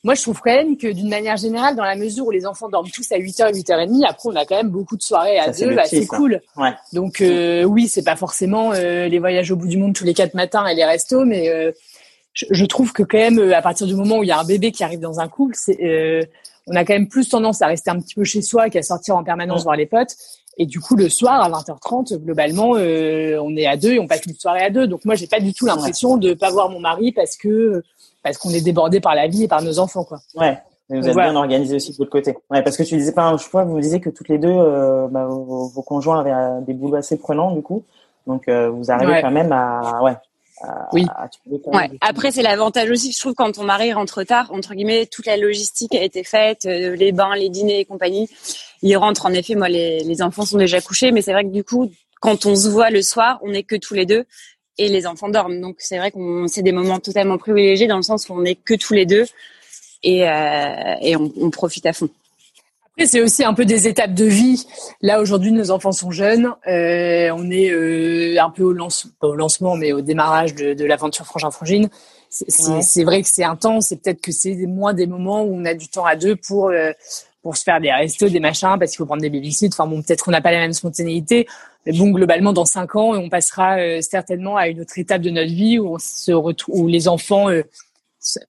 Moi, 0.04 0.14
je 0.16 0.22
trouve 0.22 0.40
quand 0.42 0.54
même 0.54 0.78
que 0.78 0.88
d'une 0.88 1.10
manière 1.10 1.38
générale, 1.38 1.76
dans 1.76 1.84
la 1.84 1.96
mesure 1.96 2.28
où 2.28 2.32
les 2.32 2.46
enfants 2.46 2.70
dorment 2.70 2.90
tous 2.90 3.12
à 3.12 3.18
8h, 3.18 3.52
8h30, 3.52 4.06
après, 4.08 4.30
on 4.30 4.36
a 4.36 4.46
quand 4.46 4.56
même 4.56 4.70
beaucoup 4.70 4.96
de 4.96 5.02
soirées 5.02 5.40
à 5.40 5.52
Ça, 5.52 5.66
deux, 5.66 5.76
bah, 5.76 5.84
c'est 5.86 6.06
cool. 6.06 6.40
Ouais. 6.56 6.74
Donc, 6.94 7.20
euh, 7.22 7.64
oui, 7.64 7.88
c'est 7.88 8.04
pas 8.04 8.16
forcément 8.16 8.72
euh, 8.74 9.08
les 9.08 9.20
voyages 9.20 9.52
au 9.52 9.56
bout 9.56 9.68
du 9.68 9.78
monde 9.78 9.94
tous 9.94 10.06
les 10.06 10.14
quatre 10.14 10.36
matins 10.36 10.66
et 10.68 10.76
les 10.76 10.86
restos, 10.86 11.26
mais 11.26 11.50
euh, 11.50 11.72
je, 12.34 12.66
trouve 12.66 12.94
que 12.94 13.04
quand 13.04 13.18
même, 13.18 13.52
à 13.52 13.62
partir 13.62 13.88
du 13.88 13.96
moment 13.96 14.20
où 14.20 14.24
il 14.24 14.28
y 14.28 14.32
a 14.32 14.40
un 14.40 14.46
bébé 14.46 14.72
qui 14.72 14.84
arrive 14.84 15.00
dans 15.00 15.20
un 15.20 15.28
couple, 15.28 15.56
c'est, 15.58 15.84
euh, 15.84 16.24
on 16.68 16.76
a 16.76 16.86
quand 16.86 16.94
même 16.94 17.08
plus 17.08 17.30
tendance 17.30 17.62
à 17.62 17.68
rester 17.68 17.90
un 17.90 18.00
petit 18.00 18.16
peu 18.16 18.24
chez 18.24 18.42
soi 18.42 18.70
qu'à 18.70 18.84
sortir 18.84 19.16
en 19.18 19.24
permanence 19.24 19.60
Ouais. 19.60 19.64
voir 19.64 19.76
les 19.76 19.88
potes. 19.88 20.16
Et 20.58 20.66
du 20.66 20.80
coup, 20.80 20.96
le 20.96 21.08
soir 21.10 21.42
à 21.42 21.50
20h30, 21.50 22.18
globalement, 22.18 22.76
euh, 22.76 23.38
on 23.42 23.56
est 23.56 23.68
à 23.68 23.78
deux 23.78 23.94
et 23.94 24.00
on 24.00 24.08
passe 24.08 24.26
une 24.26 24.34
soirée 24.34 24.64
à 24.64 24.70
deux. 24.70 24.88
Donc 24.88 25.06
moi, 25.06 25.16
j'ai 25.16 25.28
pas 25.28 25.40
du 25.40 25.54
tout 25.54 25.66
l'impression 25.66 26.18
de 26.18 26.34
pas 26.34 26.50
voir 26.50 26.70
mon 26.70 26.80
mari 26.80 27.12
parce 27.12 27.38
que 27.38 27.84
parce 28.24 28.38
qu'on 28.38 28.50
est 28.50 28.62
débordé 28.62 29.00
par 29.00 29.16
la 29.16 29.28
vie 29.28 29.44
et 29.44 29.48
par 29.48 29.62
nos 29.62 29.80
enfants, 29.80 30.04
quoi. 30.04 30.20
Ouais. 30.36 30.58
Mais 30.90 31.00
vous 31.00 31.08
êtes 31.08 31.14
voilà. 31.14 31.32
bien 31.32 31.40
organisé 31.40 31.76
aussi 31.76 31.92
de 31.92 31.98
l'autre 32.00 32.12
côté. 32.12 32.38
Ouais, 32.50 32.62
parce 32.62 32.78
que 32.78 32.84
tu 32.84 32.96
disais 32.96 33.12
pas 33.12 33.26
un 33.26 33.38
choix, 33.38 33.64
vous 33.66 33.76
me 33.76 33.82
disiez 33.82 34.00
que 34.00 34.10
toutes 34.10 34.30
les 34.30 34.38
deux, 34.38 34.48
euh, 34.50 35.08
bah, 35.10 35.26
vos, 35.26 35.68
vos 35.68 35.82
conjoints 35.82 36.20
avaient 36.20 36.32
euh, 36.32 36.62
des 36.62 36.74
boulots 36.74 36.96
assez 36.96 37.18
prenants 37.18 37.52
du 37.52 37.62
coup, 37.62 37.84
donc 38.26 38.48
euh, 38.48 38.70
vous 38.70 38.90
arrivez 38.90 39.12
Ouais. 39.14 39.22
quand 39.22 39.32
même 39.32 39.52
à, 39.52 40.02
ouais, 40.02 40.16
à, 40.62 40.90
Oui. 40.94 41.06
à 41.16 41.30
même 41.46 41.60
Ouais. 41.66 41.90
Après, 42.02 42.32
c'est 42.32 42.42
l'avantage 42.42 42.90
aussi, 42.90 43.12
je 43.12 43.20
trouve, 43.20 43.34
quand 43.34 43.52
ton 43.52 43.64
mari 43.64 43.94
rentre 43.94 44.24
tard, 44.24 44.52
entre 44.52 44.74
guillemets, 44.74 45.06
toute 45.06 45.26
la 45.26 45.38
logistique 45.38 45.94
a 45.96 46.04
été 46.04 46.24
faite, 46.24 46.66
euh, 46.66 46.96
les 46.96 47.12
bains, 47.12 47.36
les 47.36 47.50
dîners 47.50 47.80
et 47.80 47.86
compagnie. 47.86 48.30
Il 48.82 48.96
rentre, 48.98 49.26
en 49.26 49.34
effet, 49.34 49.56
moi, 49.56 49.70
les, 49.70 50.00
les 50.04 50.22
enfants 50.22 50.46
sont 50.46 50.58
déjà 50.58 50.82
couchés, 50.82 51.12
mais 51.12 51.22
c'est 51.22 51.34
vrai 51.34 51.44
que 51.44 51.52
du 51.52 51.64
coup, 51.64 51.92
quand 52.22 52.46
on 52.46 52.56
se 52.56 52.68
voit 52.70 52.90
le 52.90 53.02
soir, 53.02 53.40
on 53.44 53.52
n'est 53.52 53.64
que 53.64 53.76
tous 53.76 53.94
les 53.94 54.06
deux 54.06 54.26
et 54.78 54.90
les 54.90 55.08
enfants 55.08 55.30
dorment. 55.30 55.60
Donc, 55.62 55.76
c'est 55.80 55.98
vrai 55.98 56.12
qu'on 56.12 56.48
c'est 56.48 56.62
des 56.62 56.72
moments 56.72 57.00
totalement 57.00 57.38
privilégiés 57.38 57.88
dans 57.88 57.98
le 57.98 58.04
sens 58.04 58.30
où 58.30 58.34
on 58.34 58.42
n'est 58.42 58.56
que 58.56 58.76
tous 58.76 58.94
les 58.94 59.06
deux 59.06 59.26
et, 60.04 60.28
euh, 60.30 60.96
et 61.02 61.16
on, 61.16 61.32
on 61.42 61.50
profite 61.50 61.86
à 61.86 61.94
fond. 61.94 62.10
C'est 63.06 63.22
aussi 63.22 63.44
un 63.44 63.54
peu 63.54 63.66
des 63.66 63.88
étapes 63.88 64.14
de 64.14 64.26
vie. 64.26 64.66
Là, 65.02 65.22
aujourd'hui, 65.22 65.52
nos 65.52 65.70
enfants 65.72 65.92
sont 65.92 66.10
jeunes. 66.12 66.48
Euh, 66.68 67.30
on 67.36 67.50
est 67.52 67.70
euh, 67.70 68.42
un 68.42 68.50
peu 68.50 68.64
au, 68.64 68.74
lance, 68.74 69.08
pas 69.20 69.28
au 69.28 69.36
lancement, 69.36 69.76
mais 69.76 69.94
au 69.94 70.02
démarrage 70.02 70.56
de, 70.56 70.74
de 70.74 70.86
l'aventure 70.86 71.26
Frangin-Frangine. 71.26 71.90
C'est 72.30 73.00
Ouais. 73.00 73.04
vrai 73.06 73.22
que 73.22 73.30
c'est 73.30 73.44
intense. 73.44 73.88
C'est 73.88 74.02
peut-être 74.02 74.20
que 74.22 74.32
c'est 74.32 74.56
moins 74.66 74.94
des 74.94 75.08
moments 75.08 75.44
où 75.44 75.56
on 75.56 75.64
a 75.66 75.74
du 75.74 75.88
temps 75.88 76.06
à 76.06 76.16
deux 76.16 76.36
pour 76.36 76.70
euh, 76.70 76.92
pour 77.44 77.56
se 77.56 77.64
faire 77.64 77.80
des 77.80 77.92
restos, 77.92 78.28
des 78.28 78.42
machins, 78.42 78.76
parce 78.78 78.92
qu'il 78.92 78.98
faut 78.98 79.06
prendre 79.06 79.22
des 79.22 79.30
babysites. 79.30 79.74
Enfin 79.74 79.88
bon, 79.88 80.02
peut-être 80.02 80.26
qu'on 80.26 80.32
n'a 80.32 80.42
pas 80.42 80.52
la 80.52 80.58
même 80.58 80.74
spontanéité. 80.74 81.48
Mais 81.86 81.94
bon, 81.94 82.10
globalement, 82.10 82.52
dans 82.52 82.66
cinq 82.66 82.96
ans, 82.98 83.12
on 83.14 83.30
passera 83.30 83.78
euh, 83.78 84.02
certainement 84.02 84.58
à 84.58 84.68
une 84.68 84.82
autre 84.82 84.98
étape 85.00 85.22
de 85.22 85.30
notre 85.30 85.52
vie 85.54 85.80
où 85.80 85.94
on 85.96 86.00
se 86.00 86.34
retrouve, 86.34 86.82
où 86.82 86.88
les 86.88 87.08
enfants 87.08 87.50
euh, 87.50 87.62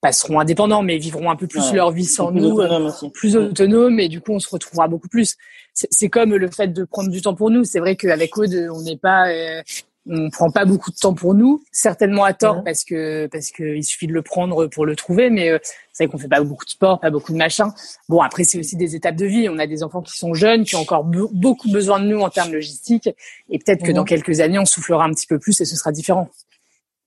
pas 0.01 0.13
seront 0.13 0.41
indépendants, 0.41 0.83
mais 0.83 0.99
vivront 0.99 1.31
un 1.31 1.37
peu 1.37 1.47
plus 1.47 1.61
Ouais. 1.71 1.77
leur 1.77 1.91
vie 1.91 2.05
sans 2.05 2.31
Plus 2.33 2.41
nous. 2.41 2.59
euh, 2.61 2.65
autonome 2.65 2.93
plus 3.13 3.37
autonome 3.37 4.01
et 4.01 4.09
du 4.09 4.21
coup 4.21 4.33
on 4.33 4.39
se 4.41 4.49
retrouvera 4.51 4.89
beaucoup 4.89 5.09
plus. 5.09 5.37
C'est 5.75 6.09
comme 6.09 6.35
le 6.35 6.51
fait 6.51 6.69
de 6.69 6.85
prendre 6.85 7.11
du 7.11 7.23
temps 7.23 7.35
pour 7.35 7.51
nous. 7.51 7.65
C'est 7.65 7.79
vrai 7.79 7.95
qu'avec 7.97 8.37
Aude, 8.37 8.69
on 8.73 8.83
n'est 8.83 8.97
pas, 8.97 9.29
euh, 9.31 9.63
on 10.11 10.31
prend 10.31 10.51
pas 10.51 10.65
beaucoup 10.65 10.91
de 10.91 10.97
temps 10.97 11.13
pour 11.15 11.35
nous, 11.35 11.63
certainement 11.71 12.25
à 12.25 12.33
tort 12.33 12.65
parce 12.65 12.83
que 12.83 13.27
parce 13.31 13.51
que 13.51 13.77
il 13.77 13.85
suffit 13.85 14.07
de 14.07 14.13
le 14.15 14.23
prendre 14.23 14.67
pour 14.67 14.87
le 14.87 14.97
trouver, 14.97 15.29
mais 15.31 15.51
euh, 15.51 15.59
c'est 15.93 16.05
vrai 16.05 16.11
qu'on 16.11 16.19
fait 16.19 16.29
pas 16.29 16.43
beaucoup 16.43 16.65
de 16.65 16.71
sport, 16.71 16.99
pas 16.99 17.11
beaucoup 17.11 17.33
de 17.33 17.37
machin. 17.37 17.73
Bon 18.09 18.21
après 18.23 18.43
c'est 18.45 18.59
aussi 18.59 18.75
des 18.77 18.97
étapes 18.97 19.17
de 19.17 19.27
vie. 19.27 19.49
On 19.49 19.59
a 19.59 19.67
des 19.67 19.83
enfants 19.85 20.01
qui 20.03 20.17
sont 20.17 20.33
jeunes, 20.35 20.65
qui 20.65 20.75
ont 20.77 20.81
encore 20.81 21.07
be- 21.07 21.29
beaucoup 21.33 21.71
besoin 21.71 22.01
de 22.01 22.07
nous 22.07 22.21
en 22.21 22.31
termes 22.31 22.53
logistiques 22.53 23.09
et 23.51 23.59
peut-être 23.59 23.83
que 23.83 23.89
Mhm. 23.91 23.95
dans 23.97 24.05
quelques 24.05 24.41
années 24.41 24.59
on 24.59 24.65
soufflera 24.65 25.05
un 25.05 25.13
petit 25.13 25.27
peu 25.27 25.39
plus 25.39 25.61
et 25.61 25.65
ce 25.65 25.77
sera 25.77 25.93
différent. 25.93 26.29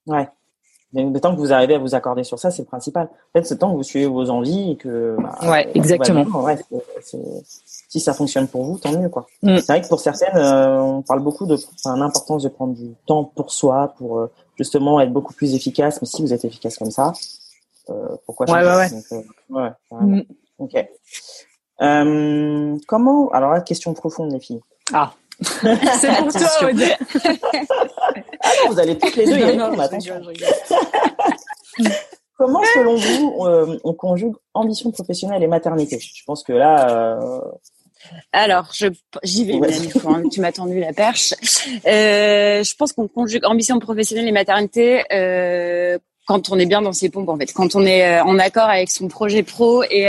Ouais. 0.06 0.28
Mais 0.94 1.04
le 1.06 1.20
temps 1.22 1.34
que 1.34 1.40
vous 1.40 1.54
arrivez 1.54 1.76
à 1.76 1.80
vous 1.80 1.96
accorder 1.96 2.24
sur 2.24 2.38
ça, 2.40 2.52
c'est 2.52 2.64
le 2.64 2.68
principal. 2.68 3.06
En 3.06 3.40
fait, 3.40 3.46
c'est 3.46 3.54
le 3.56 3.60
temps 3.60 3.72
que 3.72 3.78
vous 3.78 3.84
suivez 3.84 4.08
vos 4.08 4.30
envies 4.30 4.72
et 4.72 4.76
que. 4.78 5.16
bah, 5.20 5.36
Ouais, 5.44 5.64
va 5.66 5.72
exactement. 5.74 6.24
bien. 6.26 6.40
Ouais, 6.42 6.58
c'est- 6.58 6.84
c'est- 7.04 7.44
si 7.90 8.00
ça 8.00 8.14
fonctionne 8.14 8.48
pour 8.48 8.64
vous, 8.64 8.78
tant 8.78 8.92
mieux, 8.92 9.10
quoi. 9.10 9.26
Mm. 9.44 9.58
C'est 9.58 9.68
vrai 9.68 9.82
que 9.82 9.88
pour 9.88 10.00
certaines, 10.00 10.36
euh, 10.36 10.82
on 10.82 11.02
parle 11.02 11.22
beaucoup 11.22 11.46
de 11.46 11.56
enfin, 11.76 11.96
l'importance 11.98 12.44
de 12.44 12.50
prendre 12.50 12.74
du 12.74 12.94
temps 13.06 13.24
pour 13.24 13.52
soi, 13.52 13.94
pour 13.98 14.20
euh, 14.20 14.32
justement 14.58 15.00
être 15.02 15.12
beaucoup 15.14 15.34
plus 15.34 15.56
efficace. 15.56 16.02
Mais 16.02 16.08
si 16.08 16.22
vous 16.22 16.34
êtes 16.34 16.44
efficace 16.46 16.78
comme 16.78 16.92
ça, 16.92 17.14
euh, 17.90 17.94
pourquoi 18.26 18.46
Ouais, 18.50 18.62
changer 18.62 18.68
ouais, 18.68 18.76
ouais. 18.78 18.90
Donc, 18.90 19.04
euh, 19.12 19.56
ouais. 19.62 19.70
Mm. 19.92 20.22
Ok. 20.60 20.88
Euh, 21.82 22.78
comment 22.88 23.30
Alors 23.32 23.52
là, 23.52 23.62
question 23.62 23.94
profonde, 23.94 24.32
les 24.32 24.40
filles. 24.40 24.62
Ah, 24.94 25.14
c'est 25.42 26.16
pour 26.18 26.32
toi 26.32 26.70
Ah, 28.44 28.50
vous 28.70 28.80
allez 28.80 28.98
toutes 28.98 29.16
les 29.16 29.26
deux 29.26 29.38
y 29.38 29.44
répondre. 29.44 29.78
Comment, 32.38 32.62
selon 32.74 32.96
vous, 32.96 33.46
euh, 33.46 33.80
on 33.84 33.94
conjugue 33.94 34.34
ambition 34.56 34.90
professionnelle 34.92 35.44
et 35.44 35.48
maternité? 35.48 36.00
Je 36.00 36.24
pense 36.26 36.44
que 36.44 36.54
là, 36.54 36.90
euh, 36.90 37.42
Alors, 38.32 38.72
je 38.74 38.88
j'y 39.22 39.46
vais, 39.46 39.60
Ouais. 39.60 39.70
Hein, 40.08 40.24
tu 40.32 40.42
m'as 40.42 40.52
tendu 40.52 40.80
la 40.80 40.92
perche. 40.92 41.36
Euh, 41.86 42.64
je 42.64 42.76
pense 42.76 42.94
qu'on 42.94 43.08
conjugue 43.08 43.46
ambition 43.46 43.78
professionnelle 43.78 44.28
et 44.28 44.32
maternité 44.32 45.04
euh, 45.14 46.00
quand 46.26 46.50
on 46.50 46.58
est 46.58 46.66
bien 46.66 46.82
dans 46.82 46.94
ses 46.94 47.10
pompes, 47.10 47.30
en 47.30 47.38
fait. 47.38 47.54
Quand 47.54 47.76
on 47.76 47.86
est 47.86 48.20
en 48.22 48.40
accord 48.40 48.70
avec 48.70 48.90
son 48.90 49.08
projet 49.08 49.44
pro 49.44 49.84
et 49.84 50.08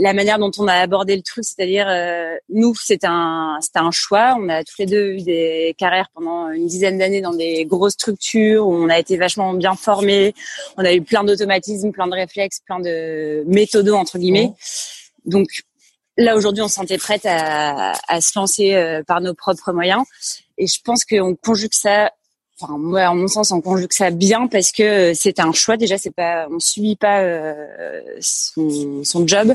la 0.00 0.12
manière 0.12 0.38
dont 0.38 0.52
on 0.58 0.68
a 0.68 0.74
abordé 0.74 1.16
le 1.16 1.22
truc, 1.22 1.44
c'est-à-dire 1.44 1.86
euh, 1.88 2.36
nous, 2.48 2.72
c'est 2.80 3.04
un, 3.04 3.58
c'était 3.60 3.80
un 3.80 3.90
choix. 3.90 4.36
On 4.40 4.48
a 4.48 4.62
tous 4.62 4.76
les 4.78 4.86
deux 4.86 5.10
eu 5.14 5.22
des 5.22 5.74
carrières 5.76 6.08
pendant 6.14 6.50
une 6.50 6.68
dizaine 6.68 6.98
d'années 6.98 7.20
dans 7.20 7.34
des 7.34 7.64
grosses 7.64 7.94
structures 7.94 8.66
où 8.66 8.72
on 8.72 8.88
a 8.88 8.98
été 8.98 9.16
vachement 9.16 9.52
bien 9.54 9.74
formés. 9.74 10.34
On 10.76 10.84
a 10.84 10.92
eu 10.92 11.02
plein 11.02 11.24
d'automatismes, 11.24 11.90
plein 11.90 12.06
de 12.06 12.14
réflexes, 12.14 12.60
plein 12.64 12.78
de 12.78 13.42
méthodos 13.48 13.96
entre 13.96 14.18
guillemets. 14.18 14.52
Donc 15.24 15.48
là 16.16 16.36
aujourd'hui, 16.36 16.62
on 16.62 16.68
se 16.68 16.76
sentait 16.76 16.98
prête 16.98 17.26
à, 17.26 17.92
à 18.06 18.20
se 18.20 18.38
lancer 18.38 18.74
euh, 18.74 19.02
par 19.04 19.20
nos 19.20 19.34
propres 19.34 19.72
moyens. 19.72 20.04
Et 20.58 20.68
je 20.68 20.80
pense 20.80 21.04
qu'on 21.04 21.34
conjugue 21.34 21.74
ça. 21.74 22.12
Enfin, 22.60 22.76
moi, 22.76 23.06
en 23.08 23.14
mon 23.14 23.28
sens, 23.28 23.52
on 23.52 23.60
conjugue 23.60 23.92
ça 23.92 24.10
bien 24.10 24.48
parce 24.48 24.72
que 24.72 25.12
c'est 25.14 25.38
un 25.38 25.52
choix. 25.52 25.76
Déjà, 25.76 25.96
c'est 25.96 26.14
pas, 26.14 26.48
on 26.50 26.58
subit 26.58 26.96
pas 26.96 27.20
euh, 27.20 28.02
son, 28.20 29.04
son 29.04 29.26
job. 29.26 29.54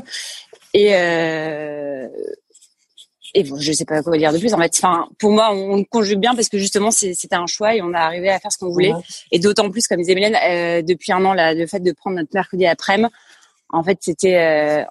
Et 0.72 0.94
euh, 0.94 2.08
et 3.34 3.42
bon, 3.42 3.56
je 3.58 3.72
sais 3.72 3.84
pas 3.84 4.02
quoi 4.02 4.16
dire 4.16 4.32
de 4.32 4.38
plus. 4.38 4.54
En 4.54 4.58
fait, 4.58 4.72
enfin, 4.76 5.08
pour 5.18 5.32
moi, 5.32 5.50
on, 5.52 5.78
on 5.78 5.84
conjugue 5.84 6.20
bien 6.20 6.34
parce 6.34 6.48
que 6.48 6.56
justement, 6.56 6.90
c'était 6.92 7.34
un 7.34 7.46
choix 7.46 7.74
et 7.74 7.82
on 7.82 7.92
a 7.92 7.98
arrivé 7.98 8.30
à 8.30 8.38
faire 8.38 8.52
ce 8.52 8.58
qu'on 8.58 8.70
voulait. 8.70 8.92
Et 9.32 9.40
d'autant 9.40 9.70
plus, 9.70 9.86
comme 9.88 9.98
disait 9.98 10.14
Mylène, 10.14 10.36
euh, 10.36 10.82
depuis 10.82 11.12
un 11.12 11.24
an, 11.24 11.34
là, 11.34 11.52
le 11.52 11.66
fait 11.66 11.80
de 11.80 11.92
prendre 11.92 12.16
notre 12.16 12.30
mercredi 12.32 12.64
après-midi, 12.64 13.12
en 13.70 13.82
fait, 13.82 13.98
c'était 14.00 14.36
euh, 14.36 14.84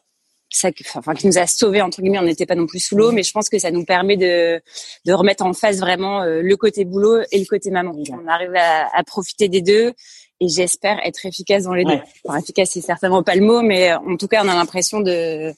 ça, 0.55 0.69
enfin, 0.95 1.13
qui 1.13 1.27
nous 1.27 1.37
a 1.37 1.47
sauvés 1.47 1.81
entre 1.81 2.01
guillemets. 2.01 2.19
On 2.19 2.23
n'était 2.23 2.45
pas 2.45 2.55
non 2.55 2.65
plus 2.65 2.79
sous 2.79 2.95
l'eau, 2.95 3.11
mais 3.11 3.23
je 3.23 3.31
pense 3.31 3.49
que 3.49 3.59
ça 3.59 3.71
nous 3.71 3.85
permet 3.85 4.17
de 4.17 4.61
de 5.05 5.13
remettre 5.13 5.43
en 5.45 5.53
face 5.53 5.79
vraiment 5.79 6.21
euh, 6.21 6.41
le 6.41 6.55
côté 6.57 6.85
boulot 6.85 7.21
et 7.31 7.39
le 7.39 7.45
côté 7.45 7.71
maman. 7.71 7.93
On 8.11 8.27
arrive 8.27 8.55
à, 8.55 8.89
à 8.95 9.03
profiter 9.03 9.49
des 9.49 9.61
deux 9.61 9.93
et 10.39 10.47
j'espère 10.47 10.99
être 11.05 11.25
efficace 11.25 11.63
dans 11.63 11.73
les 11.73 11.85
deux. 11.85 11.99
Enfin, 12.25 12.39
efficace, 12.39 12.71
c'est 12.71 12.81
certainement 12.81 13.23
pas 13.23 13.35
le 13.35 13.41
mot, 13.41 13.61
mais 13.61 13.93
en 13.93 14.17
tout 14.17 14.27
cas, 14.27 14.43
on 14.43 14.49
a 14.49 14.55
l'impression 14.55 14.99
de 14.99 15.53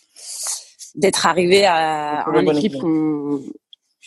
d'être 0.96 1.26
arrivé 1.26 1.66
à 1.66 2.26
un 2.28 2.46
équipe 2.48 2.80
qu'on 2.80 3.42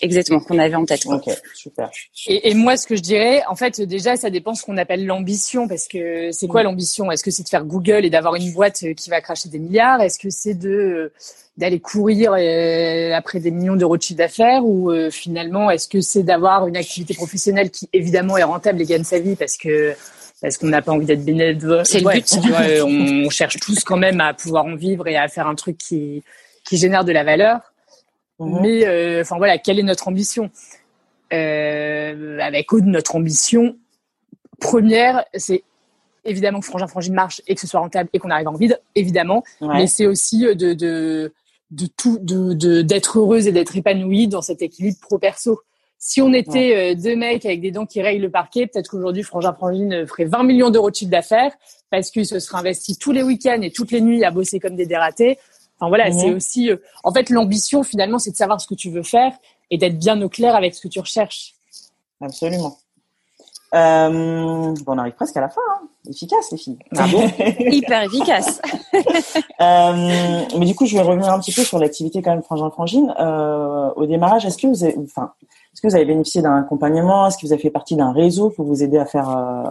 exactement 0.01 0.41
qu'on 0.41 0.59
avait 0.59 0.75
en 0.75 0.85
tête. 0.85 1.07
Ok, 1.07 1.29
super. 1.55 1.91
Et, 2.27 2.51
et, 2.51 2.55
moi, 2.55 2.77
ce 2.77 2.87
que 2.87 2.97
je 2.97 3.03
dirais, 3.03 3.43
en 3.49 3.57
fait, 3.57 3.81
déjà, 3.81 4.17
ça 4.17 4.31
dépend 4.31 4.55
ce 4.55 4.63
qu'on 4.63 4.77
appelle 4.77 5.07
l'ambition, 5.07 5.69
parce 5.69 5.89
que 5.89 6.31
c'est 6.33 6.49
quoi 6.49 6.63
mm. 6.63 6.65
l'ambition? 6.65 7.11
Est-ce 7.11 7.25
que 7.25 7.31
c'est 7.31 7.43
de 7.43 7.49
faire 7.49 7.65
Google 7.65 8.05
et 8.05 8.11
d'avoir 8.11 8.35
une 8.35 8.53
boîte 8.53 8.85
qui 8.97 9.11
va 9.11 9.21
cracher 9.21 9.49
des 9.49 9.59
milliards? 9.59 10.01
Est-ce 10.01 10.19
que 10.19 10.31
c'est 10.31 10.55
de 10.55 11.13
d'aller 11.57 11.81
courir 11.81 12.35
euh, 12.35 13.13
après 13.15 13.41
des 13.41 13.51
millions 13.51 13.75
d'euros 13.75 13.97
de 13.97 14.03
chiffre 14.03 14.19
d'affaires? 14.19 14.65
Ou 14.65 14.91
euh, 14.93 15.11
finalement 15.11 15.71
est-ce 15.71 15.89
que 15.89 16.01
c'est 16.01 16.23
d'avoir 16.23 16.69
une 16.69 16.77
activité 16.77 17.15
professionnelle 17.15 17.71
qui 17.71 17.89
évidemment 17.93 18.37
est 18.37 18.45
rentable 18.45 18.81
et 18.81 18.85
gagne 18.85 19.03
sa 19.03 19.19
vie 19.19 19.35
parce 19.35 19.57
que 19.57 19.95
parce 20.41 20.57
qu'on 20.57 20.69
n'a 20.69 20.83
pas 20.83 20.93
envie 20.93 21.07
d'être 21.07 21.25
bénévole? 21.25 21.85
C'est 21.85 22.01
le 22.01 22.11
but. 22.11 22.25
Tu 22.25 22.49
vois, 22.49 22.85
on 22.87 23.29
cherche 23.31 23.59
tous 23.59 23.83
quand 23.83 23.97
même 23.97 24.21
à 24.21 24.35
pouvoir 24.35 24.67
en 24.67 24.77
vivre 24.77 25.09
et 25.09 25.17
à 25.17 25.27
faire 25.27 25.49
un 25.49 25.57
truc 25.57 25.77
qui 25.79 26.23
qui 26.65 26.77
génère 26.77 27.05
de 27.05 27.13
la 27.13 27.25
valeur. 27.25 27.68
Mhm. 28.39 28.59
Mais 28.63 28.87
euh, 28.87 29.23
enfin 29.23 29.37
voilà, 29.37 29.59
quelle 29.59 29.79
est 29.79 29.85
notre 29.85 30.09
ambition? 30.09 30.51
Euh, 31.33 32.39
Avec 32.41 32.73
Aude, 32.73 32.87
notre 32.87 33.17
ambition 33.17 33.77
première, 34.61 35.25
c'est 35.35 35.63
évidemment 36.25 36.61
que 36.61 36.67
Frangin 36.67 36.87
Frangine 36.87 37.15
marche 37.15 37.43
et 37.47 37.55
que 37.55 37.61
ce 37.61 37.67
soit 37.67 37.81
rentable 37.81 38.09
et 38.13 38.19
qu'on 38.19 38.31
arrive 38.31 38.49
en 38.49 38.55
vide, 38.55 38.81
évidemment. 38.95 39.45
Mais 39.61 39.87
c'est 39.87 40.07
aussi 40.07 40.47
euh, 40.47 40.55
de, 40.55 40.73
de, 40.73 41.33
de 41.71 41.87
tout, 41.97 42.19
de, 42.21 42.83
d'être 42.83 43.19
heureuse 43.19 43.47
et 43.47 43.53
d'être 43.53 43.77
épanouie 43.77 44.29
dans 44.29 44.43
cet 44.43 44.63
équilibre 44.63 44.99
pro-perso. 45.01 45.61
Si 46.01 46.23
on 46.23 46.33
était 46.33 46.95
deux 46.95 47.17
mecs 47.17 47.45
avec 47.45 47.61
des 47.61 47.73
dents 47.73 47.85
qui 47.85 48.01
rayent 48.01 48.21
le 48.21 48.31
parquet, 48.31 48.69
peut-être 48.69 48.89
qu'aujourd'hui 48.89 49.25
Frangin 49.25 49.53
Frangine 49.53 50.07
ferait 50.07 50.27
20 50.27 50.45
millions 50.45 50.71
d'euros 50.71 50.91
de 50.91 50.95
chiffre 50.95 51.11
d'affaires 51.11 51.51
parce 51.91 52.11
qu'il 52.11 52.25
se 52.25 52.39
serait 52.39 52.59
investi 52.59 52.97
tous 52.97 53.11
les 53.11 53.25
week-ends 53.25 53.61
et 53.63 53.73
toutes 53.73 53.91
les 53.91 54.01
nuits 54.01 54.25
à 54.25 54.31
bosser 54.31 54.61
comme 54.61 54.77
des 54.77 54.87
dératés. 54.87 55.39
Enfin 55.79 55.89
voilà, 55.89 56.11
c'est 56.11 56.33
aussi, 56.33 56.71
euh, 56.71 56.77
en 57.05 57.13
fait, 57.13 57.31
l'ambition 57.31 57.83
finalement, 57.83 58.19
c'est 58.19 58.33
de 58.33 58.37
savoir 58.37 58.61
ce 58.61 58.67
que 58.67 58.75
tu 58.75 58.91
veux 58.91 59.05
faire 59.05 59.33
et 59.71 59.79
d'être 59.79 59.99
bien 59.99 60.21
au 60.23 60.29
clair 60.29 60.57
avec 60.57 60.75
ce 60.75 60.81
que 60.81 60.89
tu 60.89 60.99
recherches. 60.99 61.55
Absolument. 62.21 62.79
Euh, 63.75 64.75
bon, 64.85 64.95
on 64.95 64.99
arrive 64.99 65.13
presque 65.13 65.37
à 65.37 65.41
la 65.43 65.49
fin. 65.51 65.61
Hein. 65.71 65.87
Efficace, 66.09 66.51
les 66.53 66.59
filles. 66.59 66.79
Ah 66.97 67.07
bon 67.07 67.29
Hyper 67.61 68.03
efficace. 68.03 68.63
euh, 69.61 70.45
mais 70.59 70.65
du 70.65 70.75
coup, 70.75 70.87
je 70.87 70.97
vais 70.97 71.03
revenir 71.03 71.29
un 71.29 71.39
petit 71.39 71.53
peu 71.53 71.63
sur 71.63 71.79
l'activité 71.79 72.23
quand 72.23 72.31
même 72.31 72.43
frangin 72.43 72.71
frangine. 72.71 73.15
Euh, 73.21 73.91
au 73.95 74.07
démarrage, 74.07 74.47
est-ce 74.47 74.57
que 74.57 74.67
vous 74.67 74.85
avez, 74.85 74.97
enfin, 74.99 75.33
est-ce 75.75 75.83
que 75.83 75.89
vous 75.89 75.95
avez 75.95 76.07
bénéficié 76.07 76.41
d'un 76.41 76.57
accompagnement? 76.57 77.27
Est-ce 77.27 77.37
que 77.37 77.47
vous 77.47 77.53
avez 77.53 77.61
fait 77.61 77.71
partie 77.71 77.95
d'un 77.95 78.13
réseau 78.13 78.49
pour 78.49 78.65
vous 78.65 78.83
aider 78.83 78.97
à 78.97 79.05
faire 79.05 79.29
euh, 79.29 79.71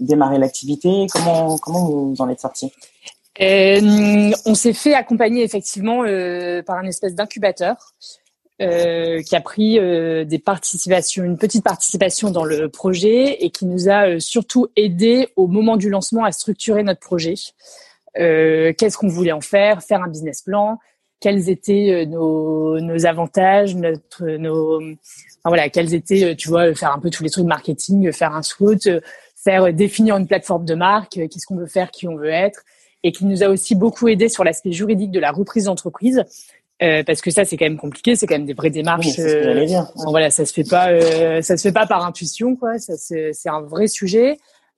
démarrer 0.00 0.38
l'activité? 0.38 1.06
Comment 1.12 1.58
comment 1.58 1.84
vous 1.84 2.16
en 2.18 2.28
êtes 2.28 2.40
sorti? 2.40 2.66
euh, 2.66 3.17
on 3.40 4.54
s'est 4.54 4.72
fait 4.72 4.94
accompagner 4.94 5.42
effectivement 5.42 6.04
euh, 6.04 6.62
par 6.62 6.78
un 6.78 6.84
espèce 6.84 7.14
d'incubateur 7.14 7.94
euh, 8.60 9.22
qui 9.22 9.36
a 9.36 9.40
pris 9.40 9.78
des 10.26 10.38
participations, 10.38 11.22
une 11.22 11.38
petite 11.38 11.62
participation 11.62 12.30
dans 12.30 12.44
le 12.44 12.68
projet 12.68 13.44
et 13.44 13.50
qui 13.50 13.66
nous 13.66 13.88
a 13.88 14.18
surtout 14.18 14.66
aidé 14.74 15.28
au 15.36 15.46
moment 15.46 15.76
du 15.76 15.88
lancement 15.88 16.24
à 16.24 16.32
structurer 16.32 16.82
notre 16.82 17.00
projet. 17.00 17.34
Qu'est-ce 18.14 18.96
qu'on 18.96 19.08
voulait 19.08 19.32
en 19.32 19.40
faire 19.40 19.82
Faire 19.84 20.02
un 20.02 20.08
business 20.08 20.42
plan 20.42 20.80
Quels 21.20 21.48
étaient 21.50 22.04
nos, 22.06 22.80
nos 22.80 23.06
avantages 23.06 23.76
Notre 23.76 24.26
nos 24.26 24.80
enfin, 24.80 24.96
voilà 25.44 25.68
Quels 25.68 25.94
étaient 25.94 26.34
tu 26.34 26.48
vois 26.48 26.74
faire 26.74 26.92
un 26.92 26.98
peu 26.98 27.10
tous 27.10 27.22
les 27.22 27.30
trucs 27.30 27.46
marketing, 27.46 28.10
faire 28.10 28.34
un 28.34 28.42
SWOT, 28.42 29.00
faire 29.36 29.72
définir 29.72 30.16
une 30.16 30.26
plateforme 30.26 30.64
de 30.64 30.74
marque 30.74 31.12
Qu'est-ce 31.12 31.46
qu'on 31.46 31.54
veut 31.54 31.66
faire 31.66 31.92
Qui 31.92 32.08
on 32.08 32.16
veut 32.16 32.30
être 32.30 32.64
et 33.08 33.12
qui 33.12 33.24
nous 33.24 33.42
a 33.42 33.48
aussi 33.48 33.74
beaucoup 33.74 34.06
aidé 34.08 34.28
sur 34.28 34.44
l'aspect 34.44 34.70
juridique 34.70 35.10
de 35.10 35.18
la 35.18 35.32
reprise 35.32 35.64
d'entreprise. 35.64 36.24
Euh, 36.82 37.02
parce 37.02 37.22
que 37.22 37.30
ça 37.30 37.44
c'est 37.44 37.56
quand 37.56 37.64
même 37.64 37.78
compliqué, 37.78 38.14
c'est 38.14 38.26
quand 38.26 38.36
même 38.36 38.46
des 38.46 38.52
vraies 38.52 38.70
démarches. 38.70 39.18
euh, 39.18 40.10
voilà, 40.10 40.30
ça 40.30 40.44
se 40.44 40.52
fait 40.52 40.68
pas, 40.68 40.90
euh, 40.90 41.42
ça 41.42 41.56
se 41.56 41.62
fait 41.62 41.72
pas 41.72 41.86
par 41.86 42.04
intuition 42.04 42.54
quoi. 42.54 42.78
Ça 42.78 42.96
c'est 42.98 43.48
un 43.48 43.62
vrai 43.62 43.88
sujet. 43.88 44.36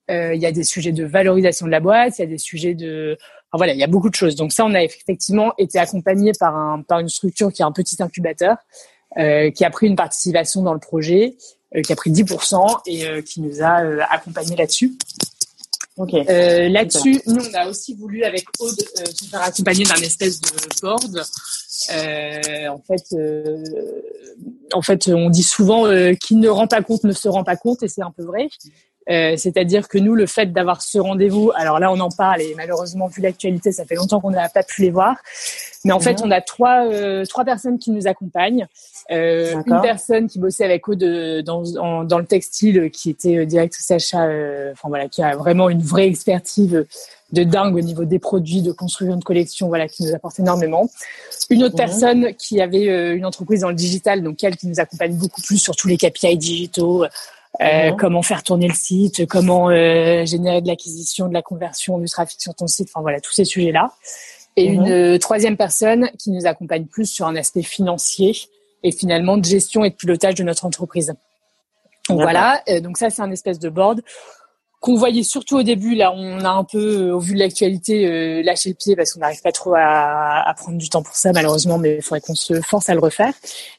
Euh, 0.09 0.33
il 0.33 0.41
y 0.41 0.45
a 0.45 0.51
des 0.51 0.63
sujets 0.63 0.93
de 0.93 1.05
valorisation 1.05 1.65
de 1.65 1.71
la 1.71 1.79
boîte, 1.81 2.17
il 2.17 2.21
y 2.21 2.25
a 2.25 2.27
des 2.27 2.37
sujets 2.37 2.73
de, 2.73 3.17
enfin, 3.51 3.57
voilà, 3.57 3.73
il 3.73 3.79
y 3.79 3.83
a 3.83 3.87
beaucoup 3.87 4.09
de 4.09 4.15
choses. 4.15 4.35
Donc 4.35 4.51
ça, 4.51 4.65
on 4.65 4.73
a 4.73 4.81
effectivement 4.81 5.53
été 5.57 5.77
accompagné 5.77 6.31
par 6.39 6.55
un 6.55 6.81
par 6.81 6.99
une 6.99 7.09
structure 7.09 7.51
qui 7.53 7.61
est 7.61 7.65
un 7.65 7.71
petit 7.71 8.01
incubateur, 8.01 8.57
qui 9.15 9.65
a 9.65 9.69
pris 9.69 9.87
une 9.87 9.95
participation 9.95 10.63
dans 10.63 10.73
le 10.73 10.79
projet, 10.79 11.35
qui 11.85 11.93
a 11.93 11.95
pris 11.95 12.11
10% 12.11 12.79
et 12.87 13.23
qui 13.23 13.41
nous 13.41 13.61
a 13.61 13.75
accompagné 14.09 14.55
là-dessus. 14.55 14.93
Euh, 15.99 16.69
Là-dessus, 16.69 17.21
nous, 17.27 17.43
on 17.45 17.53
a 17.53 17.67
aussi 17.67 17.95
voulu, 17.95 18.23
avec 18.23 18.45
Aude, 18.59 18.79
euh, 18.99 19.05
se 19.13 19.25
faire 19.25 19.41
accompagner 19.41 19.83
d'un 19.83 19.95
espèce 19.95 20.39
de 20.39 20.49
board. 20.81 21.23
Euh, 21.91 22.67
en 22.67 22.79
fait, 22.79 23.03
euh, 23.13 23.63
en 24.73 24.81
fait, 24.81 25.07
on 25.09 25.29
dit 25.29 25.43
souvent 25.43 25.85
euh, 25.85 26.13
qui 26.13 26.35
ne 26.35 26.47
rend 26.47 26.67
pas 26.67 26.81
compte 26.81 27.03
ne 27.03 27.11
se 27.11 27.27
rend 27.27 27.43
pas 27.43 27.55
compte, 27.57 27.83
et 27.83 27.87
c'est 27.87 28.01
un 28.01 28.11
peu 28.11 28.23
vrai. 28.23 28.49
Euh, 29.11 29.35
c'est-à-dire 29.35 29.87
que 29.87 29.97
nous, 29.97 30.15
le 30.15 30.25
fait 30.25 30.53
d'avoir 30.53 30.81
ce 30.81 30.97
rendez-vous, 30.97 31.51
alors 31.55 31.79
là, 31.79 31.91
on 31.91 31.99
en 31.99 32.09
parle 32.09 32.41
et 32.41 32.53
malheureusement, 32.55 33.07
vu 33.07 33.21
l'actualité, 33.21 33.71
ça 33.71 33.83
fait 33.83 33.95
longtemps 33.95 34.21
qu'on 34.21 34.31
n'a 34.31 34.47
pas 34.47 34.63
pu 34.63 34.81
les 34.81 34.89
voir. 34.89 35.17
Mais 35.83 35.91
en 35.91 35.99
fait, 35.99 36.19
mhm. 36.19 36.27
on 36.27 36.31
a 36.31 36.41
trois 36.41 36.85
euh, 36.85 37.25
trois 37.25 37.43
personnes 37.43 37.77
qui 37.77 37.91
nous 37.91 38.07
accompagnent. 38.07 38.67
Euh, 39.09 39.61
une 39.65 39.81
personne 39.81 40.27
qui 40.27 40.39
bossait 40.39 40.63
avec 40.63 40.87
eux 40.87 40.95
de, 40.95 41.41
dans, 41.41 42.03
dans 42.03 42.19
le 42.19 42.25
textile, 42.25 42.89
qui 42.91 43.09
était 43.09 43.45
directrice 43.45 43.91
achat, 43.91 44.29
enfin 44.71 44.87
voilà, 44.87 45.09
qui 45.09 45.21
a 45.23 45.35
vraiment 45.35 45.69
une 45.69 45.81
vraie 45.81 46.07
expertise 46.07 46.85
de 47.33 47.43
dingue 47.43 47.75
au 47.75 47.81
niveau 47.81 48.05
des 48.05 48.19
produits, 48.19 48.61
de 48.61 48.71
construire 48.71 49.13
une 49.13 49.23
collection, 49.23 49.67
voilà, 49.67 49.87
qui 49.87 50.03
nous 50.03 50.13
apporte 50.13 50.39
énormément. 50.39 50.89
Une 51.49 51.63
autre 51.63 51.73
mhm. 51.73 51.77
personne 51.77 52.33
qui 52.35 52.61
avait 52.61 52.85
une 53.13 53.25
entreprise 53.25 53.61
dans 53.61 53.69
le 53.69 53.75
digital, 53.75 54.21
donc 54.21 54.41
elle 54.43 54.55
qui 54.55 54.67
nous 54.67 54.79
accompagne 54.79 55.15
beaucoup 55.15 55.41
plus 55.41 55.57
sur 55.57 55.75
tous 55.75 55.87
les 55.87 55.97
KPI 55.97 56.37
digitaux, 56.37 57.05
euh, 57.59 57.91
comment 57.97 58.21
faire 58.21 58.43
tourner 58.43 58.67
le 58.67 58.73
site, 58.73 59.27
comment 59.27 59.69
euh, 59.69 60.25
générer 60.25 60.61
de 60.61 60.67
l'acquisition, 60.67 61.27
de 61.27 61.33
la 61.33 61.41
conversion, 61.41 61.99
du 61.99 62.07
trafic 62.07 62.41
sur 62.41 62.55
ton 62.55 62.67
site, 62.67 62.89
enfin 62.89 63.01
voilà, 63.01 63.19
tous 63.19 63.33
ces 63.33 63.45
sujets-là. 63.45 63.91
Et 64.55 64.69
mhm. 64.69 64.73
une 64.73 64.91
euh, 64.91 65.17
troisième 65.17 65.57
personne 65.57 66.09
qui 66.17 66.31
nous 66.31 66.45
accompagne 66.45 66.85
plus 66.85 67.05
sur 67.05 67.27
un 67.27 67.35
aspect 67.35 67.63
financier 67.63 68.35
et 68.83 68.91
finalement 68.91 69.37
de 69.37 69.45
gestion 69.45 69.83
et 69.83 69.89
de 69.89 69.95
pilotage 69.95 70.35
de 70.35 70.43
notre 70.43 70.65
entreprise. 70.65 71.13
Donc 72.09 72.21
voilà, 72.21 72.63
donc 72.81 72.97
ça 72.97 73.09
c'est 73.09 73.21
un 73.21 73.31
espèce 73.31 73.59
de 73.59 73.69
board 73.69 74.01
qu'on 74.81 74.95
voyait 74.95 75.23
surtout 75.23 75.57
au 75.59 75.63
début. 75.63 75.95
Là, 75.95 76.11
on 76.13 76.43
a 76.43 76.49
un 76.49 76.65
peu, 76.65 77.09
euh, 77.09 77.15
au 77.15 77.19
vu 77.19 77.35
de 77.35 77.39
l'actualité, 77.39 78.05
euh, 78.05 78.43
lâché 78.43 78.69
le 78.69 78.75
pied 78.75 78.97
parce 78.97 79.13
qu'on 79.13 79.21
n'arrive 79.21 79.41
pas 79.41 79.53
trop 79.53 79.73
à, 79.75 80.43
à, 80.45 80.53
prendre 80.55 80.77
du 80.77 80.89
temps 80.89 81.03
pour 81.03 81.15
ça, 81.15 81.31
malheureusement, 81.31 81.77
mais 81.77 81.95
il 81.97 82.01
faudrait 82.01 82.19
qu'on 82.19 82.35
se 82.35 82.59
force 82.61 82.89
à 82.89 82.93
le 82.93 82.99
refaire. 82.99 83.33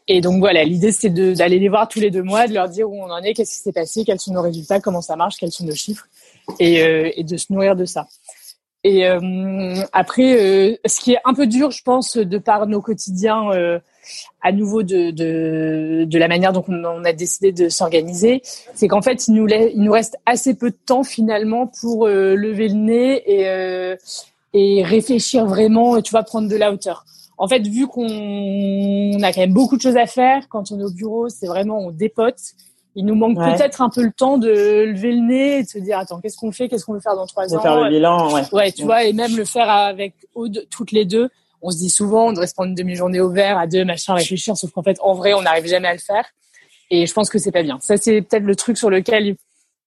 Et 0.09 0.23
donc 0.23 0.38
voilà, 0.38 0.65
l'idée 0.65 0.93
c'est 0.93 1.11
d'aller 1.11 1.59
les 1.59 1.69
voir 1.69 1.88
tous 1.88 2.01
les 2.01 2.11
deux 2.11 2.23
mois, 2.23 2.47
de 2.47 2.55
leur 2.55 2.69
dire 2.71 2.88
où 2.88 2.99
on 2.99 3.11
en 3.11 3.23
est, 3.23 3.35
qu'est-ce 3.35 3.59
qui 3.59 3.62
s'est 3.62 3.73
passé, 3.73 4.05
quels 4.05 4.21
sont 4.21 4.33
nos 4.33 4.43
résultats, 4.43 4.81
comment 4.81 5.03
ça 5.03 5.17
marche, 5.17 5.37
quels 5.37 5.53
sont 5.53 5.65
nos 5.65 5.75
chiffres, 5.75 6.07
et, 6.59 6.83
euh, 6.83 7.11
et 7.17 7.25
de 7.25 7.37
se 7.37 7.53
nourrir 7.53 7.77
de 7.77 7.85
ça. 7.85 8.07
Et 8.85 9.07
euh, 9.07 9.83
après, 9.93 10.37
euh, 10.41 10.77
ce 10.87 11.01
qui 11.01 11.12
est 11.12 11.21
un 11.25 11.35
peu 11.35 11.47
dur, 11.47 11.71
je 11.71 11.83
pense, 11.83 12.17
de 12.17 12.38
par 12.38 12.67
nos 12.67 12.81
quotidiens, 12.81 13.51
euh, 13.53 13.79
à 14.43 14.53
nouveau 14.53 14.83
de, 14.83 15.11
de, 15.11 16.05
de, 16.05 16.19
la 16.19 16.29
manière 16.29 16.53
dont 16.53 16.65
on, 16.69 17.05
a 17.05 17.12
décidé 17.12 17.53
de 17.53 17.69
s'organiser, 17.69 18.43
c'est 18.75 18.88
qu'en 18.88 19.03
fait, 19.03 19.29
il 19.29 19.35
nous, 19.35 19.47
il 19.49 19.81
nous 19.81 19.93
reste 19.93 20.17
assez 20.27 20.55
peu 20.55 20.71
de 20.71 20.77
temps 20.87 21.05
finalement 21.05 21.67
pour 21.81 22.07
lever 22.07 22.69
le 22.69 22.75
nez 22.75 23.23
et, 23.27 23.97
et 24.55 24.83
réfléchir 24.83 25.47
vraiment, 25.47 26.01
tu 26.01 26.12
vas 26.12 26.23
prendre 26.23 26.49
de 26.49 26.57
la 26.57 26.73
hauteur. 26.73 27.05
En 27.38 27.49
fait, 27.49 27.67
vu 27.67 27.87
qu'on 27.88 29.21
a 29.23 29.33
quand 29.33 29.41
même 29.41 29.53
beaucoup 29.53 29.77
de 29.77 29.83
choses 29.83 29.97
à 29.97 30.07
faire, 30.07 30.49
quand 30.49 30.71
on 30.71 30.79
est 30.79 30.85
au 30.85 30.93
bureau, 30.93 31.29
c'est 31.29 31.47
vraiment 31.47 31.79
on 31.79 31.91
dépote. 31.91 32.38
Il 32.95 33.07
nous 33.07 33.15
manque 33.15 33.37
peut-être 33.37 33.81
un 33.81 33.88
peu 33.88 34.03
le 34.03 34.12
temps 34.12 34.37
de 34.37 34.49
lever 34.49 35.12
le 35.12 35.21
nez 35.21 35.59
et 35.59 35.62
de 35.62 35.69
se 35.69 35.79
dire 35.79 35.99
attends 35.99 36.21
qu'est-ce 36.21 36.37
qu'on 36.37 36.53
fait 36.53 36.69
qu'est-ce 36.69 36.85
qu'on 36.85 36.93
veut 36.93 37.01
faire 37.01 37.17
dans 37.17 37.27
trois 37.27 37.47
de 37.47 37.55
ans 37.55 37.61
faire 37.61 37.81
le 37.81 37.88
bilan 37.88 38.33
ouais. 38.35 38.43
Ouais 38.53 38.71
tu 38.71 38.85
vois 38.85 39.05
et 39.05 39.15
même 39.15 39.35
le 39.35 39.47
faire 39.47 39.71
avec 39.71 40.15
toutes 40.71 40.93
les 40.93 41.07
deux 41.07 41.31
on 41.62 41.70
se 41.70 41.79
dit 41.79 41.90
souvent 41.90 42.29
on 42.29 42.33
devrait 42.33 42.46
se 42.46 42.55
prendre 42.55 42.68
une 42.68 42.75
demi-journée 42.75 43.20
au 43.20 43.31
vert 43.31 43.57
à 43.57 43.66
deux 43.66 43.85
machin 43.85 44.14
réfléchir 44.14 44.57
sauf 44.57 44.70
qu'en 44.72 44.83
fait 44.83 44.98
en 45.01 45.14
vrai 45.14 45.33
on 45.35 45.42
n'arrive 45.42 45.66
jamais 45.66 45.88
à 45.88 45.92
le 45.92 45.98
faire. 45.98 46.25
Et 46.90 47.07
je 47.07 47.12
pense 47.14 47.31
que 47.31 47.38
c'est 47.38 47.53
pas 47.53 47.62
bien. 47.62 47.79
Ça 47.81 47.96
c'est 47.96 48.22
peut-être 48.22 48.44
le 48.44 48.57
truc 48.57 48.77
sur 48.77 48.90
lequel 48.90 49.37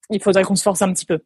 il 0.10 0.22
faudrait 0.22 0.44
qu'on 0.44 0.56
se 0.56 0.64
force 0.64 0.82
un 0.82 0.92
petit 0.94 1.06
peu. 1.06 1.20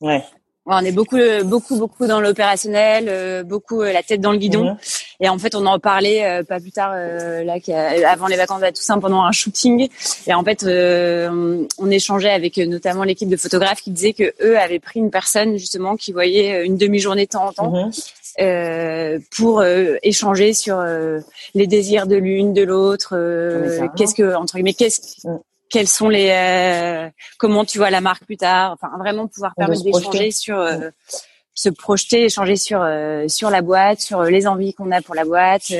Ouais 0.00 0.24
on 0.66 0.84
est 0.84 0.92
beaucoup, 0.92 1.18
beaucoup, 1.44 1.76
beaucoup 1.76 2.06
dans 2.06 2.20
l'opérationnel, 2.20 3.06
euh, 3.08 3.42
beaucoup 3.42 3.82
euh, 3.82 3.92
la 3.92 4.02
tête 4.02 4.20
dans 4.20 4.32
le 4.32 4.38
guidon. 4.38 4.76
Et 5.20 5.28
en 5.28 5.38
fait, 5.38 5.54
on 5.54 5.64
en 5.64 5.78
parlait 5.78 6.42
pas 6.44 6.60
plus 6.60 6.72
tard, 6.72 6.94
là, 6.94 7.56
avant 8.06 8.26
les 8.26 8.36
vacances 8.36 8.62
à 8.62 8.72
Toussaint, 8.72 8.98
pendant 8.98 9.22
un 9.22 9.32
shooting. 9.32 9.88
Et 10.26 10.34
en 10.34 10.44
fait, 10.44 10.64
on, 10.66 11.66
on, 11.78 11.90
échangeait 11.90 12.30
avec 12.30 12.58
notamment 12.58 13.04
l'équipe 13.04 13.28
de 13.28 13.36
photographes 13.36 13.80
qui 13.80 13.90
disaient 13.90 14.12
que 14.12 14.34
eux 14.42 14.58
avaient 14.58 14.78
pris 14.78 15.00
une 15.00 15.10
personne 15.10 15.56
justement 15.56 15.96
qui 15.96 16.12
voyait 16.12 16.66
une 16.66 16.76
demi-journée 16.76 17.24
de 17.24 17.30
temps 17.30 17.46
en 17.46 17.52
temps. 17.52 17.90
Euh, 18.38 19.18
pour 19.34 19.60
euh, 19.60 19.96
échanger 20.02 20.52
sur 20.52 20.78
euh, 20.78 21.20
les 21.54 21.66
désirs 21.66 22.06
de 22.06 22.16
l'une, 22.16 22.52
de 22.52 22.62
l'autre. 22.62 23.14
Euh, 23.16 23.88
qu'est-ce 23.96 24.14
que 24.14 24.34
entre 24.34 24.56
guillemets, 24.56 24.74
qu'est-ce 24.74 25.26
mm. 25.26 25.38
Quels 25.70 25.88
sont 25.88 26.08
les 26.08 27.10
comment 27.38 27.64
tu 27.64 27.78
vois 27.78 27.90
la 27.90 28.00
marque 28.00 28.24
plus 28.24 28.36
tard. 28.36 28.72
Enfin, 28.72 28.90
vraiment 28.98 29.26
pouvoir 29.26 29.54
permettre 29.56 29.82
d'échanger 29.82 30.30
sur 30.30 30.56
mm. 30.56 30.90
se 31.54 31.68
projeter, 31.68 32.24
échanger 32.24 32.56
sur 32.56 32.86
sur 33.28 33.50
la 33.50 33.62
boîte, 33.62 34.00
sur 34.00 34.22
les 34.22 34.46
envies 34.46 34.74
qu'on 34.74 34.90
a 34.92 35.02
pour 35.02 35.14
la 35.14 35.24
boîte. 35.24 35.72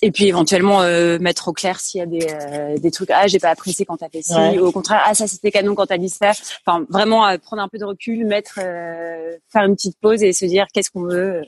Et 0.00 0.12
puis 0.12 0.28
éventuellement 0.28 0.82
euh, 0.82 1.18
mettre 1.18 1.48
au 1.48 1.52
clair 1.52 1.80
s'il 1.80 1.98
y 1.98 2.02
a 2.02 2.06
des, 2.06 2.26
euh, 2.30 2.78
des 2.78 2.90
trucs 2.90 3.10
ah 3.10 3.26
j'ai 3.26 3.40
pas 3.40 3.50
apprécié 3.50 3.84
quand 3.84 3.96
t'as 3.96 4.08
fait 4.08 4.22
ci 4.22 4.58
ou 4.58 4.66
au 4.66 4.72
contraire 4.72 5.02
ah 5.04 5.14
ça 5.14 5.26
c'était 5.26 5.50
canon 5.50 5.74
quand 5.74 5.86
t'as 5.86 5.98
dit 5.98 6.08
ça 6.08 6.30
enfin 6.64 6.86
vraiment 6.88 7.26
euh, 7.26 7.36
prendre 7.38 7.62
un 7.62 7.68
peu 7.68 7.78
de 7.78 7.84
recul 7.84 8.24
mettre 8.24 8.54
faire 8.54 9.64
une 9.64 9.74
petite 9.74 9.98
pause 10.00 10.22
et 10.22 10.32
se 10.32 10.44
dire 10.44 10.66
qu'est-ce 10.72 10.90
qu'on 10.90 11.02
veut 11.02 11.42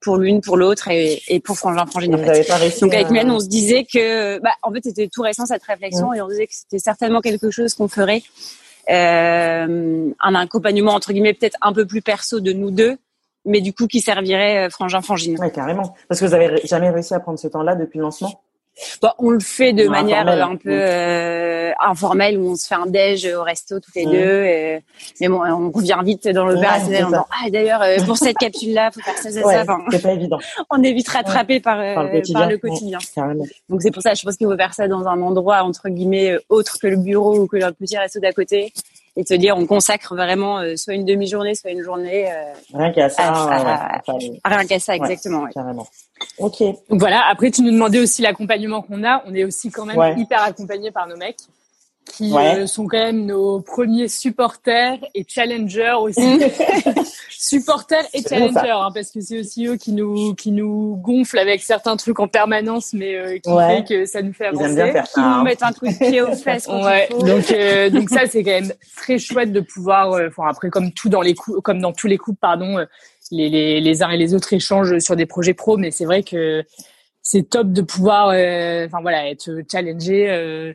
pour 0.00 0.16
l'une 0.16 0.40
pour 0.40 0.56
l'autre 0.56 0.88
et, 0.88 1.22
et 1.28 1.40
pour 1.40 1.56
Frangin 1.56 1.86
Frangine 1.86 2.14
en 2.14 2.18
fait. 2.18 2.80
donc 2.80 2.94
avec 2.94 3.10
Mylène 3.10 3.30
on 3.30 3.40
se 3.40 3.48
disait 3.48 3.84
que 3.84 4.38
bah 4.40 4.50
en 4.62 4.72
fait 4.72 4.84
c'était 4.84 5.08
tout 5.08 5.22
récent 5.22 5.46
cette 5.46 5.62
réflexion 5.62 6.14
et 6.14 6.20
on 6.20 6.28
disait 6.28 6.46
que 6.46 6.54
c'était 6.54 6.78
certainement 6.78 7.20
quelque 7.20 7.50
chose 7.50 7.74
qu'on 7.74 7.88
ferait 7.88 8.22
un 8.88 10.34
accompagnement 10.34 10.92
entre 10.92 11.12
guillemets 11.12 11.34
peut-être 11.34 11.58
un 11.60 11.72
peu 11.72 11.86
plus 11.86 12.02
perso 12.02 12.40
de 12.40 12.52
nous 12.52 12.70
deux 12.70 12.96
mais 13.44 13.60
du 13.60 13.72
coup 13.72 13.86
qui 13.86 14.00
servirait 14.00 14.66
euh, 14.66 14.70
frangin 14.70 15.00
frangine. 15.00 15.38
Ouais, 15.38 15.50
carrément. 15.50 15.94
Parce 16.08 16.20
que 16.20 16.26
vous 16.26 16.34
avez 16.34 16.60
jamais 16.64 16.90
réussi 16.90 17.14
à 17.14 17.20
prendre 17.20 17.38
ce 17.38 17.48
temps-là 17.48 17.74
depuis 17.74 17.98
le 17.98 18.04
lancement? 18.04 18.42
Bon, 19.02 19.10
on 19.18 19.30
le 19.30 19.40
fait 19.40 19.72
de 19.72 19.88
manière 19.88 20.26
un 20.26 20.56
peu 20.56 20.70
euh, 20.70 21.72
informelle 21.80 22.38
où 22.38 22.50
on 22.50 22.56
se 22.56 22.66
fait 22.66 22.74
un 22.74 22.86
déj 22.86 23.26
au 23.26 23.42
resto 23.42 23.78
toutes 23.78 23.94
les 23.94 24.06
deux. 24.06 24.80
mais 25.20 25.28
bon, 25.28 25.42
on 25.44 25.70
revient 25.70 25.98
vite 26.04 26.28
dans 26.28 26.46
le 26.46 26.56
opérationnel 26.56 27.04
en 27.04 27.26
ah 27.30 27.50
d'ailleurs 27.50 27.82
euh, 27.82 27.96
pour 28.06 28.16
cette 28.16 28.38
capsule 28.38 28.72
là, 28.74 28.90
faut 28.90 29.00
faire 29.00 29.18
ça 29.18 29.30
ça 29.30 29.46
ouais, 29.46 29.64
ça. 29.64 29.78
c'est 29.90 30.02
pas 30.02 30.12
évident. 30.12 30.38
On 30.70 30.82
est 30.82 30.92
vite 30.92 31.08
rattrapé 31.08 31.60
par, 31.60 31.76
par, 31.76 32.04
le 32.04 32.10
quotidien. 32.10 32.40
Par 32.40 32.48
le 32.48 32.58
quotidien. 32.58 32.98
Donc 33.68 33.82
c'est 33.82 33.90
pour 33.90 34.02
ça, 34.02 34.14
je 34.14 34.22
pense 34.22 34.36
qu'il 34.36 34.46
faut 34.46 34.56
faire 34.56 34.74
ça 34.74 34.88
dans 34.88 35.06
un 35.06 35.20
endroit 35.20 35.62
entre 35.62 35.88
guillemets 35.88 36.38
autre 36.48 36.78
que 36.80 36.86
le 36.86 36.96
bureau 36.96 37.40
ou 37.40 37.46
que 37.46 37.56
le 37.56 37.72
petit 37.72 37.98
resto 37.98 38.18
d'à 38.20 38.32
côté 38.32 38.72
et 39.16 39.24
te 39.24 39.34
dire 39.34 39.56
on 39.56 39.66
consacre 39.66 40.14
vraiment 40.14 40.58
euh, 40.58 40.76
soit 40.76 40.94
une 40.94 41.04
demi-journée, 41.04 41.54
soit 41.54 41.70
une 41.70 41.82
journée. 41.82 42.30
Euh, 42.30 42.52
rien 42.74 42.92
qu'à 42.92 43.08
ça. 43.08 44.00
rien 44.44 44.66
qu'à 44.66 44.78
ça, 44.78 44.96
exactement. 44.96 45.46
Carrément. 45.46 45.86
Ok. 46.38 46.60
Donc 46.60 47.00
voilà. 47.00 47.22
Après, 47.28 47.50
tu 47.50 47.62
nous 47.62 47.72
demandais 47.72 48.00
aussi 48.00 48.22
l'accompagnement 48.22 48.82
qu'on 48.82 49.04
a. 49.04 49.22
On 49.26 49.34
est 49.34 49.44
aussi 49.44 49.70
quand 49.70 49.86
même 49.86 50.18
hyper 50.18 50.42
accompagné 50.42 50.90
par 50.90 51.06
nos 51.06 51.16
mecs 51.16 51.38
qui 52.10 52.36
euh, 52.36 52.66
sont 52.66 52.86
quand 52.86 52.98
même 52.98 53.26
nos 53.26 53.60
premiers 53.60 54.08
supporters 54.08 54.98
et 55.14 55.24
challengers 55.26 55.94
aussi. 56.00 56.20
Mm. 56.20 56.40
supporters 57.30 58.04
et 58.12 58.22
challengers, 58.22 58.70
hein, 58.70 58.90
parce 58.92 59.10
que 59.10 59.20
c'est 59.20 59.40
aussi 59.40 59.66
eux 59.66 59.76
qui 59.76 59.92
nous 59.92 60.34
qui 60.34 60.50
nous 60.50 60.96
gonflent 60.96 61.38
avec 61.38 61.62
certains 61.62 61.96
trucs 61.96 62.20
en 62.20 62.28
permanence, 62.28 62.92
mais 62.92 63.16
euh, 63.16 63.38
qui 63.38 63.50
fait 63.50 63.84
que 63.88 64.04
ça 64.04 64.22
nous 64.22 64.32
fait 64.32 64.46
avancer, 64.46 64.92
qui 65.14 65.20
nous 65.20 65.26
hein. 65.26 65.44
mettent 65.44 65.62
un 65.62 65.72
coup 65.72 65.86
de 65.86 65.96
pied 65.96 66.20
aux 66.20 66.34
fesses. 66.34 66.66
ouais. 66.66 67.08
Donc 67.10 67.50
euh, 67.50 67.90
donc 67.90 68.10
ça 68.10 68.26
c'est 68.26 68.42
quand 68.42 68.50
même 68.50 68.72
très 68.96 69.18
chouette 69.18 69.52
de 69.52 69.60
pouvoir. 69.60 70.20
Enfin 70.28 70.44
après 70.48 70.70
comme 70.70 70.92
tout 70.92 71.08
dans 71.08 71.22
les 71.22 71.34
coups, 71.34 71.60
comme 71.62 71.80
dans 71.80 71.92
tous 71.92 72.06
les 72.06 72.18
coups, 72.18 72.38
pardon, 72.40 72.84
les, 73.30 73.48
les 73.48 73.80
les 73.80 74.02
uns 74.02 74.10
et 74.10 74.18
les 74.18 74.34
autres 74.34 74.52
échangent 74.52 74.98
sur 74.98 75.16
des 75.16 75.26
projets 75.26 75.54
pro, 75.54 75.76
mais 75.76 75.90
c'est 75.90 76.04
vrai 76.04 76.22
que 76.22 76.62
c'est 77.22 77.48
top 77.48 77.72
de 77.72 77.82
pouvoir, 77.82 78.28
enfin 78.28 79.00
voilà, 79.00 79.30
être 79.30 79.50
challengé 79.70 80.74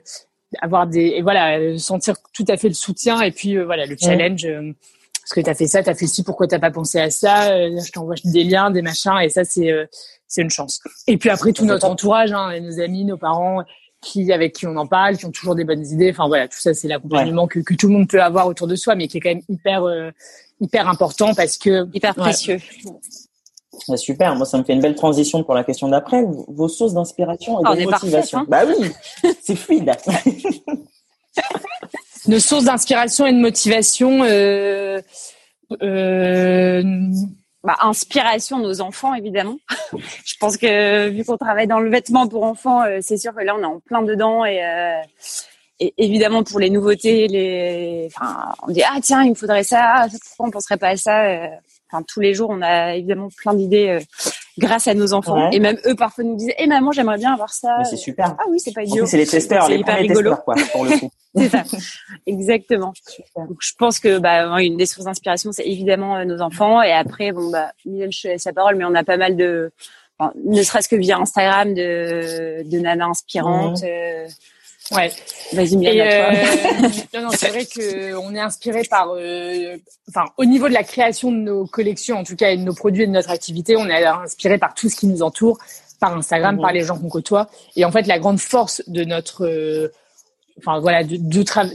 avoir 0.62 0.88
des 0.88 1.14
et 1.18 1.22
voilà 1.22 1.78
sentir 1.78 2.16
tout 2.34 2.46
à 2.48 2.58
fait 2.58 2.68
le 2.68 2.74
soutien 2.74 3.22
et 3.22 3.32
puis 3.32 3.58
euh, 3.58 3.66
voilà 3.66 3.86
le 3.86 3.96
challenge 4.00 4.46
euh, 4.46 4.74
parce 5.22 5.34
que 5.34 5.42
tu 5.42 5.50
as 5.50 5.56
fait 5.56 5.68
ça 5.68 5.84
tu 5.84 5.90
as 5.90 5.96
fait 5.96 6.08
ci 6.08 6.24
pourquoi 6.24 6.48
t'as 6.48 6.60
pas 6.60 6.72
pensé 6.72 7.00
à 7.00 7.10
ça 7.10 7.52
euh, 7.52 7.80
je 7.84 7.92
t'envoie 7.92 8.16
des 8.24 8.44
liens 8.44 8.72
des 8.72 8.82
machins 8.82 9.18
et 9.22 9.30
ça 9.30 9.44
c'est 9.44 9.72
c'est 10.28 10.42
une 10.42 10.50
chance. 10.50 10.82
Et 11.08 11.18
puis 11.18 11.30
après 11.30 11.54
tout 11.54 11.66
notre 11.66 11.86
entourage 11.86 12.32
hein, 12.32 12.60
nos 12.60 12.80
amis 12.80 13.06
nos 13.06 13.18
parents 13.18 13.64
qui 14.02 14.32
avec 14.32 14.54
qui 14.54 14.68
on 14.68 14.76
en 14.76 14.88
parle 14.88 15.18
qui 15.18 15.26
ont 15.26 15.32
toujours 15.32 15.56
des 15.56 15.64
bonnes 15.64 15.86
idées 15.86 16.12
enfin 16.12 16.28
voilà 16.28 16.48
tout 16.48 16.60
ça 16.60 16.74
c'est 16.74 16.88
l'accompagnement 16.88 17.48
que, 17.48 17.60
que 17.60 17.74
tout 17.74 17.88
le 17.88 17.94
monde 17.94 18.08
peut 18.08 18.22
avoir 18.22 18.48
autour 18.48 18.68
de 18.68 18.76
soi 18.76 18.96
mais 18.96 19.08
qui 19.08 19.18
est 19.18 19.22
quand 19.22 19.30
même 19.30 19.44
hyper 19.50 19.84
hyper 20.62 20.88
important 20.88 21.34
parce 21.34 21.58
que 21.58 21.88
hyper 21.94 22.16
précieux 22.16 22.60
super, 23.98 24.36
moi 24.36 24.46
ça 24.46 24.58
me 24.58 24.64
fait 24.64 24.74
une 24.74 24.82
belle 24.82 24.96
transition 24.96 25.44
pour 25.44 25.54
la 25.54 25.64
question 25.64 25.88
d'après. 25.88 26.24
Vos 26.48 26.68
sources 26.68 26.94
d'inspiration 26.94 27.60
et 27.60 27.64
ah, 27.66 27.76
de 27.76 27.84
motivation. 27.84 28.40
Hein. 28.40 28.46
bah 28.48 28.64
oui, 28.66 28.92
c'est 29.42 29.56
fluide. 29.56 29.92
Nos 32.28 32.40
sources 32.40 32.66
d'inspiration 32.66 33.26
et 33.26 33.34
de 33.34 33.40
motivation. 33.40 34.24
Euh, 34.24 35.02
euh... 35.82 36.84
Bah, 37.66 37.78
inspiration 37.82 38.60
nos 38.60 38.80
enfants 38.82 39.16
évidemment. 39.16 39.58
Je 40.24 40.36
pense 40.40 40.56
que 40.56 41.10
vu 41.10 41.26
qu'on 41.26 41.38
travaille 41.38 41.66
dans 41.66 41.80
le 41.80 41.90
vêtement 41.90 42.28
pour 42.28 42.44
enfants, 42.44 42.84
euh, 42.84 43.00
c'est 43.02 43.18
sûr 43.18 43.34
que 43.34 43.42
là 43.42 43.56
on 43.56 43.62
est 43.62 43.66
en 43.66 43.80
plein 43.80 44.04
dedans 44.04 44.46
et, 44.46 44.64
euh, 44.64 45.02
et 45.80 45.92
évidemment 45.98 46.44
pour 46.44 46.60
les 46.60 46.70
nouveautés, 46.70 47.28
les, 47.28 48.08
enfin, 48.16 48.54
on 48.68 48.72
dit 48.72 48.84
ah 48.84 49.00
tiens 49.02 49.24
il 49.24 49.32
me 49.32 49.36
faudrait 49.36 49.64
ça, 49.64 50.06
pourquoi 50.28 50.48
on 50.48 50.52
penserait 50.52 50.78
pas 50.78 50.90
à 50.90 50.96
ça 50.96 51.24
euh, 51.24 51.48
enfin 51.96 52.04
tous 52.08 52.20
les 52.20 52.34
jours, 52.34 52.50
on 52.52 52.62
a 52.62 52.96
évidemment 52.96 53.30
plein 53.38 53.54
d'idées 53.54 53.90
euh, 53.90 54.00
grâce 54.58 54.88
à 54.88 54.94
nos 54.94 55.14
enfants. 55.14 55.50
Et 55.52 55.60
même 55.60 55.78
eux 55.86 55.96
parfois 55.96 56.24
nous 56.24 56.36
disaient, 56.36 56.56
eh 56.58 56.68
maman, 56.68 56.92
j'aimerais 56.92 57.18
bien 57.18 57.34
avoir 57.34 57.50
ça. 57.50 57.84
c'est 57.84 57.98
super. 57.98 58.36
Ah 58.40 58.44
oui, 58.50 58.60
c'est 58.60 58.74
pas 58.74 58.84
idiot. 58.84 59.06
C'est 59.06 59.18
les 59.18 59.28
testeurs, 59.28 59.70
les 59.70 59.78
hyper 59.78 59.98
rigolo. 59.98 60.32
testeurs, 60.32 60.44
quoi, 60.44 60.56
pour 60.72 60.86
le 60.86 60.98
coup. 60.98 61.10
c'est 61.36 61.50
ça, 61.50 61.64
exactement. 62.26 62.94
Donc, 63.36 63.58
je 63.60 63.74
pense 63.78 64.00
que 64.00 64.18
bah, 64.20 64.46
une 64.62 64.78
des 64.78 64.86
sources 64.86 65.06
d'inspiration, 65.06 65.52
c'est 65.52 65.66
évidemment 65.66 66.18
euh, 66.18 66.26
nos 66.26 66.42
enfants. 66.42 66.82
Et 66.82 66.92
après, 66.92 67.32
bon 67.32 67.50
bah, 67.50 67.72
je 67.86 68.28
laisse 68.28 68.46
la 68.46 68.54
parole, 68.54 68.76
mais 68.76 68.86
on 68.86 68.96
a 68.96 69.04
pas 69.04 69.18
mal 69.18 69.36
de, 69.36 69.72
ne 70.46 70.64
serait-ce 70.64 70.88
que 70.88 70.96
via 70.96 71.18
Instagram, 71.18 71.74
de, 71.74 72.64
de 72.64 72.80
nanas 72.80 73.10
inspirantes. 73.10 73.84
Euh, 73.84 74.28
Ouais. 74.92 75.12
Vas-y, 75.54 75.76
euh, 75.76 76.32
non, 77.14 77.24
non, 77.24 77.30
c'est 77.32 77.50
vrai 77.50 77.66
que 77.66 78.16
on 78.16 78.36
est 78.36 78.40
inspiré 78.40 78.84
par, 78.84 79.10
euh, 79.16 79.78
enfin, 80.10 80.26
au 80.38 80.46
niveau 80.46 80.68
de 80.68 80.74
la 80.74 80.84
création 80.84 81.32
de 81.32 81.38
nos 81.38 81.66
collections, 81.66 82.20
en 82.20 82.24
tout 82.24 82.36
cas, 82.36 82.52
et 82.52 82.58
de 82.58 82.64
nos 82.64 82.74
produits 82.74 83.04
et 83.04 83.08
de 83.08 83.12
notre 83.12 83.32
activité, 83.32 83.76
on 83.78 83.88
est 83.88 84.06
inspiré 84.06 84.60
par 84.60 84.76
tout 84.76 84.88
ce 84.88 84.96
qui 84.96 85.08
nous 85.08 85.24
entoure, 85.24 85.58
par 86.00 86.16
Instagram, 86.16 86.60
par 86.60 86.70
mhm. 86.70 86.76
les 86.76 86.84
gens 86.84 86.98
qu'on 87.00 87.10
côtoie. 87.10 87.50
Et 87.76 87.84
en 87.84 87.92
fait, 87.92 88.06
la 88.06 88.20
grande 88.20 88.40
force 88.40 88.84
de 88.88 89.04
notre, 89.04 89.46
euh, 89.46 89.92
enfin 90.58 90.80
voilà, 90.80 91.04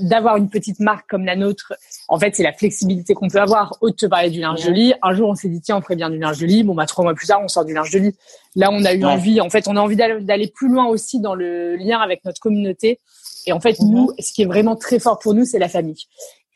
d'avoir 0.00 0.36
une 0.36 0.48
petite 0.48 0.80
marque 0.80 1.08
comme 1.08 1.24
la 1.24 1.36
nôtre, 1.36 1.74
en 2.08 2.18
fait, 2.18 2.34
c'est 2.34 2.42
la 2.42 2.52
flexibilité 2.52 3.14
qu'on 3.14 3.28
peut 3.28 3.40
avoir. 3.40 3.76
Au 3.80 3.90
de 3.90 3.94
te 3.94 4.06
parler 4.06 4.30
du 4.30 4.40
linge 4.40 4.64
de 4.64 4.72
lit, 4.72 4.94
un 5.02 5.14
jour 5.14 5.28
on 5.28 5.34
s'est 5.34 5.48
dit 5.48 5.60
tiens, 5.60 5.76
on 5.76 5.82
ferait 5.82 5.96
bien 5.96 6.10
du 6.10 6.18
linge 6.18 6.38
de 6.38 6.46
lit. 6.46 6.62
Bon 6.62 6.74
bah 6.74 6.86
trois 6.86 7.04
mois 7.04 7.14
plus 7.14 7.26
tard, 7.26 7.40
on 7.42 7.48
sort 7.48 7.64
du 7.64 7.74
linge 7.74 7.90
de 7.90 7.98
lit. 7.98 8.14
Là, 8.56 8.70
on 8.72 8.84
a 8.84 8.94
eu 8.94 9.04
envie. 9.04 9.40
En 9.40 9.50
fait, 9.50 9.68
on 9.68 9.76
a 9.76 9.80
envie 9.80 9.96
d'aller 9.96 10.48
plus 10.48 10.68
loin 10.68 10.86
aussi 10.86 11.20
dans 11.20 11.34
le 11.34 11.76
lien 11.76 11.98
avec 12.00 12.24
notre 12.24 12.40
communauté. 12.40 12.98
Et 13.46 13.52
en 13.52 13.60
fait, 13.60 13.78
mhm. 13.80 13.90
nous, 13.90 14.10
ce 14.18 14.32
qui 14.32 14.42
est 14.42 14.46
vraiment 14.46 14.76
très 14.76 14.98
fort 14.98 15.18
pour 15.18 15.34
nous, 15.34 15.44
c'est 15.44 15.58
la 15.58 15.68
famille. 15.68 16.04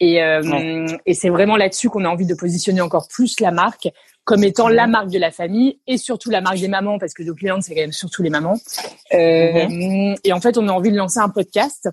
Et, 0.01 0.23
euh, 0.23 0.87
et 1.07 1.15
c'est 1.15 1.29
vraiment 1.29 1.57
là-dessus 1.57 1.89
qu'on 1.89 2.05
a 2.05 2.09
envie 2.09 2.27
de 2.27 2.35
positionner 2.35 2.81
encore 2.81 3.07
plus 3.09 3.39
la 3.41 3.53
marque 3.53 3.89
comme 4.25 4.43
étant 4.43 4.69
la 4.69 4.87
marque 4.87 5.11
de 5.11 5.19
la 5.19 5.31
famille 5.31 5.79
et 5.87 5.99
surtout 5.99 6.31
la 6.31 6.41
marque 6.41 6.59
des 6.59 6.69
mamans 6.69 6.99
parce 6.99 7.13
que 7.15 7.23
nos 7.23 7.35
clientes 7.35 7.63
c'est 7.63 7.75
quand 7.75 7.83
même 7.83 7.93
surtout 7.93 8.23
les 8.23 8.31
mamans. 8.31 8.59
Euh, 9.13 9.69
mhm. 9.69 10.17
Et 10.25 10.33
en 10.33 10.41
fait, 10.41 10.57
on 10.59 10.69
a 10.69 10.73
envie 10.73 10.91
de 10.91 10.97
lancer 10.97 11.19
un 11.19 11.29
podcast 11.29 11.89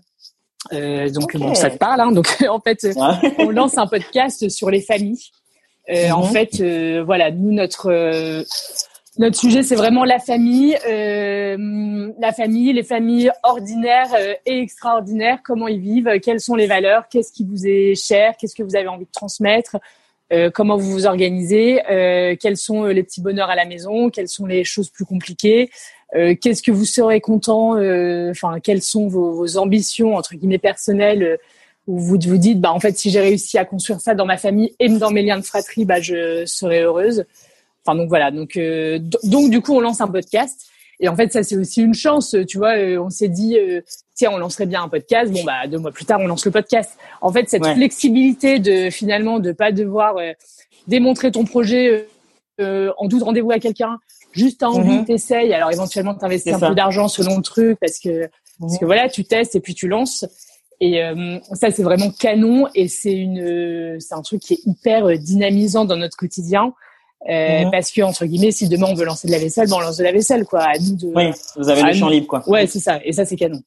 euh, 0.73 1.09
donc 1.09 1.35
bon, 1.37 1.55
ça 1.55 1.69
te 1.69 1.77
parle. 1.77 2.01
Hein, 2.01 2.11
donc 2.11 2.27
en 2.49 2.59
fait, 2.59 2.87
on 3.39 3.49
lance 3.49 3.77
un 3.77 3.87
podcast 3.87 4.47
sur 4.49 4.69
les 4.69 4.81
familles. 4.81 5.19
Euh, 5.89 6.11
En 6.11 6.25
mhm. 6.25 6.31
fait, 6.31 6.61
euh, 6.61 7.03
voilà, 7.03 7.31
nous 7.31 7.51
notre 7.51 7.91
euh, 7.91 8.43
notre 9.17 9.37
sujet 9.37 9.61
c'est 9.61 9.75
vraiment 9.75 10.05
la 10.05 10.19
famille, 10.19 10.77
la 10.85 12.33
famille, 12.33 12.71
les 12.71 12.83
familles 12.83 13.31
ordinaires 13.43 14.15
et 14.45 14.59
extraordinaires. 14.59 15.39
Comment 15.43 15.67
ils 15.67 15.81
vivent, 15.81 16.19
quelles 16.21 16.39
sont 16.39 16.55
les 16.55 16.67
valeurs, 16.67 17.09
qu'est-ce 17.09 17.33
qui 17.33 17.43
vous 17.43 17.67
est 17.67 17.95
cher, 17.95 18.35
qu'est-ce 18.39 18.55
que 18.55 18.63
vous 18.63 18.75
avez 18.75 18.87
envie 18.87 19.05
de 19.05 19.11
transmettre. 19.11 19.77
Comment 20.53 20.77
vous 20.77 20.91
vous 20.91 21.05
organisez, 21.05 21.81
quels 22.39 22.57
sont 22.57 22.85
les 22.85 23.03
petits 23.03 23.21
bonheurs 23.21 23.49
à 23.49 23.55
la 23.55 23.65
maison, 23.65 24.09
quelles 24.09 24.29
sont 24.29 24.45
les 24.45 24.63
choses 24.63 24.89
plus 24.89 25.05
compliquées, 25.05 25.69
euh, 26.15 26.35
qu'est-ce 26.39 26.61
que 26.61 26.71
vous 26.71 26.85
serez 26.85 27.21
content 27.21 27.75
euh, 27.75 28.31
Enfin, 28.31 28.59
quelles 28.59 28.81
sont 28.81 29.07
vos, 29.07 29.31
vos, 29.31 29.57
ambitions 29.57 30.15
entre 30.15 30.35
guillemets 30.35 30.57
personnelles 30.57 31.23
euh, 31.23 31.37
Où 31.87 31.99
vous 31.99 32.17
vous 32.19 32.37
dites, 32.37 32.59
bah 32.59 32.71
en 32.73 32.79
fait, 32.79 32.97
si 32.97 33.09
j'ai 33.09 33.21
réussi 33.21 33.57
à 33.57 33.65
construire 33.65 34.01
ça 34.01 34.13
dans 34.13 34.25
ma 34.25 34.37
famille 34.37 34.75
et 34.79 34.89
dans 34.89 35.11
mes 35.11 35.21
liens 35.21 35.39
de 35.39 35.45
fratrie, 35.45 35.85
bah 35.85 36.01
je 36.01 36.45
serai 36.45 36.81
heureuse. 36.81 37.25
Enfin 37.85 37.97
donc 37.97 38.09
voilà. 38.09 38.29
Donc 38.31 38.59
donc 39.23 39.49
du 39.49 39.61
coup, 39.61 39.73
on 39.73 39.79
lance 39.79 40.01
un 40.01 40.07
podcast. 40.07 40.67
Et 41.01 41.09
en 41.09 41.15
fait, 41.15 41.33
ça 41.33 41.43
c'est 41.43 41.57
aussi 41.57 41.81
une 41.81 41.93
chance, 41.93 42.35
tu 42.47 42.57
vois. 42.57 42.75
on 42.99 43.09
s'est 43.09 43.27
dit, 43.27 43.57
tiens, 44.15 44.29
on 44.31 44.37
lancerait 44.37 44.67
bien 44.67 44.83
un 44.83 44.87
podcast. 44.87 45.31
Bon 45.31 45.43
bah 45.43 45.67
deux 45.67 45.79
mois 45.79 45.91
plus 45.91 46.05
tard, 46.05 46.19
on 46.21 46.27
lance 46.27 46.45
le 46.45 46.51
podcast. 46.51 46.97
En 47.21 47.31
fait, 47.31 47.49
cette 47.49 47.65
flexibilité 47.65 48.59
de 48.59 48.89
finalement 48.89 49.39
de 49.39 49.51
pas 49.51 49.71
devoir 49.71 50.15
démontrer 50.87 51.31
ton 51.31 51.43
projet 51.43 52.07
en 52.59 53.07
12 53.07 53.23
rendez-vous 53.23 53.51
à 53.51 53.59
quelqu'un 53.59 53.97
juste 54.31 54.59
t'as 54.59 54.67
envie, 54.67 54.99
mm 54.99 55.05
t'essayes. 55.05 55.53
Alors 55.53 55.71
éventuellement 55.71 56.15
t'investis 56.15 56.53
un 56.53 56.59
peu 56.59 56.75
d'argent 56.75 57.07
selon 57.07 57.37
le 57.37 57.43
truc 57.43 57.79
parce 57.79 57.99
que 57.99 58.29
parce 58.59 58.77
que 58.77 58.85
voilà, 58.85 59.09
tu 59.09 59.25
testes 59.25 59.55
et 59.55 59.59
puis 59.59 59.73
tu 59.73 59.87
lances. 59.87 60.25
Et 60.79 61.03
euh, 61.03 61.37
ça, 61.53 61.69
c'est 61.69 61.83
vraiment 61.83 62.09
canon 62.11 62.67
et 62.73 62.87
c'est 62.87 63.13
une, 63.13 63.99
c'est 63.99 64.15
un 64.15 64.21
truc 64.21 64.41
qui 64.41 64.53
est 64.53 64.65
hyper 64.65 65.05
euh, 65.05 65.15
dynamisant 65.15 65.85
dans 65.85 65.97
notre 65.97 66.17
quotidien. 66.17 66.73
Euh, 67.29 67.65
mhm. 67.65 67.71
Parce 67.71 67.91
que 67.91 68.01
entre 68.01 68.25
guillemets, 68.25 68.51
si 68.51 68.67
demain 68.67 68.87
on 68.89 68.95
veut 68.95 69.05
lancer 69.05 69.27
de 69.27 69.31
la 69.31 69.39
vaisselle, 69.39 69.69
ben 69.69 69.75
on 69.77 69.79
lance 69.81 69.97
de 69.97 70.03
la 70.03 70.11
vaisselle, 70.11 70.45
quoi. 70.45 70.61
À 70.61 70.77
nous 70.79 70.95
de. 70.95 71.07
Oui, 71.15 71.31
vous 71.55 71.69
avez 71.69 71.83
le 71.83 71.93
champ 71.93 72.09
libre, 72.09 72.27
quoi. 72.27 72.43
Ouais, 72.47 72.65
c'est 72.67 72.79
ça. 72.79 72.99
Et 73.03 73.13
ça, 73.13 73.25
c'est 73.25 73.35
canon. 73.35 73.61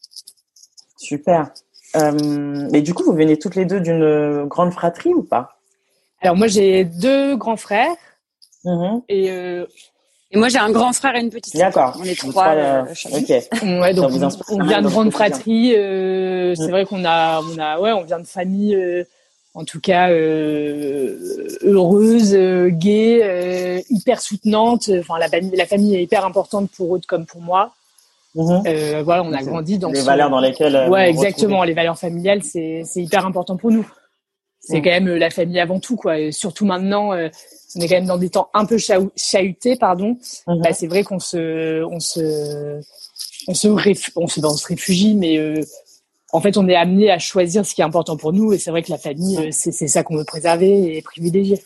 Super. 0.96 1.50
Euh, 1.96 2.68
et 2.72 2.82
du 2.82 2.94
coup, 2.94 3.04
vous 3.04 3.14
venez 3.14 3.38
toutes 3.38 3.54
les 3.54 3.64
deux 3.64 3.80
d'une 3.80 4.46
grande 4.46 4.72
fratrie 4.72 5.14
ou 5.14 5.22
pas? 5.22 5.58
Alors 6.20 6.36
moi, 6.36 6.48
j'ai 6.48 6.84
deux 6.84 7.36
grands 7.36 7.56
frères. 7.56 7.94
Mhm. 8.64 9.02
Et 9.08 9.30
euh, 9.30 9.66
et 10.34 10.36
moi, 10.36 10.48
j'ai 10.48 10.58
un 10.58 10.70
grand 10.70 10.92
frère 10.92 11.14
et 11.14 11.20
une 11.20 11.30
petite 11.30 11.54
sœur. 11.54 11.66
D'accord. 11.66 11.96
On 12.00 12.04
est 12.04 12.18
trois. 12.18 12.48
Euh, 12.48 12.82
ok. 13.12 13.62
Ouais, 13.80 13.94
donc 13.94 14.10
on, 14.48 14.64
vient 14.64 14.82
de 14.82 14.88
grande 14.88 15.12
fratrie. 15.12 15.76
Euh, 15.76 16.54
c'est 16.56 16.70
vrai 16.70 16.84
qu'on 16.84 17.04
a, 17.04 17.40
on 17.40 17.58
a, 17.58 17.78
ouais, 17.78 17.92
on 17.92 18.02
vient 18.02 18.18
de 18.18 18.26
famille, 18.26 18.74
euh, 18.74 19.04
en 19.54 19.64
tout 19.64 19.80
cas 19.80 20.10
euh, 20.10 21.16
heureuse, 21.62 22.34
euh, 22.34 22.68
gay, 22.68 23.84
hyper 23.90 24.20
soutenante. 24.20 24.90
Enfin, 24.98 25.18
la, 25.18 25.28
la 25.28 25.66
famille 25.66 25.96
est 25.96 26.02
hyper 26.02 26.24
importante 26.24 26.70
pour 26.76 26.96
eux 26.96 27.00
comme 27.06 27.26
pour 27.26 27.40
moi. 27.40 27.72
Mm 28.34 28.62
voilà, 29.04 29.22
on 29.22 29.32
a 29.32 29.42
grandi 29.42 29.78
dans 29.78 29.90
les 29.90 30.00
valeurs 30.00 30.28
dans 30.28 30.40
lesquelles. 30.40 30.88
ouais, 30.90 31.08
exactement. 31.08 31.62
Les 31.62 31.74
valeurs 31.74 31.98
familiales, 31.98 32.42
c'est 32.42 32.82
c'est 32.84 33.02
hyper 33.02 33.24
important 33.24 33.56
pour 33.56 33.70
nous. 33.70 33.88
C'est 34.58 34.80
mm. 34.80 34.82
quand 34.82 34.90
même 34.90 35.14
la 35.14 35.30
famille 35.30 35.60
avant 35.60 35.78
tout, 35.78 35.96
quoi. 35.96 36.18
Et 36.18 36.32
surtout 36.32 36.66
maintenant 36.66 37.14
on 37.76 37.80
est 37.80 37.88
quand 37.88 37.94
même 37.96 38.06
dans 38.06 38.18
des 38.18 38.30
temps 38.30 38.48
un 38.54 38.64
peu 38.66 38.78
chahutés, 38.78 39.76
pardon. 39.76 40.16
Mhm. 40.46 40.60
Bah, 40.60 40.72
c'est 40.72 40.86
vrai 40.86 41.02
qu'on 41.02 41.18
se, 41.18 41.82
on 41.84 42.00
se, 42.00 42.80
on 43.48 43.54
se, 43.54 43.68
on 44.16 44.26
se, 44.28 44.40
on 44.44 44.56
se 44.56 44.66
réfugie, 44.66 45.14
mais 45.14 45.38
euh, 45.38 45.60
en 46.34 46.40
fait, 46.40 46.56
on 46.56 46.68
est 46.68 46.74
amené 46.74 47.12
à 47.12 47.20
choisir 47.20 47.64
ce 47.64 47.76
qui 47.76 47.80
est 47.80 47.84
important 47.84 48.16
pour 48.16 48.32
nous. 48.32 48.52
Et 48.52 48.58
c'est 48.58 48.72
vrai 48.72 48.82
que 48.82 48.90
la 48.90 48.98
famille, 48.98 49.38
euh, 49.38 49.48
c'est, 49.52 49.70
c'est 49.70 49.86
ça 49.86 50.02
qu'on 50.02 50.16
veut 50.16 50.24
préserver 50.24 50.96
et 50.96 51.00
privilégier. 51.00 51.62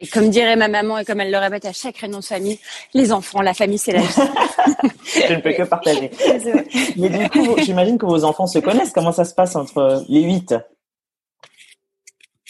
Et 0.00 0.06
comme 0.06 0.30
dirait 0.30 0.56
ma 0.56 0.68
maman 0.68 0.98
et 0.98 1.04
comme 1.04 1.20
elle 1.20 1.30
le 1.30 1.36
répète 1.36 1.66
à 1.66 1.74
chaque 1.74 1.98
réunion 1.98 2.20
de 2.20 2.24
famille, 2.24 2.58
les 2.94 3.12
enfants, 3.12 3.42
la 3.42 3.52
famille, 3.52 3.76
c'est 3.76 3.92
la 3.92 4.00
vie. 4.00 4.06
Je 5.28 5.34
ne 5.34 5.40
peux 5.40 5.52
que 5.52 5.64
partager. 5.64 6.10
Mais 6.96 7.10
du 7.10 7.28
coup, 7.28 7.56
j'imagine 7.58 7.98
que 7.98 8.06
vos 8.06 8.24
enfants 8.24 8.46
se 8.46 8.60
connaissent. 8.60 8.92
Comment 8.92 9.12
ça 9.12 9.26
se 9.26 9.34
passe 9.34 9.56
entre 9.56 10.02
les 10.08 10.22
huit? 10.22 10.54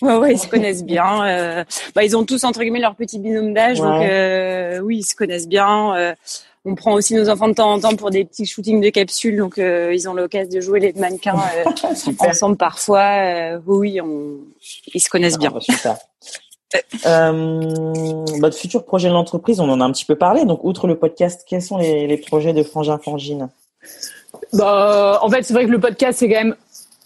Ouais, 0.02 0.16
ouais, 0.16 0.32
ils 0.34 0.38
se 0.38 0.46
connaissent 0.46 0.84
bien. 0.84 1.26
Euh, 1.26 1.64
bah, 1.94 2.04
ils 2.04 2.16
ont 2.16 2.24
tous 2.24 2.44
entre 2.44 2.60
guillemets 2.60 2.80
leur 2.80 2.94
petit 2.94 3.18
binôme 3.18 3.52
d'âge, 3.52 3.78
donc 3.78 4.02
euh, 4.02 4.78
oui, 4.78 4.98
ils 4.98 5.04
se 5.04 5.16
connaissent 5.16 5.48
bien. 5.48 5.96
Euh, 5.96 6.14
on 6.66 6.74
prend 6.74 6.92
aussi 6.92 7.14
nos 7.14 7.30
enfants 7.30 7.48
de 7.48 7.54
temps 7.54 7.72
en 7.72 7.80
temps 7.80 7.96
pour 7.96 8.10
des 8.10 8.24
petits 8.24 8.44
shootings 8.44 8.80
de 8.80 8.90
capsules, 8.90 9.36
donc 9.36 9.58
euh, 9.58 9.94
ils 9.94 10.08
ont 10.08 10.14
l'occasion 10.14 10.50
de 10.52 10.60
jouer 10.60 10.80
les 10.80 10.92
mannequins 10.92 11.36
ensemble 12.18 12.56
parfois. 12.56 13.58
oui, 13.66 14.00
on... 14.00 14.38
ils 14.92 15.00
se 15.00 15.08
connaissent 15.08 15.38
bien. 15.38 15.52
Ah, 15.54 15.60
super. 15.60 15.96
votre 18.38 18.56
futur 18.56 18.84
projet 18.84 19.08
de 19.08 19.14
l'entreprise, 19.14 19.60
on 19.60 19.70
en 19.70 19.80
a 19.80 19.84
un 19.84 19.92
petit 19.92 20.04
peu 20.04 20.16
parlé. 20.16 20.44
Donc, 20.44 20.64
outre 20.64 20.86
le 20.86 20.96
podcast, 20.96 21.44
quels 21.48 21.62
sont 21.62 21.78
les, 21.78 22.06
les 22.06 22.16
projets 22.18 22.52
de 22.52 22.62
Frangin 22.62 22.98
Frangine? 22.98 23.48
Bah, 24.52 25.20
en 25.22 25.30
fait, 25.30 25.42
c'est 25.42 25.54
vrai 25.54 25.64
que 25.64 25.70
le 25.70 25.80
podcast, 25.80 26.18
c'est 26.18 26.28
quand 26.28 26.34
même 26.42 26.56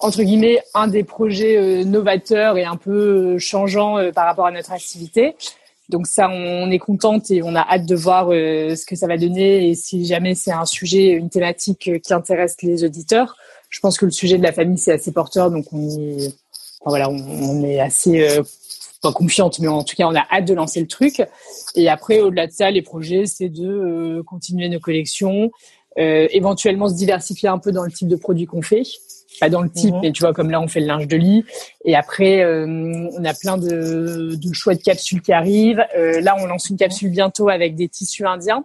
entre 0.00 0.22
guillemets 0.22 0.62
un 0.74 0.88
des 0.88 1.04
projets 1.04 1.56
euh, 1.56 1.84
novateurs 1.84 2.56
et 2.56 2.64
un 2.64 2.76
peu 2.76 3.34
euh, 3.34 3.38
changeants 3.38 3.98
euh, 3.98 4.12
par 4.12 4.26
rapport 4.26 4.46
à 4.46 4.50
notre 4.50 4.72
activité. 4.72 5.36
Donc 5.90 6.06
ça, 6.06 6.28
on 6.30 6.70
est 6.70 6.78
contente 6.78 7.30
et 7.30 7.42
on 7.42 7.54
a 7.54 7.60
hâte 7.60 7.86
de 7.86 7.94
voir 7.94 8.28
ce 8.28 8.86
que 8.86 8.96
ça 8.96 9.06
va 9.06 9.16
donner 9.16 9.68
et 9.68 9.74
si 9.74 10.06
jamais 10.06 10.34
c'est 10.34 10.52
un 10.52 10.64
sujet, 10.64 11.08
une 11.08 11.28
thématique 11.28 11.90
qui 12.02 12.14
intéresse 12.14 12.56
les 12.62 12.84
auditeurs. 12.84 13.36
Je 13.68 13.80
pense 13.80 13.98
que 13.98 14.04
le 14.04 14.10
sujet 14.10 14.38
de 14.38 14.42
la 14.42 14.52
famille 14.52 14.78
c'est 14.78 14.92
assez 14.92 15.12
porteur, 15.12 15.50
donc 15.50 15.66
on 15.72 15.88
est, 15.88 16.34
voilà, 16.84 17.08
on, 17.10 17.62
est 17.62 17.80
assez 17.80 18.40
pas 19.02 19.12
confiante, 19.12 19.58
mais 19.58 19.68
en 19.68 19.84
tout 19.84 19.96
cas 19.96 20.06
on 20.06 20.14
a 20.14 20.26
hâte 20.30 20.46
de 20.46 20.54
lancer 20.54 20.80
le 20.80 20.86
truc. 20.86 21.22
Et 21.74 21.88
après, 21.88 22.20
au-delà 22.20 22.46
de 22.46 22.52
ça, 22.52 22.70
les 22.70 22.82
projets, 22.82 23.26
c'est 23.26 23.48
de 23.48 24.22
continuer 24.26 24.68
nos 24.68 24.80
collections, 24.80 25.50
éventuellement 25.96 26.88
se 26.88 26.94
diversifier 26.94 27.48
un 27.48 27.58
peu 27.58 27.72
dans 27.72 27.84
le 27.84 27.92
type 27.92 28.08
de 28.08 28.16
produits 28.16 28.46
qu'on 28.46 28.62
fait 28.62 28.84
pas 29.38 29.48
dans 29.48 29.62
le 29.62 29.70
type, 29.70 29.94
mhm. 29.94 30.00
mais 30.02 30.12
tu 30.12 30.20
vois, 30.20 30.32
comme 30.32 30.50
là, 30.50 30.60
on 30.60 30.68
fait 30.68 30.80
le 30.80 30.86
linge 30.86 31.06
de 31.06 31.16
lit. 31.16 31.44
Et 31.84 31.94
après, 31.94 32.42
euh, 32.42 32.66
on 32.66 33.24
a 33.24 33.34
plein 33.34 33.56
de, 33.56 34.34
de 34.34 34.52
choix 34.52 34.74
de 34.74 34.82
capsules 34.82 35.22
qui 35.22 35.32
arrivent. 35.32 35.84
Euh, 35.96 36.20
là, 36.20 36.36
on 36.38 36.46
lance 36.46 36.68
une 36.68 36.76
capsule 36.76 37.10
bientôt 37.10 37.48
avec 37.48 37.74
des 37.76 37.88
tissus 37.88 38.26
indiens. 38.26 38.64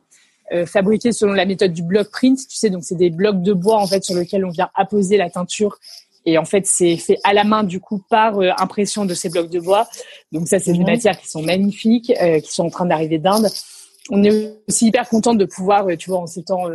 Euh, 0.51 0.67
fabriqués 0.67 1.11
selon 1.11 1.33
la 1.33 1.45
méthode 1.45 1.73
du 1.73 1.81
block 1.81 2.11
print, 2.11 2.37
tu 2.37 2.55
sais, 2.55 2.69
donc 2.69 2.83
c'est 2.83 2.95
des 2.95 3.09
blocs 3.09 3.41
de 3.41 3.51
bois 3.51 3.77
en 3.77 3.87
fait 3.87 4.03
sur 4.03 4.13
lesquels 4.13 4.45
on 4.45 4.51
vient 4.51 4.69
apposer 4.75 5.17
la 5.17 5.27
teinture 5.31 5.79
et 6.27 6.37
en 6.37 6.45
fait 6.45 6.67
c'est 6.67 6.97
fait 6.97 7.17
à 7.23 7.33
la 7.33 7.43
main 7.43 7.63
du 7.63 7.79
coup 7.79 7.99
par 8.11 8.39
euh, 8.39 8.51
impression 8.59 9.05
de 9.05 9.15
ces 9.15 9.29
blocs 9.29 9.49
de 9.49 9.59
bois. 9.59 9.87
Donc 10.31 10.47
ça 10.47 10.59
c'est 10.59 10.73
des 10.73 10.79
mhm. 10.79 10.85
matières 10.85 11.19
qui 11.19 11.27
sont 11.27 11.41
magnifiques, 11.41 12.13
euh, 12.21 12.39
qui 12.41 12.53
sont 12.53 12.65
en 12.65 12.69
train 12.69 12.85
d'arriver 12.85 13.17
d'Inde. 13.17 13.47
On 14.11 14.23
est 14.23 14.53
aussi 14.69 14.85
hyper 14.85 15.09
contente 15.09 15.39
de 15.39 15.45
pouvoir, 15.45 15.87
tu 15.97 16.11
vois, 16.11 16.19
en 16.19 16.27
ces 16.27 16.43
temps 16.43 16.67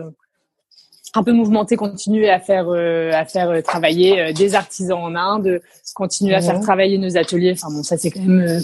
un 1.14 1.22
peu 1.22 1.32
mouvementé, 1.32 1.76
continuer 1.76 2.30
à 2.30 2.38
faire 2.38 2.66
euh, 2.68 3.12
à 3.12 3.24
faire 3.24 3.50
euh, 3.50 3.62
travailler 3.62 4.20
euh, 4.20 4.32
des 4.32 4.54
artisans 4.54 4.98
en 4.98 5.14
Inde, 5.14 5.60
continuer 5.94 6.34
à 6.34 6.40
faire 6.40 6.60
travailler 6.60 6.98
nos 6.98 7.16
ateliers. 7.16 7.52
Enfin 7.52 7.68
bon, 7.70 7.82
ça 7.82 7.98
c'est 7.98 8.10
quand 8.10 8.20
même 8.20 8.62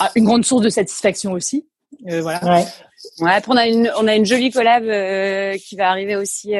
ah, 0.00 0.10
une 0.16 0.24
grande 0.24 0.44
source 0.44 0.62
de 0.62 0.70
satisfaction 0.70 1.32
aussi. 1.32 1.66
voilà. 2.04 2.42
Ouais. 2.44 2.64
ouais. 3.20 3.32
Après 3.32 3.52
on 3.52 3.56
a 3.56 3.66
une 3.66 3.92
on 3.98 4.08
a 4.08 4.14
une 4.14 4.26
jolie 4.26 4.50
collab 4.50 4.84
qui 5.58 5.76
va 5.76 5.90
arriver 5.90 6.16
aussi 6.16 6.54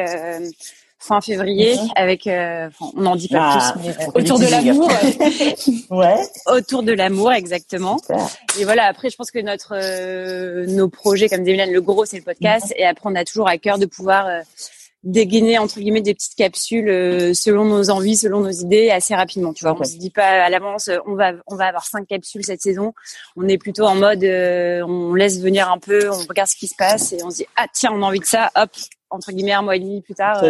fin 1.00 1.20
février 1.20 1.76
avec 1.96 2.28
on 2.28 3.00
n'en 3.00 3.16
dit 3.16 3.26
pas 3.26 3.59
ah, 3.59 3.72
plus 3.72 3.88
mais 3.88 4.07
autour 4.14 4.38
de 4.38 4.46
l'amour 4.46 4.88
ouais 5.90 6.14
autour 6.46 6.84
de 6.84 6.92
l'amour 6.92 7.32
exactement 7.32 8.00
et 8.57 8.64
voilà 8.64 8.84
après 8.84 9.11
je 9.11 9.16
pense 9.16 9.32
que 9.32 9.40
notre 9.40 9.74
nos 10.66 10.88
projets 10.88 11.28
comme 11.28 11.42
dit 11.42 11.57
le 11.57 11.80
gros 11.80 12.05
c'est 12.05 12.18
le 12.18 12.22
podcast 12.22 12.72
et 12.76 12.86
après 12.86 13.11
on 13.11 13.16
a 13.16 13.24
toujours 13.24 13.48
à 13.48 13.59
cœur 13.59 13.78
de 13.78 13.86
pouvoir 13.86 14.28
dégainer 15.05 15.59
entre 15.59 15.80
guillemets 15.80 16.03
des 16.03 16.14
petites 16.14 16.36
capsules 16.36 16.88
euh, 16.88 17.34
selon 17.34 17.64
nos 17.64 17.90
envies, 17.90 18.16
selon 18.16 18.40
nos 18.40 18.50
idées 18.50 18.90
assez 18.90 19.14
rapidement. 19.14 19.53
Tu 19.53 19.64
vois, 19.64 19.76
on 19.78 19.84
se 19.84 19.96
dit 19.96 20.11
pas 20.11 20.44
à 20.44 20.48
l'avance 20.48 20.88
euh, 20.88 20.98
on 21.07 21.14
va 21.14 21.32
on 21.46 21.57
va 21.57 21.66
avoir 21.66 21.84
cinq 21.84 22.07
capsules 22.07 22.44
cette 22.44 22.62
saison. 22.62 22.92
On 23.36 23.48
est 23.48 23.59
plutôt 23.59 23.84
en 23.84 23.96
mode 23.96 24.22
euh, 24.22 24.82
on 24.82 25.14
laisse 25.14 25.40
venir 25.40 25.70
un 25.70 25.78
peu, 25.78 26.11
on 26.11 26.18
regarde 26.28 26.48
ce 26.48 26.57
qui 26.57 26.68
se 26.68 26.76
passe 26.76 27.12
et 27.12 27.22
on 27.24 27.30
se 27.30 27.38
dit 27.38 27.46
ah 27.57 27.66
tiens 27.72 27.90
on 27.92 28.03
a 28.03 28.07
envie 28.07 28.20
de 28.20 28.24
ça, 28.24 28.50
hop 28.55 28.70
entre 29.13 29.33
guillemets 29.33 29.53
un 29.53 29.63
mois 29.63 29.77
et 29.77 29.81
demi 29.81 30.01
plus 30.01 30.15
tard 30.15 30.43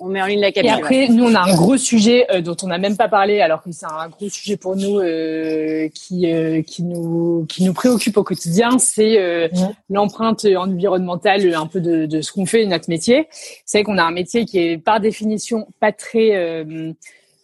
on 0.00 0.08
met 0.08 0.22
en 0.22 0.26
ligne 0.26 0.40
la 0.40 0.50
capsule. 0.50 0.70
Et 0.70 0.74
après, 0.74 1.08
nous, 1.08 1.24
on 1.24 1.34
a 1.34 1.40
un 1.40 1.54
gros 1.54 1.76
sujet 1.76 2.26
euh, 2.30 2.40
dont 2.40 2.56
on 2.62 2.68
n'a 2.68 2.78
même 2.78 2.96
pas 2.96 3.08
parlé, 3.08 3.40
alors 3.40 3.62
que 3.62 3.70
c'est 3.70 3.86
un 3.86 4.08
gros 4.08 4.28
sujet 4.28 4.56
pour 4.56 4.74
nous 4.74 4.98
euh, 4.98 5.88
qui 5.94 6.32
euh, 6.32 6.62
qui 6.62 6.82
nous 6.82 7.46
qui 7.48 7.64
nous 7.64 7.74
préoccupe 7.74 8.16
au 8.16 8.24
quotidien, 8.24 8.78
c'est 8.78 9.50
l'empreinte 9.88 10.44
environnementale 10.44 11.54
un 11.54 11.66
peu 11.66 11.80
de, 11.80 12.06
de 12.06 12.20
ce 12.20 12.32
qu'on 12.32 12.46
fait, 12.46 12.64
notre 12.66 12.88
métier. 12.88 13.28
C'est 13.66 13.82
qu'on 13.82 13.98
a 13.98 14.02
un 14.02 14.10
métier 14.10 14.44
qui 14.44 14.58
est 14.58 14.78
par 14.78 15.00
définition 15.00 15.68
pas 15.80 15.92
très 15.92 16.64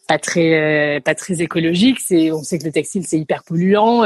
pas 0.09 0.19
très 0.19 1.01
pas 1.05 1.15
très 1.15 1.43
écologique. 1.43 1.99
C'est 2.01 2.33
on 2.33 2.43
sait 2.43 2.59
que 2.59 2.65
le 2.65 2.73
textile 2.73 3.05
c'est 3.07 3.19
hyper 3.19 3.45
polluant. 3.45 4.05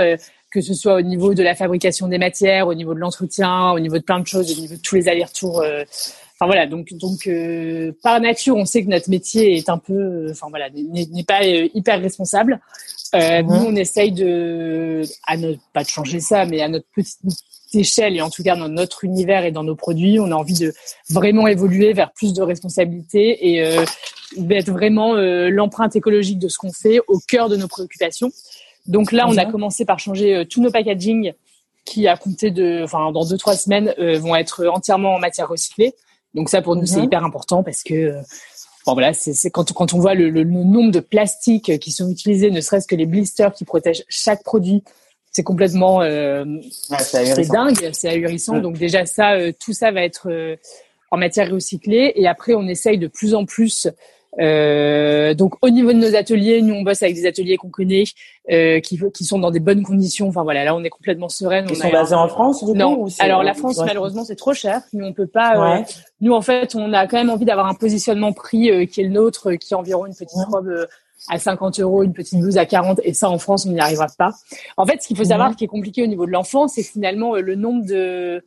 Que 0.51 0.61
ce 0.61 0.75
soit 0.75 0.95
au 0.95 1.03
niveau 1.03 1.35
de 1.35 1.43
la 1.43 1.55
fabrication 1.55 2.09
des 2.09 2.19
matières, 2.19 2.67
au 2.69 2.75
niveau 2.75 2.95
de 2.95 2.99
l'entretien, 3.01 3.71
au 3.73 3.81
niveau 3.81 3.99
de 3.99 4.03
plein 4.03 4.21
de 4.21 4.27
choses, 4.27 4.51
au 4.51 4.61
niveau 4.61 4.75
de 4.75 4.81
tous 4.81 4.97
les 4.97 5.09
allers-retours 5.09 5.63
Enfin 6.41 6.47
voilà, 6.47 6.67
donc 6.67 6.95
donc 6.95 7.27
euh, 7.27 7.93
par 8.03 8.19
nature, 8.19 8.57
on 8.57 8.65
sait 8.65 8.83
que 8.83 8.89
notre 8.89 9.11
métier 9.11 9.59
est 9.59 9.69
un 9.69 9.77
peu, 9.77 9.93
euh, 9.93 10.31
enfin 10.31 10.47
voilà, 10.49 10.71
n'est 10.71 11.25
pas 11.25 11.45
euh, 11.45 11.69
hyper 11.75 12.01
responsable. 12.01 12.61
Euh, 13.15 13.43
mhm. 13.43 13.47
Nous, 13.47 13.67
on 13.67 13.77
essaye 13.77 14.11
de, 14.11 15.03
à 15.27 15.37
notre, 15.37 15.61
pas 15.75 15.83
de 15.83 15.89
changer 15.89 16.19
ça, 16.19 16.47
mais 16.47 16.63
à 16.63 16.69
notre 16.69 16.87
petite 16.97 17.19
échelle 17.75 18.17
et 18.17 18.23
en 18.23 18.31
tout 18.31 18.43
cas 18.43 18.57
dans 18.57 18.71
notre 18.71 19.05
univers 19.05 19.45
et 19.45 19.53
dans 19.53 19.65
nos 19.65 19.77
produits, 19.77 20.19
on 20.19 20.31
a 20.31 20.35
envie 20.35 20.59
de 20.59 20.73
vraiment 21.11 21.47
évoluer 21.47 21.93
vers 21.93 22.11
plus 22.13 22.33
de 22.33 22.41
responsabilité 22.41 23.51
et 23.51 23.63
euh, 23.63 23.85
d'être 24.39 24.71
vraiment 24.71 25.13
l'empreinte 25.15 25.95
écologique 25.95 26.39
de 26.39 26.49
ce 26.49 26.57
qu'on 26.57 26.73
fait 26.73 27.01
au 27.07 27.21
cœur 27.29 27.51
de 27.51 27.57
nos 27.57 27.69
préoccupations. 27.69 28.31
Donc 28.91 29.13
là, 29.13 29.27
on 29.29 29.37
a 29.37 29.47
commencé 29.47 29.85
par 29.85 29.99
changer 29.99 30.45
tous 30.51 30.61
nos 30.61 30.71
packaging 30.71 31.33
qui, 31.85 32.07
à 32.07 32.17
compter 32.17 32.51
de, 32.51 32.83
enfin 32.85 33.11
dans 33.13 33.25
deux 33.25 33.39
trois 33.39 33.57
semaines, 33.57 33.95
vont 34.19 34.37
être 34.37 34.67
entièrement 34.67 35.15
en 35.15 35.19
matière 35.19 35.49
recyclée. 35.49 35.95
Donc 36.35 36.49
ça 36.49 36.63
pour 36.63 36.77
nous 36.77 36.87
c'est 36.87 36.99
mhm. 36.99 37.05
hyper 37.05 37.25
important 37.25 37.63
parce 37.63 37.83
que 37.83 37.95
euh, 37.95 38.23
bon 38.87 38.93
voilà 38.93 39.13
c'est 39.13 39.51
quand 39.51 39.73
quand 39.73 39.95
on 39.95 39.99
voit 39.99 40.15
le, 40.15 40.31
le, 40.31 40.45
nombre 40.45 40.93
de 40.93 41.01
plastiques 41.01 41.79
qui 41.79 41.93
sont 41.93 42.09
utilisés, 42.09 42.51
ne 42.51 42.61
serait-ce 42.61 42.87
que 42.87 42.95
les 42.95 43.07
blisters 43.07 43.53
qui 43.53 43.65
protègent 43.65 44.05
chaque 44.09 44.45
produit, 44.45 44.83
c'est 45.33 45.43
complètement 45.43 46.03
euh, 46.03 46.45
c'est 46.71 47.49
dingue, 47.49 47.91
c'est 47.93 48.09
ahurissant. 48.09 48.59
Donc 48.59 48.79
déjà 48.79 49.07
ça, 49.07 49.33
euh, 49.33 49.53
tout 49.59 49.73
ça 49.73 49.91
va 49.91 50.03
être 50.03 50.29
euh, 50.31 50.57
en 51.11 51.17
matière 51.17 51.51
recyclée 51.51 52.13
et 52.15 52.27
après 52.27 52.55
on 52.55 52.67
essaye 52.69 52.99
de 52.99 53.09
plus 53.09 53.35
en 53.35 53.45
plus 53.45 53.89
Euh, 54.39 55.35
donc 55.35 55.55
au 55.63 55.71
niveau 55.71 55.93
de 55.93 55.99
nos 55.99 56.15
ateliers, 56.15 56.63
nous 56.63 56.75
on 56.75 56.83
bosse 56.83 57.03
avec 57.03 57.17
des 57.17 57.27
ateliers 57.27 57.57
qu'on 57.57 57.69
connaît, 57.69 58.05
euh, 58.51 58.81
qui, 58.81 59.01
qui 59.13 59.25
sont 59.25 59.39
dans 59.39 59.51
des 59.51 59.61
bonnes 59.61 59.83
conditions. 59.83 60.29
Enfin 60.29 60.45
voilà, 60.45 60.65
là 60.65 60.75
on 60.75 60.85
est 60.85 60.91
complètement 60.91 61.29
sereine. 61.29 61.67
Ils 61.69 61.77
sont 61.77 61.91
basés 61.91 62.15
en 62.15 62.29
France 62.29 62.65
du 62.65 62.73
Non. 62.73 63.07
Alors 63.19 63.43
la 63.43 63.55
France 63.55 63.79
malheureusement 63.79 64.25
c'est 64.25 64.37
trop 64.37 64.55
cher. 64.55 64.83
Nous 64.93 65.05
on 65.05 65.13
peut 65.13 65.27
pas. 65.27 65.79
Euh, 65.79 65.83
nous 66.21 66.33
en 66.33 66.43
fait 66.43 66.75
on 66.75 66.93
a 66.93 67.07
quand 67.07 67.17
même 67.17 67.31
envie 67.31 67.45
d'avoir 67.45 67.67
un 67.67 67.75
positionnement 67.75 68.33
prix 68.33 68.71
euh, 68.71 68.87
qui 68.87 69.01
est 69.01 69.05
le 69.05 69.11
nôtre, 69.11 69.53
qui 69.55 69.75
est 69.75 69.77
environ 69.77 70.07
une 70.07 70.15
petite 70.15 70.45
robe 70.51 70.87
à 71.29 71.39
50 71.39 71.81
euros, 71.81 72.03
une 72.03 72.15
petite 72.15 72.39
blouse 72.41 72.57
à 72.57 72.65
40, 72.65 73.01
et 73.05 73.13
ça 73.13 73.29
en 73.29 73.39
France 73.39 73.67
on 73.67 73.73
n'y 73.73 73.81
arrivera 73.81 74.07
pas. 74.17 74.31
En 74.77 74.87
fait, 74.87 75.03
ce 75.03 75.09
qu'il 75.09 75.17
faut 75.17 75.25
savoir, 75.25 75.55
qui 75.55 75.65
est 75.65 75.69
compliqué 75.69 76.03
au 76.03 76.07
niveau 76.07 76.25
de 76.25 76.31
l'enfant, 76.31 76.67
c'est 76.67 76.83
finalement 76.83 77.35
le 77.35 77.55
nombre 77.57 77.85
de 77.85 78.43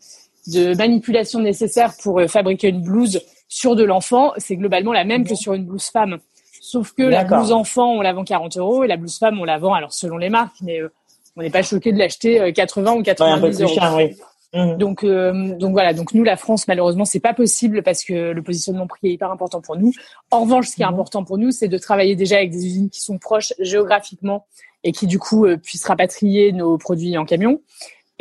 de 0.48 0.76
manipulations 0.76 1.40
nécessaires 1.40 1.94
pour 2.04 2.22
fabriquer 2.28 2.68
une 2.68 2.82
blouse 2.82 3.22
sur 3.54 3.76
de 3.76 3.84
l'enfant, 3.84 4.34
c'est 4.38 4.56
globalement 4.56 4.94
la 4.94 5.04
même 5.04 5.28
que 5.28 5.36
sur 5.36 5.54
une 5.54 5.66
blouse 5.66 5.86
femme. 5.86 6.18
Sauf 6.60 6.94
que 6.94 7.04
la 7.04 7.24
blouse 7.24 7.52
enfant, 7.52 7.94
on 7.94 8.02
la 8.02 8.12
vend 8.12 8.24
40 8.24 8.58
euros 8.58 8.84
et 8.84 8.88
la 8.88 8.98
blouse 8.98 9.20
femme, 9.20 9.40
on 9.40 9.44
la 9.44 9.60
vend, 9.60 9.76
alors 9.76 9.94
selon 9.94 10.18
les 10.18 10.30
marques, 10.30 10.56
mais 10.64 10.82
euh, 10.82 10.92
on 11.36 11.44
n'est 11.44 11.52
pas 11.52 11.62
choqué 11.62 11.92
de 11.92 12.00
l'acheter 12.00 12.52
80 12.52 12.92
euh, 12.92 13.00
ou 13.00 13.04
90 13.04 13.62
euros. 13.62 13.74
oui. 13.98 14.18
Mmh. 14.56 14.78
Donc, 14.78 15.04
euh, 15.04 15.56
donc 15.56 15.74
voilà. 15.74 15.94
Donc 15.94 16.16
nous, 16.16 16.24
la 16.24 16.36
France, 16.36 16.68
malheureusement, 16.68 17.06
c'est 17.06 17.20
pas 17.20 17.36
possible 17.36 17.84
parce 17.84 18.04
que 18.04 18.32
le 18.32 18.42
positionnement 18.42 18.88
prix 18.88 19.10
est 19.10 19.14
hyper 19.14 19.30
important 19.30 19.62
pour 19.62 19.78
nous. 19.78 19.92
En 20.32 20.42
revanche, 20.42 20.70
ce 20.70 20.76
qui 20.76 20.82
est 20.82 20.86
mmh. 20.86 20.90
important 20.90 21.24
pour 21.24 21.38
nous, 21.38 21.52
c'est 21.52 21.68
de 21.68 21.78
travailler 21.78 22.16
déjà 22.16 22.38
avec 22.38 22.50
des 22.50 22.66
usines 22.66 22.90
qui 22.90 23.02
sont 23.02 23.20
proches 23.20 23.54
géographiquement 23.60 24.48
et 24.84 24.92
qui 24.92 25.06
du 25.06 25.20
coup 25.20 25.46
puissent 25.62 25.86
rapatrier 25.86 26.54
nos 26.54 26.80
produits 26.80 27.18
en 27.20 27.26
camion 27.26 27.62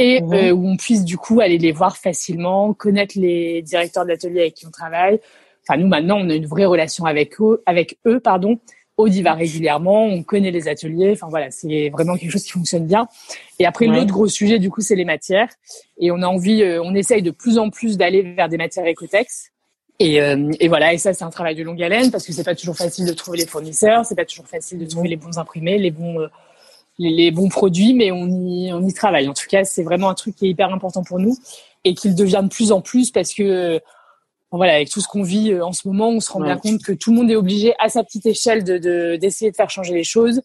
et 0.03 0.21
euh, 0.21 0.51
où 0.51 0.69
on 0.69 0.77
puisse 0.77 1.05
du 1.05 1.17
coup 1.17 1.41
aller 1.41 1.59
les 1.59 1.71
voir 1.71 1.97
facilement, 1.97 2.75
connaître 2.75 3.17
les 3.17 3.63
directeurs 3.63 4.05
d'atelier 4.05 4.41
avec 4.41 4.55
qui 4.55 4.67
on 4.67 4.71
travaille. 4.71 5.21
Enfin, 5.63 5.79
nous 5.81 5.87
maintenant, 5.87 6.19
on 6.19 6.29
a 6.29 6.35
une 6.35 6.47
vraie 6.47 6.65
relation 6.65 7.05
avec 7.05 7.41
eux, 7.41 7.63
avec 7.67 7.99
eux, 8.07 8.19
pardon. 8.19 8.59
Audi 8.97 9.23
va 9.23 9.35
régulièrement, 9.35 10.05
on 10.05 10.23
connaît 10.25 10.51
les 10.51 10.69
ateliers. 10.69 11.13
Enfin 11.13 11.29
voilà, 11.31 11.51
c'est 11.51 11.89
vraiment 11.91 12.17
quelque 12.17 12.33
chose 12.33 12.43
qui 12.43 12.51
fonctionne 12.51 12.87
bien. 12.87 13.07
Et 13.61 13.65
après, 13.65 13.87
l'autre 13.87 14.13
gros 14.13 14.27
sujet, 14.27 14.59
du 14.59 14.71
coup, 14.71 14.81
c'est 14.81 14.97
les 14.97 15.05
matières. 15.05 15.49
Et 15.99 16.11
on 16.11 16.21
a 16.23 16.27
envie, 16.27 16.63
euh, 16.63 16.83
on 16.83 16.95
essaye 16.95 17.23
de 17.23 17.31
plus 17.31 17.59
en 17.59 17.71
plus 17.71 17.97
d'aller 17.97 18.23
vers 18.23 18.49
des 18.49 18.59
matières 18.59 18.87
écotex. 18.87 19.53
Et, 20.01 20.21
euh, 20.21 20.51
et, 20.59 20.67
voilà, 20.67 20.93
et 20.93 20.99
ça 20.99 21.15
c'est 21.15 21.23
un 21.23 21.31
travail 21.31 21.55
de 21.55 21.63
longue 21.63 21.81
haleine 21.81 22.11
parce 22.11 22.27
que 22.27 22.33
c'est 22.33 22.43
pas 22.43 22.57
toujours 22.57 22.77
facile 22.77 23.07
de 23.07 23.13
trouver 23.13 23.39
les 23.39 23.47
fournisseurs, 23.47 24.05
c'est 24.05 24.17
pas 24.17 24.25
toujours 24.25 24.49
facile 24.49 24.79
de 24.79 24.87
trouver 24.87 25.09
les 25.09 25.17
bons 25.17 25.39
imprimés, 25.39 25.79
les 25.79 25.93
bons 25.93 26.29
les, 26.99 27.31
bons 27.31 27.49
produits, 27.49 27.95
mais 27.95 28.11
on 28.11 28.27
y, 28.27 28.73
on 28.73 28.87
y 28.87 28.93
travaille. 28.93 29.29
En 29.29 29.35
tout 29.35 29.47
cas, 29.49 29.65
c'est 29.65 29.83
vraiment 29.83 30.09
un 30.09 30.15
truc 30.15 30.37
qui 30.37 30.47
est 30.47 30.51
hyper 30.51 30.73
important 30.73 31.03
pour 31.03 31.19
nous 31.19 31.37
et 31.85 31.95
qu'il 31.95 32.15
devient 32.15 32.41
de 32.43 32.49
plus 32.49 32.73
en 32.73 32.81
plus 32.81 33.11
parce 33.11 33.35
que 33.35 33.81
voilà, 34.51 34.75
avec 34.75 34.91
tout 34.91 35.01
ce 35.01 35.09
qu'on 35.09 35.23
vit 35.23 35.53
euh, 35.53 35.65
en 35.65 35.73
ce 35.73 35.89
moment, 35.89 36.11
on 36.11 36.21
se 36.21 36.31
rend 36.31 36.41
bien 36.41 36.59
compte 36.59 36.83
que 36.83 36.93
tout 36.93 37.11
le 37.11 37.17
monde 37.17 37.31
est 37.31 37.37
obligé 37.37 37.75
à 37.79 37.89
sa 37.89 38.05
petite 38.05 38.27
échelle 38.27 38.65
de 38.65 39.17
d'essayer 39.17 39.51
de, 39.51 39.57
faire 39.57 39.71
changer 39.71 39.95
les 39.95 40.05
choses. 40.05 40.43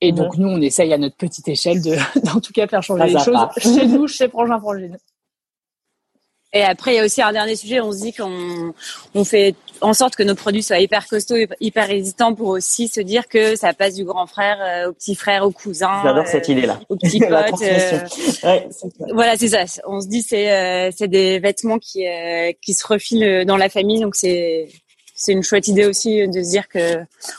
Et 0.00 0.12
donc 0.12 0.36
nous, 0.36 0.48
on 0.48 0.60
essaye 0.60 0.92
à 0.92 0.98
notre 0.98 1.16
petite 1.16 1.48
échelle 1.48 1.80
de, 1.80 1.96
d'en 2.24 2.40
tout 2.40 2.52
cas 2.52 2.66
faire 2.66 2.82
changer 2.82 3.06
les 3.06 3.18
choses 3.20 3.38
chez 3.58 3.86
nous, 3.86 4.08
chez 4.08 4.28
Frangin 4.28 4.58
Frangine. 4.58 4.98
Et 6.52 6.62
après, 6.62 6.94
il 6.94 6.96
y 6.96 7.00
a 7.00 7.04
aussi 7.04 7.22
un 7.22 7.32
dernier 7.32 7.56
sujet. 7.56 7.80
On 7.80 7.90
se 7.90 8.00
dit 8.00 8.12
qu'on 8.12 8.72
on 9.14 9.24
fait 9.24 9.56
en 9.80 9.92
sorte 9.94 10.16
que 10.16 10.22
nos 10.22 10.34
produits 10.34 10.62
soient 10.62 10.78
hyper 10.78 11.06
costauds, 11.06 11.36
hyper 11.60 11.86
résistants 11.86 12.34
pour 12.34 12.48
aussi 12.48 12.88
se 12.88 13.00
dire 13.00 13.28
que 13.28 13.56
ça 13.56 13.72
passe 13.72 13.94
du 13.94 14.04
grand 14.04 14.26
frère 14.26 14.58
euh, 14.60 14.90
au 14.90 14.92
petit 14.92 15.14
frère, 15.14 15.44
au 15.44 15.50
cousin. 15.50 16.00
J'adore 16.02 16.26
cette 16.26 16.48
euh, 16.48 16.52
idée-là. 16.52 16.80
Au 16.88 16.96
petit 16.96 17.20
pote. 17.20 17.62
Euh, 17.62 18.00
ouais, 18.44 18.68
voilà, 19.12 19.36
c'est 19.36 19.48
ça. 19.48 19.64
On 19.86 20.00
se 20.00 20.08
dit 20.08 20.22
c'est 20.22 20.90
c'est 20.96 21.08
des 21.08 21.38
vêtements 21.38 21.78
qui 21.78 22.06
qui 22.60 22.74
se 22.74 22.86
refilent 22.86 23.44
dans 23.46 23.56
la 23.56 23.68
famille, 23.68 24.00
donc 24.00 24.14
c'est 24.14 24.68
c'est 25.14 25.32
une 25.32 25.42
chouette 25.42 25.68
idée 25.68 25.86
aussi 25.86 26.26
de 26.26 26.42
se 26.42 26.50
dire 26.50 26.68
que 26.68 26.98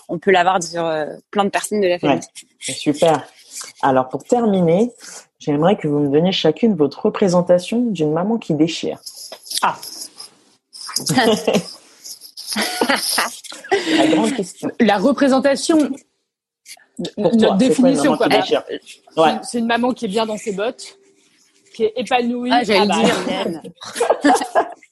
on 0.09 0.17
peut 0.17 0.31
l'avoir 0.31 0.61
sur 0.61 0.89
plein 1.31 1.45
de 1.45 1.49
personnes 1.49 1.81
de 1.81 1.87
la 1.87 1.99
famille. 1.99 2.19
Ouais, 2.67 2.73
super. 2.73 3.27
Alors 3.81 4.09
pour 4.09 4.23
terminer, 4.23 4.91
J'aimerais 5.45 5.77
que 5.77 5.87
vous 5.87 5.99
me 5.99 6.09
donniez 6.11 6.31
chacune 6.31 6.75
votre 6.75 7.05
représentation 7.05 7.81
d'une 7.91 8.11
maman 8.11 8.37
qui 8.37 8.55
déchire. 8.55 8.99
Ah 9.61 9.77
La 13.97 14.07
grande 14.07 14.33
question. 14.33 14.69
La 14.79 14.97
représentation, 14.97 15.89
notre 17.17 17.57
définition, 17.57 18.17
quoi. 18.17 18.27
Ouais. 18.27 19.31
C'est 19.43 19.59
une 19.59 19.67
maman 19.67 19.93
qui 19.93 20.05
est 20.05 20.09
bien 20.09 20.25
dans 20.25 20.37
ses 20.37 20.53
bottes, 20.53 20.97
qui 21.75 21.83
est 21.83 21.93
épanouie. 21.95 22.49
Ah, 22.51 22.63
j'allais 22.63 22.79
ah, 22.81 22.85
bah, 22.85 23.49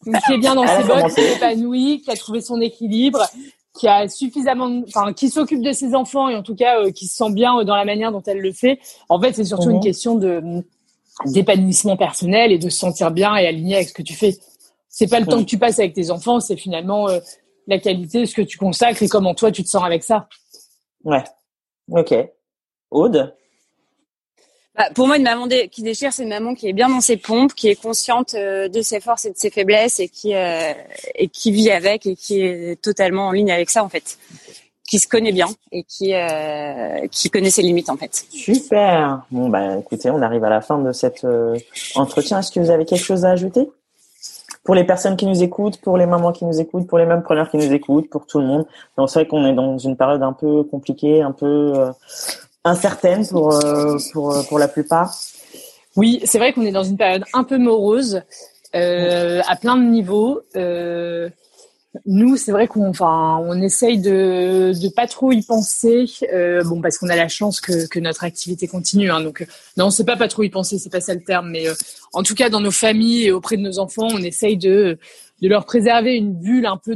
dire, 0.09 0.21
qui 0.25 0.33
est 0.33 0.37
bien 0.37 0.55
dans 0.55 0.67
ses 0.67 0.83
bottes, 0.83 1.13
qui 1.13 1.21
est 1.21 1.35
épanouie, 1.35 2.01
qui 2.01 2.11
a 2.11 2.15
trouvé 2.15 2.41
son 2.41 2.59
équilibre, 2.61 3.25
qui 3.77 3.87
a 3.87 4.07
suffisamment, 4.07 4.83
enfin, 4.87 5.13
qui 5.13 5.29
s'occupe 5.29 5.61
de 5.61 5.71
ses 5.71 5.95
enfants 5.95 6.29
et 6.29 6.35
en 6.35 6.43
tout 6.43 6.55
cas 6.55 6.79
euh, 6.79 6.91
qui 6.91 7.07
se 7.07 7.15
sent 7.15 7.31
bien 7.31 7.57
euh, 7.59 7.63
dans 7.63 7.75
la 7.75 7.85
manière 7.85 8.11
dont 8.11 8.21
elle 8.25 8.39
le 8.39 8.51
fait. 8.51 8.79
En 9.09 9.19
fait, 9.19 9.33
c'est 9.33 9.43
surtout 9.43 9.69
une 9.69 9.77
mhm. 9.77 9.83
question 9.83 10.15
de 10.15 10.63
d'épanouissement 11.25 11.95
personnel 11.95 12.51
et 12.51 12.57
de 12.57 12.69
se 12.69 12.77
sentir 12.77 13.11
bien 13.11 13.35
et 13.35 13.45
aligné 13.45 13.75
avec 13.75 13.89
ce 13.89 13.93
que 13.93 14.01
tu 14.01 14.15
fais. 14.15 14.35
C'est 14.89 15.07
pas 15.07 15.19
le 15.19 15.25
temps 15.25 15.39
que 15.39 15.49
tu 15.49 15.57
passes 15.57 15.79
avec 15.79 15.93
tes 15.93 16.11
enfants, 16.11 16.39
c'est 16.39 16.55
finalement 16.55 17.07
euh, 17.07 17.19
la 17.67 17.79
qualité, 17.79 18.25
ce 18.25 18.35
que 18.35 18.41
tu 18.41 18.57
consacres 18.57 19.01
et 19.03 19.07
comment 19.07 19.33
toi 19.33 19.51
tu 19.51 19.63
te 19.63 19.69
sens 19.69 19.83
avec 19.83 20.03
ça. 20.03 20.27
Ouais. 21.03 21.23
Ok. 21.91 22.13
Aude? 22.91 23.35
Bah, 24.75 24.89
pour 24.95 25.05
moi, 25.05 25.17
une 25.17 25.23
maman 25.23 25.47
qui 25.71 25.83
déchire, 25.83 26.11
c'est 26.11 26.23
une 26.23 26.29
maman 26.29 26.55
qui 26.55 26.67
est 26.67 26.73
bien 26.73 26.89
dans 26.89 27.01
ses 27.01 27.17
pompes, 27.17 27.53
qui 27.53 27.67
est 27.69 27.79
consciente 27.79 28.33
euh, 28.33 28.67
de 28.69 28.81
ses 28.81 28.99
forces 28.99 29.25
et 29.25 29.31
de 29.31 29.37
ses 29.37 29.51
faiblesses 29.51 29.99
et 29.99 30.09
qui 30.09 30.33
euh, 30.33 30.73
et 31.13 31.27
qui 31.27 31.51
vit 31.51 31.69
avec 31.69 32.07
et 32.07 32.15
qui 32.15 32.41
est 32.41 32.81
totalement 32.81 33.27
en 33.27 33.31
ligne 33.31 33.51
avec 33.51 33.69
ça 33.69 33.83
en 33.83 33.89
fait, 33.89 34.17
qui 34.89 34.97
se 34.97 35.07
connaît 35.07 35.31
bien 35.31 35.47
et 35.71 35.83
qui 35.83 36.15
euh, 36.15 37.07
qui 37.11 37.29
connaît 37.29 37.51
ses 37.51 37.61
limites 37.61 37.91
en 37.91 37.97
fait. 37.97 38.25
Super. 38.31 39.23
Bon 39.29 39.47
bah 39.47 39.77
écoutez, 39.77 40.09
on 40.09 40.23
arrive 40.23 40.43
à 40.43 40.49
la 40.49 40.61
fin 40.61 40.79
de 40.79 40.91
cet 40.91 41.23
entretien. 41.93 42.39
Est-ce 42.39 42.51
que 42.51 42.59
vous 42.59 42.71
avez 42.71 42.85
quelque 42.85 43.05
chose 43.05 43.25
à 43.25 43.29
ajouter? 43.29 43.69
Pour 44.63 44.75
les 44.75 44.83
personnes 44.83 45.17
qui 45.17 45.25
nous 45.25 45.43
écoutent, 45.43 45.79
pour 45.81 45.97
les 45.97 46.05
mamans 46.05 46.31
qui 46.31 46.45
nous 46.45 46.59
écoutent, 46.59 46.87
pour 46.87 46.97
les 46.97 47.05
mêmes 47.05 47.23
preneurs 47.23 47.49
qui 47.49 47.57
nous 47.57 47.73
écoutent, 47.73 48.09
pour 48.09 48.25
tout 48.25 48.39
le 48.39 48.45
monde. 48.45 48.65
Donc 48.97 49.09
c'est 49.09 49.19
vrai 49.19 49.27
qu'on 49.27 49.45
est 49.45 49.53
dans 49.53 49.77
une 49.77 49.97
période 49.97 50.23
un 50.23 50.33
peu 50.33 50.63
compliquée, 50.63 51.21
un 51.21 51.31
peu 51.31 51.91
incertaine 52.63 53.27
pour, 53.27 53.53
euh, 53.53 53.97
pour, 54.11 54.35
pour 54.47 54.59
la 54.59 54.67
plupart. 54.67 55.13
Oui, 55.95 56.21
c'est 56.25 56.39
vrai 56.39 56.53
qu'on 56.53 56.63
est 56.63 56.71
dans 56.71 56.83
une 56.83 56.97
période 56.97 57.23
un 57.33 57.43
peu 57.43 57.57
morose 57.57 58.23
euh, 58.75 59.41
à 59.47 59.55
plein 59.55 59.75
de 59.75 59.83
niveaux. 59.83 60.41
Euh, 61.95 61.99
nous, 62.05 62.37
c'est 62.37 62.51
vrai 62.51 62.67
qu'on 62.67 62.89
enfin, 62.89 63.39
on 63.43 63.61
essaye 63.61 63.99
de 63.99 64.73
de 64.73 64.89
pas 64.89 65.07
trop 65.07 65.31
y 65.31 65.41
penser, 65.43 66.05
euh, 66.33 66.63
bon 66.63 66.81
parce 66.81 66.97
qu'on 66.97 67.09
a 67.09 67.15
la 67.15 67.27
chance 67.27 67.61
que, 67.61 67.99
notre 67.99 68.23
activité 68.23 68.67
continue. 68.67 69.11
Hein, 69.11 69.21
donc 69.21 69.45
non, 69.77 69.89
c'est 69.89 70.05
pas 70.05 70.17
pas 70.17 70.27
trop 70.27 70.43
y 70.43 70.49
penser, 70.49 70.77
c'est 70.79 70.89
pas 70.89 71.01
ça 71.01 71.13
le 71.13 71.23
terme, 71.23 71.49
mais 71.51 71.67
euh, 71.67 71.73
en 72.13 72.23
tout 72.23 72.35
cas 72.35 72.49
dans 72.49 72.61
nos 72.61 72.71
familles 72.71 73.25
et 73.25 73.31
auprès 73.31 73.57
de 73.57 73.61
nos 73.61 73.79
enfants, 73.79 74.07
on 74.11 74.21
essaye 74.21 74.57
de 74.57 74.97
de 75.41 75.47
leur 75.49 75.65
préserver 75.65 76.15
une 76.15 76.33
bulle 76.33 76.65
un 76.65 76.77
peu 76.77 76.95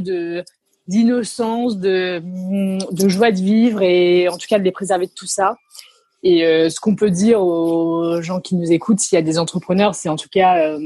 d'innocence, 0.88 1.78
de, 1.78 2.22
de 2.92 3.08
joie 3.08 3.30
de 3.30 3.40
vivre 3.40 3.82
et 3.82 4.28
en 4.28 4.38
tout 4.38 4.46
cas 4.48 4.58
de 4.58 4.64
les 4.64 4.72
préserver 4.72 5.06
de 5.06 5.12
tout 5.12 5.26
ça. 5.26 5.56
Et 6.22 6.44
euh, 6.44 6.68
ce 6.68 6.80
qu'on 6.80 6.96
peut 6.96 7.10
dire 7.10 7.40
aux 7.42 8.20
gens 8.22 8.40
qui 8.40 8.56
nous 8.56 8.72
écoutent, 8.72 9.00
s'il 9.00 9.16
y 9.16 9.18
a 9.18 9.22
des 9.22 9.38
entrepreneurs, 9.38 9.94
c'est 9.94 10.08
en 10.08 10.16
tout 10.16 10.28
cas 10.30 10.76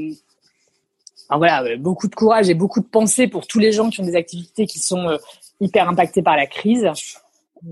euh, 1.32 1.36
voilà, 1.36 1.62
euh, 1.62 1.76
beaucoup 1.76 2.08
de 2.08 2.14
courage 2.14 2.48
et 2.48 2.54
beaucoup 2.54 2.80
de 2.80 2.86
pensée 2.86 3.28
pour 3.28 3.46
tous 3.46 3.58
les 3.58 3.72
gens 3.72 3.90
qui 3.90 4.00
ont 4.00 4.04
des 4.04 4.16
activités 4.16 4.66
qui 4.66 4.78
sont 4.78 5.08
euh, 5.08 5.16
hyper 5.60 5.88
impactées 5.88 6.22
par 6.22 6.36
la 6.36 6.46
crise. 6.46 6.90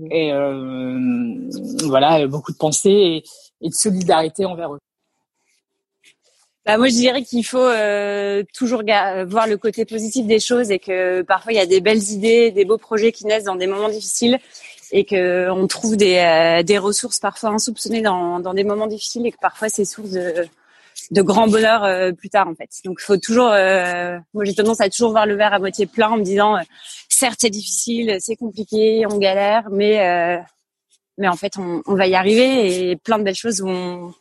Et 0.09 0.31
voilà, 1.83 2.25
beaucoup 2.27 2.53
de 2.53 2.57
pensée 2.57 3.23
et 3.59 3.69
de 3.69 3.73
solidarité 3.73 4.45
envers 4.45 4.73
eux. 4.73 4.79
Bah 6.65 6.77
moi 6.77 6.89
je 6.89 6.93
dirais 6.93 7.23
qu'il 7.23 7.43
faut 7.43 7.57
euh, 7.57 8.43
toujours 8.53 8.83
voir 9.27 9.47
le 9.47 9.57
côté 9.57 9.83
positif 9.83 10.27
des 10.27 10.39
choses 10.39 10.69
et 10.69 10.77
que 10.77 11.23
parfois 11.23 11.53
il 11.53 11.55
y 11.55 11.59
a 11.59 11.65
des 11.65 11.81
belles 11.81 12.11
idées, 12.11 12.51
des 12.51 12.65
beaux 12.65 12.77
projets 12.77 13.11
qui 13.11 13.25
naissent 13.25 13.45
dans 13.45 13.55
des 13.55 13.65
moments 13.65 13.89
difficiles 13.89 14.37
et 14.91 15.03
que 15.03 15.49
on 15.49 15.65
trouve 15.65 15.97
des, 15.97 16.17
euh, 16.17 16.61
des 16.61 16.77
ressources 16.77 17.19
parfois 17.19 17.49
insoupçonnées 17.49 18.01
dans, 18.01 18.39
dans 18.39 18.53
des 18.53 18.63
moments 18.63 18.85
difficiles 18.85 19.25
et 19.25 19.31
que 19.31 19.39
parfois 19.41 19.69
c'est 19.69 19.85
source 19.85 20.11
de, 20.11 20.47
de 21.11 21.21
grand 21.21 21.47
bonheur 21.47 21.83
euh, 21.83 22.11
plus 22.11 22.29
tard 22.29 22.47
en 22.47 22.55
fait. 22.55 22.69
Donc 22.85 22.97
il 23.01 23.05
faut 23.05 23.17
toujours, 23.17 23.49
moi 24.33 24.43
j'ai 24.43 24.55
tendance 24.55 24.81
à 24.81 24.89
toujours 24.89 25.11
voir 25.11 25.25
le 25.25 25.35
verre 25.35 25.53
à 25.53 25.59
moitié 25.59 25.85
plein 25.85 26.09
en 26.09 26.17
me 26.17 26.23
disant 26.23 26.57
certes 27.09 27.39
c'est 27.41 27.49
difficile, 27.49 28.17
c'est 28.19 28.35
compliqué, 28.35 29.05
on 29.09 29.17
galère, 29.17 29.69
mais 29.71 30.41
mais 31.17 31.27
en 31.27 31.35
fait 31.35 31.57
on, 31.57 31.81
on 31.85 31.95
va 31.95 32.07
y 32.07 32.15
arriver 32.15 32.89
et 32.91 32.95
plein 32.95 33.19
de 33.19 33.23
belles 33.23 33.35
choses 33.35 33.61
vont 33.61 34.13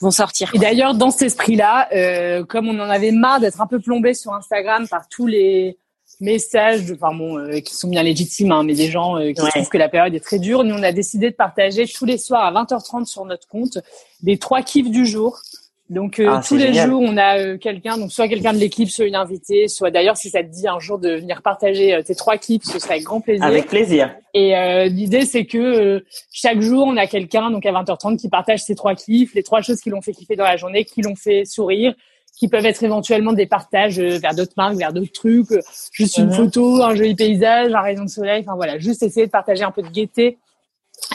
vont 0.00 0.10
sortir. 0.10 0.54
Et 0.54 0.58
d'ailleurs, 0.58 0.94
dans 0.94 1.10
cet 1.10 1.22
esprit-là, 1.22 1.88
euh, 1.92 2.44
comme 2.44 2.68
on 2.68 2.78
en 2.78 2.90
avait 2.90 3.12
marre 3.12 3.40
d'être 3.40 3.60
un 3.60 3.66
peu 3.66 3.80
plombé 3.80 4.14
sur 4.14 4.32
Instagram 4.34 4.86
par 4.88 5.08
tous 5.08 5.26
les 5.26 5.78
messages, 6.20 6.84
de, 6.86 6.94
enfin 6.94 7.14
bon, 7.14 7.38
euh, 7.38 7.60
qui 7.60 7.74
sont 7.74 7.88
bien 7.88 8.02
légitimes, 8.02 8.52
hein, 8.52 8.62
mais 8.62 8.74
des 8.74 8.90
gens 8.90 9.18
euh, 9.18 9.32
qui 9.32 9.42
trouvent 9.42 9.68
que 9.68 9.78
la 9.78 9.88
période 9.88 10.14
est 10.14 10.20
très 10.20 10.38
dure, 10.38 10.64
nous 10.64 10.74
on 10.74 10.82
a 10.82 10.92
décidé 10.92 11.30
de 11.30 11.34
partager 11.34 11.86
tous 11.86 12.04
les 12.04 12.16
soirs 12.16 12.44
à 12.44 12.52
20h30 12.52 13.06
sur 13.06 13.24
notre 13.24 13.48
compte 13.48 13.78
des 14.22 14.38
trois 14.38 14.62
kiffs 14.62 14.90
du 14.90 15.04
jour. 15.04 15.40
Donc 15.88 16.18
euh, 16.18 16.26
Ah, 16.28 16.40
tous 16.44 16.56
les 16.56 16.66
génial. 16.72 16.88
jours, 16.90 17.00
on 17.04 17.16
a 17.16 17.38
euh, 17.38 17.58
quelqu'un, 17.58 17.96
donc 17.96 18.10
soit 18.10 18.26
quelqu'un 18.26 18.52
de 18.52 18.58
l'équipe, 18.58 18.90
soit 18.90 19.04
une 19.06 19.14
invitée, 19.14 19.68
soit 19.68 19.92
d'ailleurs 19.92 20.16
si 20.16 20.30
ça 20.30 20.42
te 20.42 20.48
dit 20.48 20.66
un 20.66 20.80
jour 20.80 20.98
de 20.98 21.10
venir 21.14 21.42
partager 21.42 21.94
euh, 21.94 22.02
tes 22.02 22.16
trois 22.16 22.38
clips, 22.38 22.64
ce 22.64 22.80
serait 22.80 22.94
avec 22.94 23.04
grand 23.04 23.20
plaisir. 23.20 23.44
Avec 23.44 23.66
plaisir. 23.68 24.12
Et 24.34 24.56
euh, 24.56 24.86
l'idée 24.86 25.24
c'est 25.26 25.44
que 25.46 25.58
euh, 25.58 26.00
chaque 26.32 26.60
jour, 26.60 26.84
on 26.88 26.96
a 26.96 27.06
quelqu'un 27.06 27.50
donc 27.52 27.64
à 27.66 27.70
20h30 27.72 28.16
qui 28.16 28.28
partage 28.28 28.60
ses 28.64 28.74
trois 28.74 28.96
kiffs, 28.96 29.32
les 29.34 29.44
trois 29.44 29.62
choses 29.62 29.80
qui 29.80 29.90
l'ont 29.90 30.02
fait 30.02 30.12
kiffer 30.12 30.34
dans 30.34 30.42
la 30.44 30.56
journée, 30.56 30.84
qui 30.84 31.02
l'ont 31.02 31.14
fait 31.14 31.44
sourire, 31.44 31.94
qui 32.36 32.48
peuvent 32.48 32.66
être 32.66 32.82
éventuellement 32.82 33.32
des 33.32 33.46
partages 33.46 34.00
euh, 34.00 34.18
vers 34.18 34.34
d'autres 34.34 34.54
marques, 34.56 34.74
vers 34.76 34.92
d'autres 34.92 35.12
trucs, 35.12 35.52
euh, 35.52 35.60
juste 35.92 36.18
une 36.18 36.26
Mhm. 36.26 36.32
photo, 36.32 36.82
un 36.82 36.96
joli 36.96 37.14
paysage, 37.14 37.72
un 37.72 37.80
rayon 37.80 38.02
de 38.04 38.10
soleil, 38.10 38.40
enfin 38.44 38.56
voilà, 38.56 38.78
juste 38.80 39.04
essayer 39.04 39.26
de 39.26 39.30
partager 39.30 39.62
un 39.62 39.70
peu 39.70 39.82
de 39.82 39.88
gaieté 39.88 40.36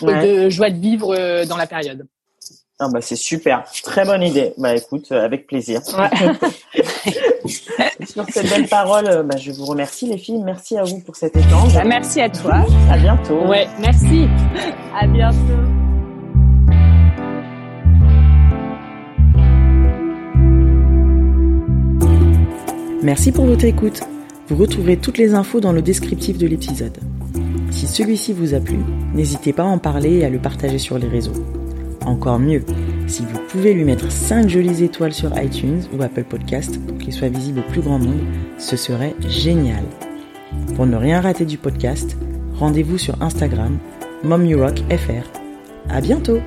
Ouais. 0.02 0.24
et 0.24 0.46
de 0.46 0.50
joie 0.50 0.70
de 0.70 0.78
vivre 0.80 1.14
euh, 1.14 1.44
dans 1.46 1.58
la 1.58 1.68
période. 1.68 2.08
Ah 2.84 2.88
bah 2.92 3.00
c'est 3.00 3.16
super, 3.16 3.64
très 3.84 4.06
bonne 4.06 4.24
idée. 4.24 4.54
Bah 4.58 4.76
écoute, 4.76 5.10
euh, 5.12 5.24
avec 5.24 5.46
plaisir. 5.46 5.82
Ouais. 5.96 6.80
Sur 8.08 8.26
cette 8.28 8.50
belle 8.50 8.68
parole, 8.68 9.08
euh, 9.08 9.22
bah, 9.22 9.38
je 9.38 9.52
vous 9.52 9.66
remercie 9.66 10.08
les 10.08 10.18
filles. 10.18 10.42
Merci 10.44 10.80
à 10.80 10.84
vous 10.84 11.00
pour 11.00 11.16
cet 11.16 11.38
échange. 11.38 11.76
Bah, 11.76 11.84
merci 11.86 12.22
à 12.22 12.30
toi. 12.30 12.66
À 12.90 12.98
bientôt. 12.98 13.46
ouais, 13.46 13.68
merci. 13.80 14.28
À 15.00 15.06
bientôt. 15.06 15.38
Merci 23.04 23.32
pour 23.32 23.46
votre 23.46 23.66
écoute. 23.66 24.02
Vous 24.48 24.56
retrouverez 24.56 24.98
toutes 24.98 25.20
les 25.20 25.36
infos 25.36 25.60
dans 25.60 25.72
le 25.72 25.84
descriptif 25.84 26.40
de 26.40 26.48
l'épisode. 26.48 26.98
Si 27.70 27.86
celui-ci 27.86 28.34
vous 28.34 28.56
a 28.56 28.60
plu, 28.60 28.80
n'hésitez 29.14 29.54
pas 29.54 29.64
à 29.64 29.68
en 29.68 29.78
parler 29.78 30.18
et 30.18 30.26
à 30.26 30.30
le 30.30 30.40
partager 30.40 30.80
sur 30.80 30.98
les 30.98 31.08
réseaux. 31.08 31.61
Encore 32.06 32.40
mieux, 32.40 32.64
si 33.08 33.24
vous 33.24 33.40
pouvez 33.48 33.74
lui 33.74 33.84
mettre 33.84 34.12
5 34.12 34.50
jolies 34.50 34.84
étoiles 34.84 35.14
sur 35.14 35.32
iTunes 35.40 35.84
ou 35.94 36.02
Apple 36.02 36.24
Podcast 36.24 36.80
pour 36.88 36.98
qu'il 36.98 37.14
soit 37.14 37.30
visible 37.30 37.60
au 37.60 37.72
plus 37.72 37.82
grand 37.82 38.00
nombre, 38.00 38.24
ce 38.58 38.76
serait 38.76 39.16
génial. 39.28 39.84
Pour 40.76 40.88
ne 40.88 40.96
rien 40.96 41.22
rater 41.22 41.46
du 41.46 41.58
podcast, 41.58 42.18
rendez-vous 42.56 42.98
sur 42.98 43.22
Instagram, 43.22 43.78
MomYouRockFR. 44.24 45.30
À 45.90 46.02
bientôt! 46.02 46.40